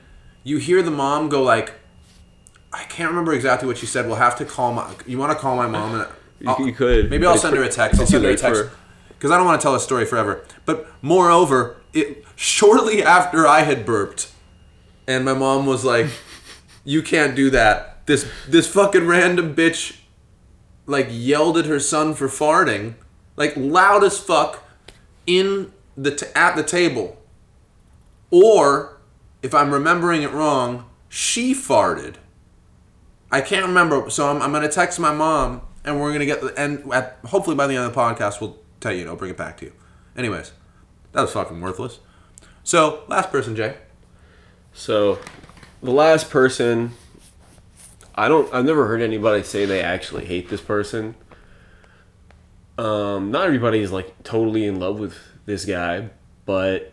you 0.43 0.57
hear 0.57 0.81
the 0.83 0.91
mom 0.91 1.29
go 1.29 1.41
like, 1.41 1.73
I 2.71 2.83
can't 2.85 3.09
remember 3.09 3.33
exactly 3.33 3.67
what 3.67 3.77
she 3.77 3.85
said. 3.85 4.05
We'll 4.07 4.15
have 4.17 4.37
to 4.37 4.45
call 4.45 4.73
my. 4.73 4.93
You 5.07 5.17
want 5.17 5.31
to 5.31 5.37
call 5.37 5.55
my 5.55 5.67
mom? 5.67 5.95
And 5.99 6.07
You- 6.59 6.67
you 6.67 6.73
could, 6.73 7.09
Maybe 7.09 7.25
I'll 7.25 7.37
send 7.37 7.55
her 7.55 7.63
a 7.63 7.69
text. 7.69 7.99
I'll 7.99 8.05
send 8.07 8.23
her 8.25 8.29
a 8.31 8.35
text 8.37 8.63
because 9.09 9.31
I 9.31 9.37
don't 9.37 9.45
want 9.45 9.59
to 9.61 9.63
tell 9.65 9.75
a 9.75 9.79
story 9.79 10.05
forever. 10.05 10.45
But 10.65 10.87
moreover, 11.01 11.77
it 11.93 12.25
shortly 12.35 13.01
after 13.01 13.47
I 13.47 13.61
had 13.61 13.85
burped, 13.85 14.29
and 15.07 15.23
my 15.23 15.33
mom 15.33 15.65
was 15.65 15.85
like, 15.85 16.07
"You 16.83 17.01
can't 17.01 17.35
do 17.35 17.49
that." 17.51 18.05
This 18.05 18.29
this 18.49 18.67
fucking 18.67 19.07
random 19.07 19.55
bitch, 19.55 19.95
like 20.85 21.07
yelled 21.09 21.57
at 21.57 21.65
her 21.67 21.79
son 21.79 22.13
for 22.15 22.27
farting, 22.27 22.95
like 23.35 23.55
loud 23.55 24.03
as 24.03 24.17
fuck, 24.17 24.63
in 25.25 25.71
the 25.95 26.15
t- 26.15 26.27
at 26.35 26.55
the 26.55 26.63
table. 26.63 27.17
Or, 28.31 28.99
if 29.41 29.53
I'm 29.53 29.71
remembering 29.71 30.23
it 30.23 30.31
wrong, 30.31 30.89
she 31.09 31.53
farted. 31.53 32.15
I 33.31 33.41
can't 33.41 33.65
remember, 33.65 34.09
so 34.09 34.27
I'm, 34.29 34.41
I'm 34.41 34.51
gonna 34.51 34.69
text 34.69 34.99
my 34.99 35.13
mom, 35.13 35.61
and 35.83 35.99
we're 35.99 36.11
gonna 36.11 36.25
get 36.25 36.41
the 36.41 36.53
at, 36.91 37.17
hopefully 37.25 37.55
by 37.55 37.67
the 37.67 37.75
end 37.75 37.85
of 37.85 37.93
the 37.93 37.99
podcast 37.99 38.41
we'll 38.41 38.59
tell 38.79 38.91
you, 38.91 39.01
and 39.01 39.09
I'll 39.09 39.15
bring 39.15 39.31
it 39.31 39.37
back 39.37 39.57
to 39.57 39.65
you. 39.65 39.73
Anyways, 40.17 40.51
that 41.13 41.21
was 41.21 41.31
fucking 41.31 41.59
worthless. 41.59 41.99
So 42.63 43.03
last 43.07 43.31
person, 43.31 43.55
Jay. 43.55 43.75
So, 44.73 45.19
the 45.81 45.91
last 45.91 46.29
person, 46.29 46.93
I 48.15 48.27
don't. 48.27 48.51
I've 48.53 48.65
never 48.65 48.87
heard 48.87 49.01
anybody 49.01 49.43
say 49.43 49.65
they 49.65 49.81
actually 49.81 50.25
hate 50.25 50.49
this 50.49 50.61
person. 50.61 51.15
Um, 52.77 53.31
not 53.31 53.45
everybody 53.45 53.79
is 53.79 53.91
like 53.91 54.23
totally 54.23 54.65
in 54.65 54.79
love 54.79 54.99
with 54.99 55.17
this 55.45 55.65
guy, 55.65 56.09
but 56.45 56.91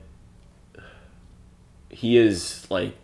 he 1.89 2.17
is 2.17 2.67
like 2.71 2.97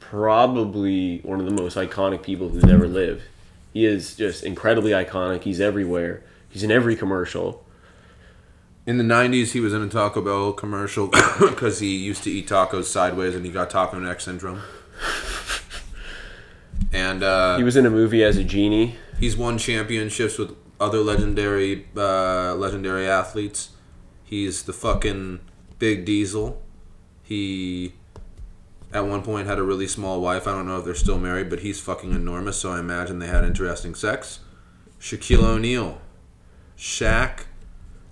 probably 0.00 1.18
one 1.18 1.40
of 1.40 1.46
the 1.46 1.52
most 1.52 1.76
iconic 1.76 2.22
people 2.22 2.48
who's 2.48 2.64
ever 2.64 2.88
lived. 2.88 3.22
He 3.72 3.84
is 3.84 4.16
just 4.16 4.44
incredibly 4.44 4.92
iconic. 4.92 5.42
He's 5.42 5.60
everywhere. 5.60 6.22
He's 6.48 6.62
in 6.62 6.70
every 6.70 6.96
commercial. 6.96 7.64
In 8.86 8.98
the 8.98 9.04
'90s, 9.04 9.52
he 9.52 9.60
was 9.60 9.72
in 9.72 9.82
a 9.82 9.88
Taco 9.88 10.20
Bell 10.20 10.52
commercial 10.52 11.08
because 11.40 11.78
he 11.80 11.96
used 11.96 12.22
to 12.24 12.30
eat 12.30 12.48
tacos 12.48 12.84
sideways, 12.84 13.34
and 13.34 13.44
he 13.44 13.50
got 13.50 13.70
taco 13.70 13.98
neck 13.98 14.20
syndrome. 14.20 14.60
And 16.94 17.24
uh, 17.24 17.56
He 17.56 17.64
was 17.64 17.76
in 17.76 17.86
a 17.86 17.90
movie 17.90 18.22
as 18.22 18.36
a 18.36 18.44
genie. 18.44 18.96
He's 19.18 19.36
won 19.36 19.58
championships 19.58 20.38
with 20.38 20.54
other 20.84 20.98
legendary 20.98 21.86
uh, 21.96 22.54
legendary 22.54 23.08
athletes. 23.08 23.70
He's 24.22 24.62
the 24.64 24.72
fucking 24.72 25.40
big 25.78 26.04
diesel. 26.04 26.62
He 27.22 27.94
at 28.92 29.06
one 29.06 29.22
point 29.22 29.46
had 29.46 29.58
a 29.58 29.62
really 29.62 29.88
small 29.88 30.20
wife. 30.20 30.46
I 30.46 30.52
don't 30.52 30.66
know 30.66 30.78
if 30.78 30.84
they're 30.84 30.94
still 30.94 31.18
married, 31.18 31.48
but 31.48 31.60
he's 31.60 31.80
fucking 31.80 32.12
enormous, 32.12 32.58
so 32.58 32.70
I 32.70 32.78
imagine 32.78 33.18
they 33.18 33.26
had 33.26 33.44
interesting 33.44 33.94
sex. 33.94 34.40
Shaquille 35.00 35.42
O'Neal. 35.42 36.00
Shaq. 36.78 37.40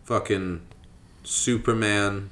Fucking 0.05 0.63
Superman. 1.23 2.31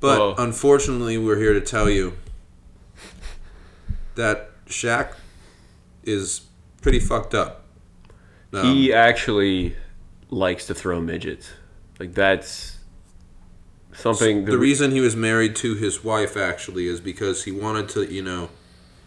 But 0.00 0.18
Whoa. 0.18 0.34
unfortunately, 0.36 1.16
we're 1.16 1.38
here 1.38 1.54
to 1.54 1.60
tell 1.60 1.88
you 1.88 2.18
that 4.16 4.50
Shaq 4.66 5.14
is 6.02 6.42
pretty 6.82 7.00
fucked 7.00 7.34
up. 7.34 7.63
Um, 8.54 8.74
he 8.74 8.92
actually 8.92 9.76
likes 10.30 10.66
to 10.66 10.74
throw 10.74 11.00
midgets. 11.00 11.50
Like 11.98 12.14
that's 12.14 12.78
something. 13.92 14.44
the 14.44 14.58
reason 14.58 14.90
he 14.90 15.00
was 15.00 15.16
married 15.16 15.56
to 15.56 15.74
his 15.74 16.04
wife 16.04 16.36
actually 16.36 16.86
is 16.86 17.00
because 17.00 17.44
he 17.44 17.52
wanted 17.52 17.88
to, 17.90 18.12
you 18.12 18.22
know, 18.22 18.50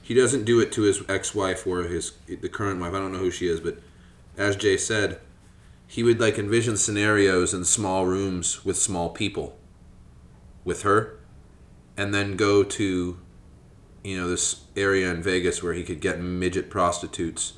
he 0.01 0.13
doesn't 0.13 0.45
do 0.45 0.59
it 0.59 0.71
to 0.73 0.83
his 0.83 1.03
ex-wife 1.09 1.67
or 1.67 1.83
his 1.83 2.13
the 2.27 2.49
current 2.49 2.79
wife. 2.79 2.93
I 2.93 2.99
don't 2.99 3.11
know 3.11 3.19
who 3.19 3.31
she 3.31 3.47
is, 3.47 3.59
but 3.59 3.79
as 4.37 4.55
Jay 4.55 4.77
said, 4.77 5.19
he 5.85 6.03
would 6.03 6.19
like 6.19 6.37
envision 6.37 6.77
scenarios 6.77 7.53
in 7.53 7.63
small 7.65 8.05
rooms 8.05 8.63
with 8.65 8.77
small 8.77 9.09
people 9.09 9.57
with 10.63 10.81
her 10.83 11.17
and 11.95 12.13
then 12.13 12.35
go 12.35 12.63
to 12.63 13.17
you 14.03 14.17
know 14.17 14.29
this 14.29 14.65
area 14.75 15.09
in 15.09 15.21
Vegas 15.23 15.63
where 15.63 15.73
he 15.73 15.83
could 15.83 15.99
get 15.99 16.19
midget 16.19 16.69
prostitutes 16.69 17.53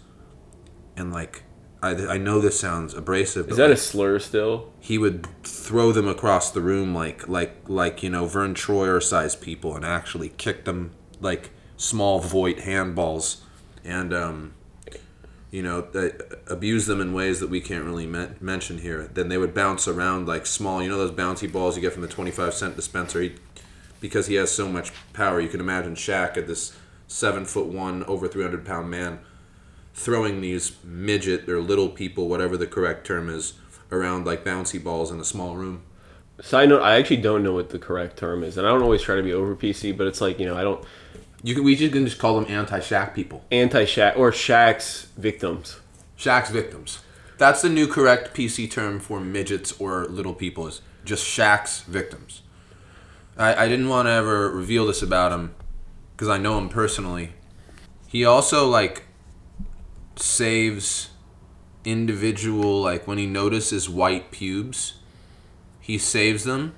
and 0.95 1.11
like 1.11 1.43
I, 1.81 1.91
I 1.91 2.17
know 2.17 2.39
this 2.39 2.59
sounds 2.59 2.93
abrasive 2.93 3.45
but 3.45 3.51
is 3.51 3.57
that 3.57 3.69
like, 3.69 3.77
a 3.77 3.81
slur 3.81 4.19
still? 4.19 4.73
he 4.79 4.97
would 4.97 5.27
throw 5.43 5.91
them 5.91 6.07
across 6.07 6.51
the 6.51 6.61
room 6.61 6.93
like 6.93 7.27
like 7.27 7.55
like 7.67 8.03
you 8.03 8.09
know 8.09 8.25
Verne 8.25 8.53
Troyer 8.53 9.01
sized 9.01 9.41
people 9.41 9.75
and 9.75 9.85
actually 9.85 10.29
kick 10.29 10.65
them 10.65 10.91
like 11.21 11.51
small 11.77 12.19
Voight 12.19 12.59
handballs 12.59 13.37
and 13.83 14.13
um, 14.13 14.53
you 15.51 15.63
know 15.63 15.83
th- 15.83 16.15
abuse 16.47 16.85
them 16.85 17.01
in 17.01 17.13
ways 17.13 17.39
that 17.39 17.49
we 17.49 17.61
can't 17.61 17.85
really 17.85 18.05
men- 18.05 18.35
mention 18.39 18.79
here. 18.79 19.09
Then 19.13 19.29
they 19.29 19.37
would 19.37 19.53
bounce 19.53 19.87
around 19.87 20.27
like 20.27 20.45
small, 20.45 20.83
you 20.83 20.89
know 20.89 20.97
those 20.97 21.11
bouncy 21.11 21.51
balls 21.51 21.75
you 21.75 21.81
get 21.81 21.93
from 21.93 22.01
the 22.01 22.07
twenty 22.07 22.31
five 22.31 22.53
cent 22.53 22.75
dispenser. 22.75 23.21
He, 23.21 23.35
because 24.01 24.27
he 24.27 24.35
has 24.35 24.51
so 24.51 24.69
much 24.69 24.91
power, 25.13 25.41
you 25.41 25.49
can 25.49 25.59
imagine 25.59 25.95
Shaq 25.95 26.37
at 26.37 26.47
this 26.47 26.77
seven 27.07 27.45
foot 27.45 27.67
one, 27.67 28.03
over 28.03 28.27
three 28.27 28.43
hundred 28.43 28.65
pound 28.65 28.89
man 28.89 29.19
throwing 29.99 30.39
these 30.39 30.71
midget 30.81 31.47
or 31.49 31.59
little 31.59 31.89
people, 31.89 32.29
whatever 32.29 32.55
the 32.55 32.65
correct 32.65 33.05
term 33.05 33.29
is, 33.29 33.53
around 33.91 34.25
like 34.25 34.45
bouncy 34.45 34.81
balls 34.81 35.11
in 35.11 35.19
a 35.19 35.25
small 35.25 35.57
room. 35.57 35.83
Side 36.41 36.69
note: 36.69 36.81
I 36.81 36.95
actually 36.95 37.17
don't 37.17 37.43
know 37.43 37.53
what 37.53 37.69
the 37.69 37.79
correct 37.79 38.17
term 38.17 38.43
is, 38.43 38.57
and 38.57 38.65
I 38.65 38.69
don't 38.71 38.81
always 38.81 39.01
try 39.01 39.17
to 39.17 39.23
be 39.23 39.33
over 39.33 39.55
PC, 39.55 39.95
but 39.95 40.07
it's 40.07 40.21
like 40.21 40.39
you 40.39 40.45
know 40.45 40.55
I 40.55 40.63
don't 40.63 40.83
You 41.43 41.53
can 41.53 41.65
we 41.65 41.75
just 41.75 41.91
can 41.91 42.05
just 42.05 42.17
call 42.17 42.39
them 42.39 42.49
anti-Shaq 42.49 43.13
people, 43.13 43.43
anti 43.51 43.83
Shaq 43.83 44.17
or 44.17 44.31
Shaq's 44.31 45.07
victims. 45.17 45.79
Shaq's 46.17 46.49
victims. 46.49 46.99
That's 47.37 47.61
the 47.61 47.69
new 47.69 47.87
correct 47.87 48.33
PC 48.33 48.71
term 48.71 48.99
for 48.99 49.19
midgets 49.19 49.73
or 49.79 50.05
little 50.05 50.33
people 50.33 50.67
is 50.67 50.81
just 51.03 51.25
Shaq's 51.25 51.81
victims. 51.81 52.41
I, 53.37 53.65
I 53.65 53.67
didn't 53.67 53.89
want 53.89 54.07
to 54.07 54.11
ever 54.11 54.49
reveal 54.49 54.87
this 54.87 55.01
about 55.01 55.33
him 55.33 55.55
because 56.15 56.29
I 56.29 56.37
know 56.37 56.57
him 56.57 56.69
personally. 56.69 57.31
He 58.07 58.25
also 58.25 58.67
like 58.67 59.03
saves 60.21 61.09
individual 61.85 62.81
like 62.81 63.07
when 63.07 63.17
he 63.17 63.25
notices 63.25 63.89
white 63.89 64.31
pubes, 64.31 64.95
he 65.79 65.97
saves 65.97 66.43
them 66.43 66.75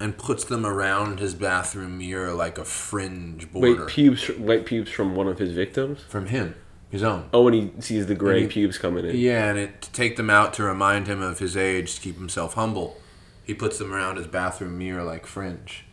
and 0.00 0.16
puts 0.16 0.44
them 0.44 0.64
around 0.64 1.18
his 1.18 1.34
bathroom 1.34 1.98
mirror 1.98 2.32
like 2.32 2.58
a 2.58 2.64
fringe 2.64 3.50
border 3.52 3.80
Wait, 3.84 3.88
pubes, 3.88 4.28
white 4.38 4.64
pubes 4.66 4.90
from 4.90 5.16
one 5.16 5.26
of 5.26 5.38
his 5.38 5.52
victims. 5.52 6.02
from 6.08 6.26
him, 6.26 6.54
his 6.90 7.02
own. 7.02 7.28
Oh, 7.32 7.42
when 7.44 7.54
he 7.54 7.72
sees 7.80 8.06
the 8.06 8.14
gray 8.14 8.42
he- 8.42 8.46
pubes 8.48 8.78
coming 8.78 9.04
in. 9.04 9.16
Yeah, 9.16 9.48
and 9.50 9.58
it, 9.58 9.82
to 9.82 9.92
take 9.92 10.16
them 10.16 10.30
out 10.30 10.52
to 10.54 10.62
remind 10.62 11.06
him 11.08 11.20
of 11.20 11.40
his 11.40 11.56
age, 11.56 11.96
to 11.96 12.00
keep 12.00 12.16
himself 12.16 12.54
humble, 12.54 12.96
he 13.42 13.54
puts 13.54 13.78
them 13.78 13.92
around 13.92 14.16
his 14.18 14.26
bathroom 14.28 14.78
mirror 14.78 15.02
like 15.02 15.26
fringe. 15.26 15.84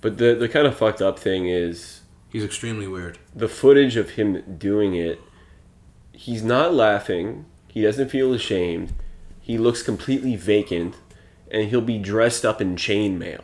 But 0.00 0.18
the 0.18 0.34
the 0.34 0.48
kind 0.48 0.66
of 0.66 0.76
fucked 0.76 1.02
up 1.02 1.18
thing 1.18 1.48
is 1.48 2.00
He's 2.30 2.44
extremely 2.44 2.86
weird. 2.88 3.18
the 3.34 3.48
footage 3.48 3.96
of 3.96 4.10
him 4.10 4.56
doing 4.58 4.94
it. 4.94 5.20
He's 6.18 6.42
not 6.42 6.74
laughing. 6.74 7.44
He 7.68 7.82
doesn't 7.82 8.08
feel 8.08 8.34
ashamed. 8.34 8.92
He 9.40 9.56
looks 9.56 9.84
completely 9.84 10.34
vacant, 10.34 10.96
and 11.48 11.68
he'll 11.68 11.80
be 11.80 11.96
dressed 11.96 12.44
up 12.44 12.60
in 12.60 12.74
chainmail. 12.74 13.42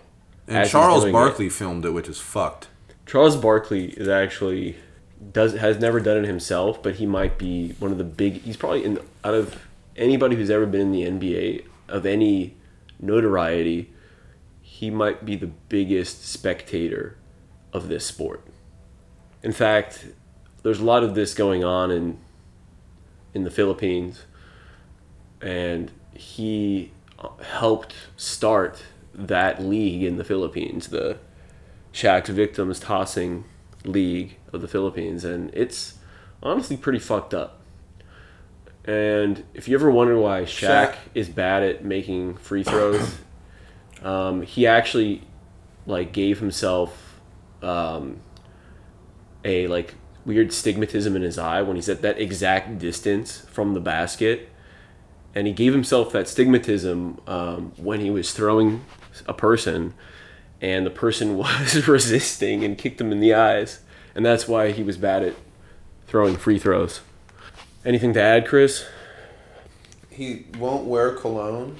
And 0.48 0.68
Charles 0.68 1.02
doing 1.04 1.10
it. 1.10 1.12
Barkley 1.12 1.48
filmed 1.48 1.84
it, 1.84 1.90
which 1.90 2.08
is 2.08 2.18
fucked. 2.18 2.66
Charles 3.06 3.36
Barkley 3.36 3.90
is 3.90 4.08
actually 4.08 4.76
does 5.32 5.54
has 5.54 5.78
never 5.78 6.00
done 6.00 6.16
it 6.16 6.24
himself, 6.24 6.82
but 6.82 6.96
he 6.96 7.06
might 7.06 7.38
be 7.38 7.76
one 7.78 7.92
of 7.92 7.98
the 7.98 8.02
big. 8.02 8.42
He's 8.42 8.56
probably 8.56 8.84
in 8.84 8.98
out 9.22 9.34
of 9.34 9.56
anybody 9.94 10.34
who's 10.34 10.50
ever 10.50 10.66
been 10.66 10.80
in 10.80 10.90
the 10.90 11.02
NBA 11.04 11.64
of 11.88 12.04
any 12.04 12.56
notoriety. 12.98 13.92
He 14.62 14.90
might 14.90 15.24
be 15.24 15.36
the 15.36 15.52
biggest 15.68 16.26
spectator 16.26 17.16
of 17.72 17.86
this 17.86 18.04
sport. 18.04 18.44
In 19.44 19.52
fact, 19.52 20.06
there's 20.64 20.80
a 20.80 20.84
lot 20.84 21.04
of 21.04 21.14
this 21.14 21.34
going 21.34 21.62
on 21.62 21.92
in 21.92 22.18
in 23.34 23.44
the 23.44 23.50
Philippines, 23.50 24.24
and 25.40 25.90
he 26.14 26.92
helped 27.42 27.94
start 28.16 28.82
that 29.12 29.62
league 29.62 30.02
in 30.02 30.16
the 30.16 30.24
Philippines, 30.24 30.88
the 30.88 31.18
Shaq's 31.92 32.30
Victims 32.30 32.80
Tossing 32.80 33.44
League 33.84 34.36
of 34.52 34.60
the 34.60 34.68
Philippines, 34.68 35.24
and 35.24 35.50
it's 35.52 35.94
honestly 36.42 36.76
pretty 36.76 36.98
fucked 36.98 37.34
up. 37.34 37.60
And 38.84 39.44
if 39.54 39.66
you 39.66 39.76
ever 39.76 39.90
wonder 39.90 40.18
why 40.18 40.42
Shaq, 40.42 40.92
Shaq. 40.92 40.96
is 41.14 41.28
bad 41.28 41.62
at 41.62 41.84
making 41.84 42.36
free 42.36 42.62
throws, 42.62 43.18
um, 44.02 44.42
he 44.42 44.66
actually 44.66 45.22
like 45.86 46.12
gave 46.12 46.40
himself 46.40 47.20
um, 47.62 48.20
a 49.44 49.66
like 49.68 49.94
weird 50.24 50.48
stigmatism 50.48 51.14
in 51.14 51.22
his 51.22 51.38
eye 51.38 51.62
when 51.62 51.76
he's 51.76 51.88
at 51.88 52.02
that 52.02 52.18
exact 52.18 52.78
distance 52.78 53.40
from 53.50 53.74
the 53.74 53.80
basket, 53.80 54.48
and 55.34 55.46
he 55.46 55.52
gave 55.52 55.72
himself 55.72 56.12
that 56.12 56.26
stigmatism 56.26 57.26
um, 57.28 57.72
when 57.76 58.00
he 58.00 58.10
was 58.10 58.32
throwing 58.32 58.84
a 59.26 59.34
person, 59.34 59.94
and 60.60 60.86
the 60.86 60.90
person 60.90 61.36
was 61.36 61.86
resisting 61.88 62.64
and 62.64 62.78
kicked 62.78 63.00
him 63.00 63.12
in 63.12 63.20
the 63.20 63.34
eyes, 63.34 63.80
and 64.14 64.24
that's 64.24 64.48
why 64.48 64.70
he 64.70 64.82
was 64.82 64.96
bad 64.96 65.22
at 65.22 65.34
throwing 66.06 66.36
free 66.36 66.58
throws. 66.58 67.00
Anything 67.84 68.14
to 68.14 68.22
add, 68.22 68.46
Chris? 68.46 68.86
He 70.08 70.46
won't 70.58 70.84
wear 70.84 71.12
cologne, 71.16 71.76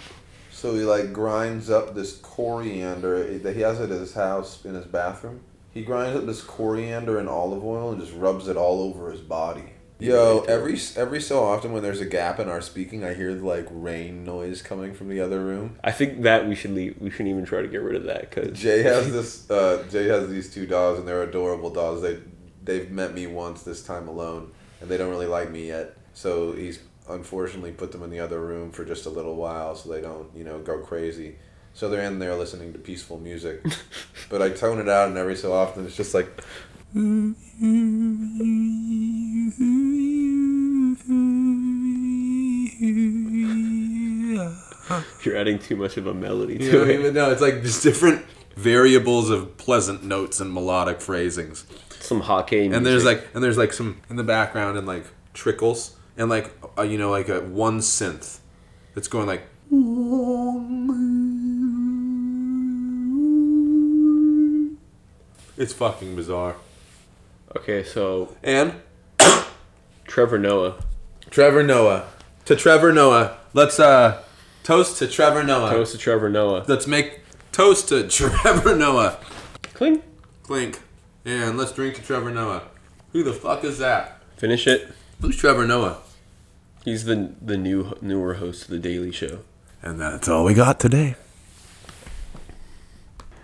so 0.51 0.75
he 0.75 0.83
like 0.83 1.13
grinds 1.13 1.71
up 1.71 1.95
this 1.95 2.17
coriander 2.17 3.39
that 3.39 3.55
he 3.55 3.63
has 3.63 3.81
at 3.81 3.91
his 3.91 4.15
house 4.15 4.65
in 4.65 4.75
his 4.75 4.87
bathroom. 4.87 5.41
He 5.75 5.83
grinds 5.83 6.17
up 6.17 6.25
this 6.25 6.41
coriander 6.41 7.19
and 7.19 7.29
olive 7.29 7.65
oil 7.65 7.91
and 7.91 8.01
just 8.01 8.15
rubs 8.15 8.47
it 8.47 8.57
all 8.57 8.81
over 8.81 9.11
his 9.11 9.21
body. 9.21 9.75
Yo, 9.99 10.45
every 10.49 10.79
every 10.97 11.21
so 11.21 11.45
often 11.45 11.73
when 11.73 11.83
there's 11.83 12.01
a 12.01 12.07
gap 12.07 12.39
in 12.39 12.49
our 12.49 12.61
speaking, 12.61 13.05
I 13.05 13.15
hear 13.15 13.33
like 13.33 13.67
rain 13.71 14.25
noise 14.25 14.61
coming 14.61 14.93
from 14.93 15.09
the 15.09 15.21
other 15.21 15.41
room. 15.41 15.79
I 15.83 15.93
think 15.93 16.23
that 16.23 16.47
we 16.47 16.55
should 16.55 16.73
leave. 16.73 16.97
We 17.01 17.11
shouldn't 17.11 17.31
even 17.31 17.45
try 17.45 17.63
to 17.63 17.69
get 17.69 17.81
rid 17.81 17.97
of 17.97 18.05
that 18.05 18.31
because 18.31 18.59
Jay 18.59 18.83
has 18.83 19.13
this. 19.13 19.51
Uh, 19.51 19.85
Jay 19.91 20.07
has 20.09 20.29
these 20.29 20.53
two 20.53 20.67
dogs, 20.67 20.99
and 20.99 21.09
they're 21.09 21.23
adorable 21.23 21.71
dogs. 21.71 22.03
They 22.03 22.19
they've 22.63 22.91
met 22.91 23.15
me 23.15 23.27
once 23.27 23.63
this 23.63 23.83
time 23.83 24.09
alone, 24.09 24.53
and 24.81 24.91
they 24.91 24.97
don't 24.97 25.11
really 25.11 25.27
like 25.27 25.51
me 25.51 25.69
yet. 25.69 25.97
So 26.13 26.53
he's 26.53 26.81
unfortunately 27.09 27.73
put 27.73 27.93
them 27.93 28.03
in 28.03 28.11
the 28.11 28.21
other 28.21 28.41
room 28.41 28.73
for 28.73 28.85
just 28.85 29.07
a 29.07 29.11
little 29.11 29.37
while, 29.37 29.75
so 29.75 29.91
they 29.91 30.01
don't 30.01 30.29
you 30.37 30.45
know 30.45 30.59
go 30.59 30.79
crazy. 30.79 31.37
So 31.75 31.89
they're 31.89 32.03
in 32.03 32.21
there 32.21 32.35
listening 32.37 32.73
to 32.73 32.79
peaceful 32.79 33.19
music, 33.19 33.65
but 34.31 34.41
I 34.41 34.51
tone 34.51 34.79
it 34.79 34.89
out, 34.89 35.09
and 35.09 35.19
every 35.19 35.35
so 35.37 35.53
often 35.53 35.85
it's 35.85 35.97
just 35.97 36.15
like. 36.15 36.29
you're 45.25 45.37
adding 45.37 45.59
too 45.59 45.77
much 45.77 45.97
of 45.97 46.07
a 46.07 46.15
melody 46.15 46.55
You 46.55 46.71
to 46.71 46.73
know, 46.79 46.85
it. 46.85 46.91
even 47.01 47.15
no, 47.15 47.31
it's 47.31 47.41
like 47.41 47.63
just 47.63 47.83
different 47.83 48.25
variables 48.57 49.31
of 49.31 49.57
pleasant 49.57 50.05
notes 50.05 50.41
and 50.41 50.53
melodic 50.53 51.01
phrasings. 51.01 51.65
Some 52.01 52.21
hockey 52.21 52.57
music. 52.69 52.77
and 52.77 52.87
there's 52.87 53.05
like 53.05 53.27
and 53.35 53.43
there's 53.43 53.57
like 53.59 53.73
some 53.73 54.01
in 54.11 54.17
the 54.17 54.23
background 54.25 54.77
and 54.77 54.87
like 54.87 55.07
trickles 55.33 55.97
and 56.17 56.29
like 56.29 56.53
uh, 56.79 56.83
you 56.83 56.99
know 56.99 57.11
like 57.11 57.29
a 57.29 57.41
one 57.41 57.79
synth 57.81 58.39
that's 58.95 59.09
going 59.09 59.27
like 59.27 59.47
it's 65.65 65.73
fucking 65.73 66.15
bizarre 66.15 66.57
okay. 67.57 67.83
So 67.83 68.37
and 68.43 68.75
Trevor 70.07 70.39
Noah, 70.39 70.75
trevor 71.31 71.63
noah 71.63 72.05
to 72.45 72.55
trevor 72.55 72.93
noah 72.93 73.39
let's 73.55 73.81
uh 73.81 74.23
toast 74.63 74.99
to 74.99 75.09
trevor 75.09 75.43
noah 75.43 75.71
toast 75.71 75.93
to 75.93 75.99
Trevor 75.99 76.29
Noah. 76.29 76.65
let's 76.69 76.87
make 76.87 77.21
toast 77.51 77.89
to 77.89 78.07
trevor 78.19 78.77
noah 78.77 79.17
Cling. 79.73 80.03
clink 80.43 80.81
and 81.25 81.57
let's 81.57 81.73
drink 81.73 81.95
to 81.97 82.03
trevor 82.03 82.31
noah 82.31 82.63
who 83.13 83.23
the 83.25 83.33
fuck 83.33 83.65
is 83.65 83.79
that 83.79 84.21
Finish 84.37 84.67
it. 84.67 84.89
who's 85.21 85.37
trevor 85.37 85.67
noah 85.67 85.99
He's 86.85 87.07
the 87.07 87.33
the 87.41 87.57
new 87.57 87.97
newer 88.03 88.35
host 88.35 88.65
of 88.65 88.69
the 88.69 88.79
Daily 88.79 89.11
Show. 89.11 89.39
And 89.81 89.99
that's 89.99 90.29
all 90.29 90.45
we 90.45 90.53
got 90.53 90.79
today. 90.79 91.15
Thanks 91.15 91.15
for 91.15 91.15
listening. 91.15 91.17
Thanks 92.75 93.43
for 93.43 93.43
listening. 93.43 93.44